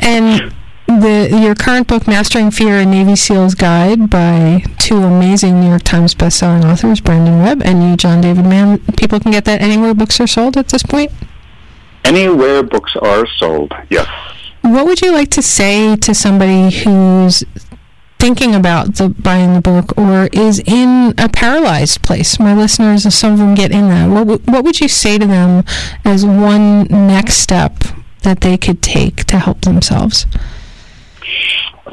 and 0.00 0.54
the 0.88 1.38
your 1.40 1.54
current 1.54 1.86
book, 1.86 2.06
Mastering 2.06 2.50
Fear: 2.50 2.80
A 2.80 2.86
Navy 2.86 3.14
SEAL's 3.14 3.54
Guide, 3.54 4.10
by 4.10 4.64
two 4.78 4.96
amazing 4.96 5.60
New 5.60 5.68
York 5.68 5.82
Times 5.82 6.14
bestselling 6.14 6.64
authors, 6.64 7.00
Brandon 7.00 7.40
Webb 7.40 7.62
and 7.64 7.82
you, 7.82 7.96
John 7.96 8.20
David 8.20 8.46
Mann. 8.46 8.78
People 8.96 9.20
can 9.20 9.30
get 9.30 9.44
that 9.44 9.60
anywhere 9.60 9.94
books 9.94 10.18
are 10.20 10.26
sold 10.26 10.56
at 10.56 10.68
this 10.68 10.82
point. 10.82 11.12
Anywhere 12.04 12.62
books 12.62 12.96
are 12.96 13.26
sold, 13.26 13.72
yes. 13.90 14.08
What 14.62 14.86
would 14.86 15.02
you 15.02 15.12
like 15.12 15.30
to 15.32 15.42
say 15.42 15.94
to 15.96 16.14
somebody 16.14 16.70
who's 16.70 17.44
thinking 18.18 18.54
about 18.54 18.96
the 18.96 19.10
buying 19.10 19.54
the 19.54 19.60
book 19.60 19.96
or 19.96 20.28
is 20.32 20.58
in 20.60 21.14
a 21.18 21.28
paralyzed 21.28 22.02
place? 22.02 22.40
My 22.40 22.54
listeners, 22.54 23.12
some 23.14 23.32
of 23.32 23.38
them 23.38 23.54
get 23.54 23.70
in 23.70 23.88
that. 23.88 24.08
What 24.08 24.26
w- 24.26 24.42
what 24.46 24.64
would 24.64 24.80
you 24.80 24.88
say 24.88 25.18
to 25.18 25.26
them 25.26 25.64
as 26.04 26.24
one 26.24 26.84
next 26.84 27.34
step 27.34 27.76
that 28.22 28.40
they 28.40 28.56
could 28.56 28.82
take 28.82 29.24
to 29.26 29.38
help 29.38 29.60
themselves? 29.60 30.26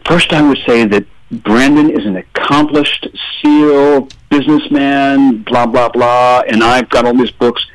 First, 0.03 0.33
I 0.33 0.41
would 0.47 0.59
say 0.67 0.85
that 0.85 1.05
Brandon 1.31 1.89
is 1.89 2.05
an 2.05 2.17
accomplished 2.17 3.07
SEAL, 3.41 4.07
businessman, 4.29 5.43
blah, 5.43 5.65
blah, 5.65 5.89
blah, 5.89 6.41
and 6.47 6.63
I've 6.63 6.89
got 6.89 7.05
all 7.05 7.13
these 7.13 7.31
books. 7.31 7.65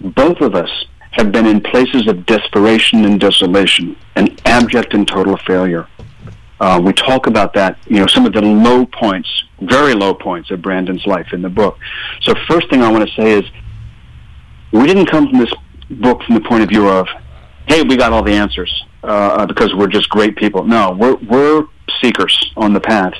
Both 0.00 0.40
of 0.40 0.54
us 0.54 0.70
have 1.12 1.32
been 1.32 1.46
in 1.46 1.60
places 1.60 2.08
of 2.08 2.26
desperation 2.26 3.04
and 3.04 3.20
desolation, 3.20 3.96
and 4.16 4.40
abject 4.44 4.94
and 4.94 5.06
total 5.06 5.36
failure. 5.38 5.86
Uh, 6.60 6.80
we 6.84 6.92
talk 6.92 7.26
about 7.26 7.54
that, 7.54 7.78
you 7.86 8.00
know, 8.00 8.06
some 8.06 8.26
of 8.26 8.32
the 8.32 8.42
low 8.42 8.84
points, 8.86 9.28
very 9.60 9.94
low 9.94 10.14
points 10.14 10.50
of 10.50 10.60
Brandon's 10.60 11.06
life 11.06 11.32
in 11.32 11.42
the 11.42 11.48
book. 11.48 11.78
So 12.22 12.34
first 12.48 12.68
thing 12.68 12.82
I 12.82 12.90
want 12.90 13.08
to 13.08 13.14
say 13.14 13.32
is, 13.32 13.44
we 14.72 14.86
didn't 14.86 15.06
come 15.06 15.28
from 15.28 15.38
this 15.38 15.52
book 15.90 16.22
from 16.22 16.34
the 16.34 16.40
point 16.40 16.62
of 16.62 16.68
view 16.68 16.88
of, 16.88 17.06
hey, 17.66 17.82
we 17.82 17.96
got 17.96 18.12
all 18.12 18.22
the 18.22 18.32
answers 18.32 18.84
uh, 19.04 19.46
because 19.46 19.74
we're 19.74 19.88
just 19.88 20.08
great 20.08 20.36
people. 20.36 20.64
No, 20.64 20.92
we're 20.92 21.16
we're 21.16 21.66
seekers 22.00 22.52
on 22.56 22.72
the 22.72 22.80
path. 22.80 23.14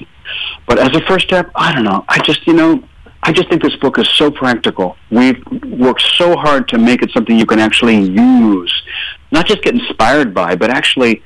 But 0.67 0.79
as 0.79 0.95
a 0.97 1.01
first 1.07 1.27
step, 1.27 1.51
I 1.55 1.73
don't 1.75 1.85
know. 1.85 2.05
I 2.09 2.19
just 2.21 2.47
you 2.47 2.55
know, 2.55 2.83
I 3.23 3.33
just 3.33 3.49
think 3.49 3.63
this 3.63 3.77
book 3.77 3.99
is 3.99 4.09
so 4.09 4.31
practical. 4.31 4.97
We've 5.11 5.43
worked 5.67 6.03
so 6.03 6.37
hard 6.37 6.69
to 6.69 6.79
make 6.79 7.03
it 7.03 7.11
something 7.13 7.39
you 7.39 7.47
can 7.47 7.59
actually 7.59 7.99
use, 7.99 8.83
not 9.31 9.47
just 9.47 9.63
get 9.63 9.75
inspired 9.75 10.35
by, 10.35 10.57
but 10.57 10.71
actually 10.71 11.23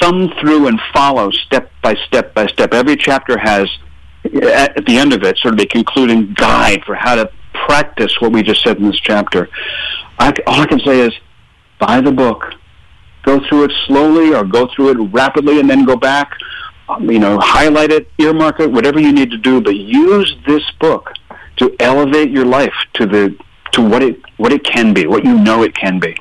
thumb 0.00 0.32
through 0.40 0.68
and 0.68 0.80
follow 0.92 1.30
step 1.30 1.70
by 1.82 1.94
step 2.06 2.34
by 2.34 2.46
step. 2.46 2.74
Every 2.74 2.96
chapter 2.96 3.38
has, 3.38 3.68
at 4.24 4.84
the 4.86 4.98
end 4.98 5.12
of 5.12 5.22
it, 5.22 5.38
sort 5.38 5.54
of 5.54 5.60
a 5.60 5.66
concluding 5.66 6.34
guide 6.34 6.84
for 6.84 6.94
how 6.94 7.14
to 7.14 7.30
practice 7.66 8.20
what 8.20 8.32
we 8.32 8.42
just 8.42 8.62
said 8.62 8.78
in 8.78 8.86
this 8.86 8.98
chapter. 9.00 9.48
I, 10.18 10.32
all 10.46 10.60
I 10.62 10.66
can 10.66 10.80
say 10.80 11.00
is 11.00 11.12
buy 11.78 12.00
the 12.00 12.12
book, 12.12 12.44
go 13.28 13.38
through 13.46 13.64
it 13.64 13.72
slowly 13.86 14.34
or 14.34 14.42
go 14.44 14.66
through 14.74 14.88
it 14.88 14.96
rapidly 15.12 15.60
and 15.60 15.68
then 15.68 15.84
go 15.84 15.96
back. 15.96 16.32
Um, 16.88 17.10
you 17.10 17.18
know, 17.18 17.38
highlight 17.38 17.92
it, 17.92 18.10
earmark 18.16 18.60
it, 18.60 18.72
whatever 18.72 18.98
you 18.98 19.12
need 19.12 19.30
to 19.30 19.36
do, 19.36 19.60
but 19.60 19.76
use 19.76 20.34
this 20.46 20.62
book 20.80 21.12
to 21.56 21.76
elevate 21.80 22.30
your 22.30 22.46
life 22.46 22.72
to 22.94 23.04
the 23.04 23.36
to 23.72 23.86
what 23.86 24.02
it 24.02 24.18
what 24.38 24.54
it 24.54 24.64
can 24.64 24.94
be, 24.94 25.06
what 25.06 25.22
you 25.24 25.38
know 25.38 25.62
it 25.62 25.74
can 25.74 26.00
be. 26.00 26.16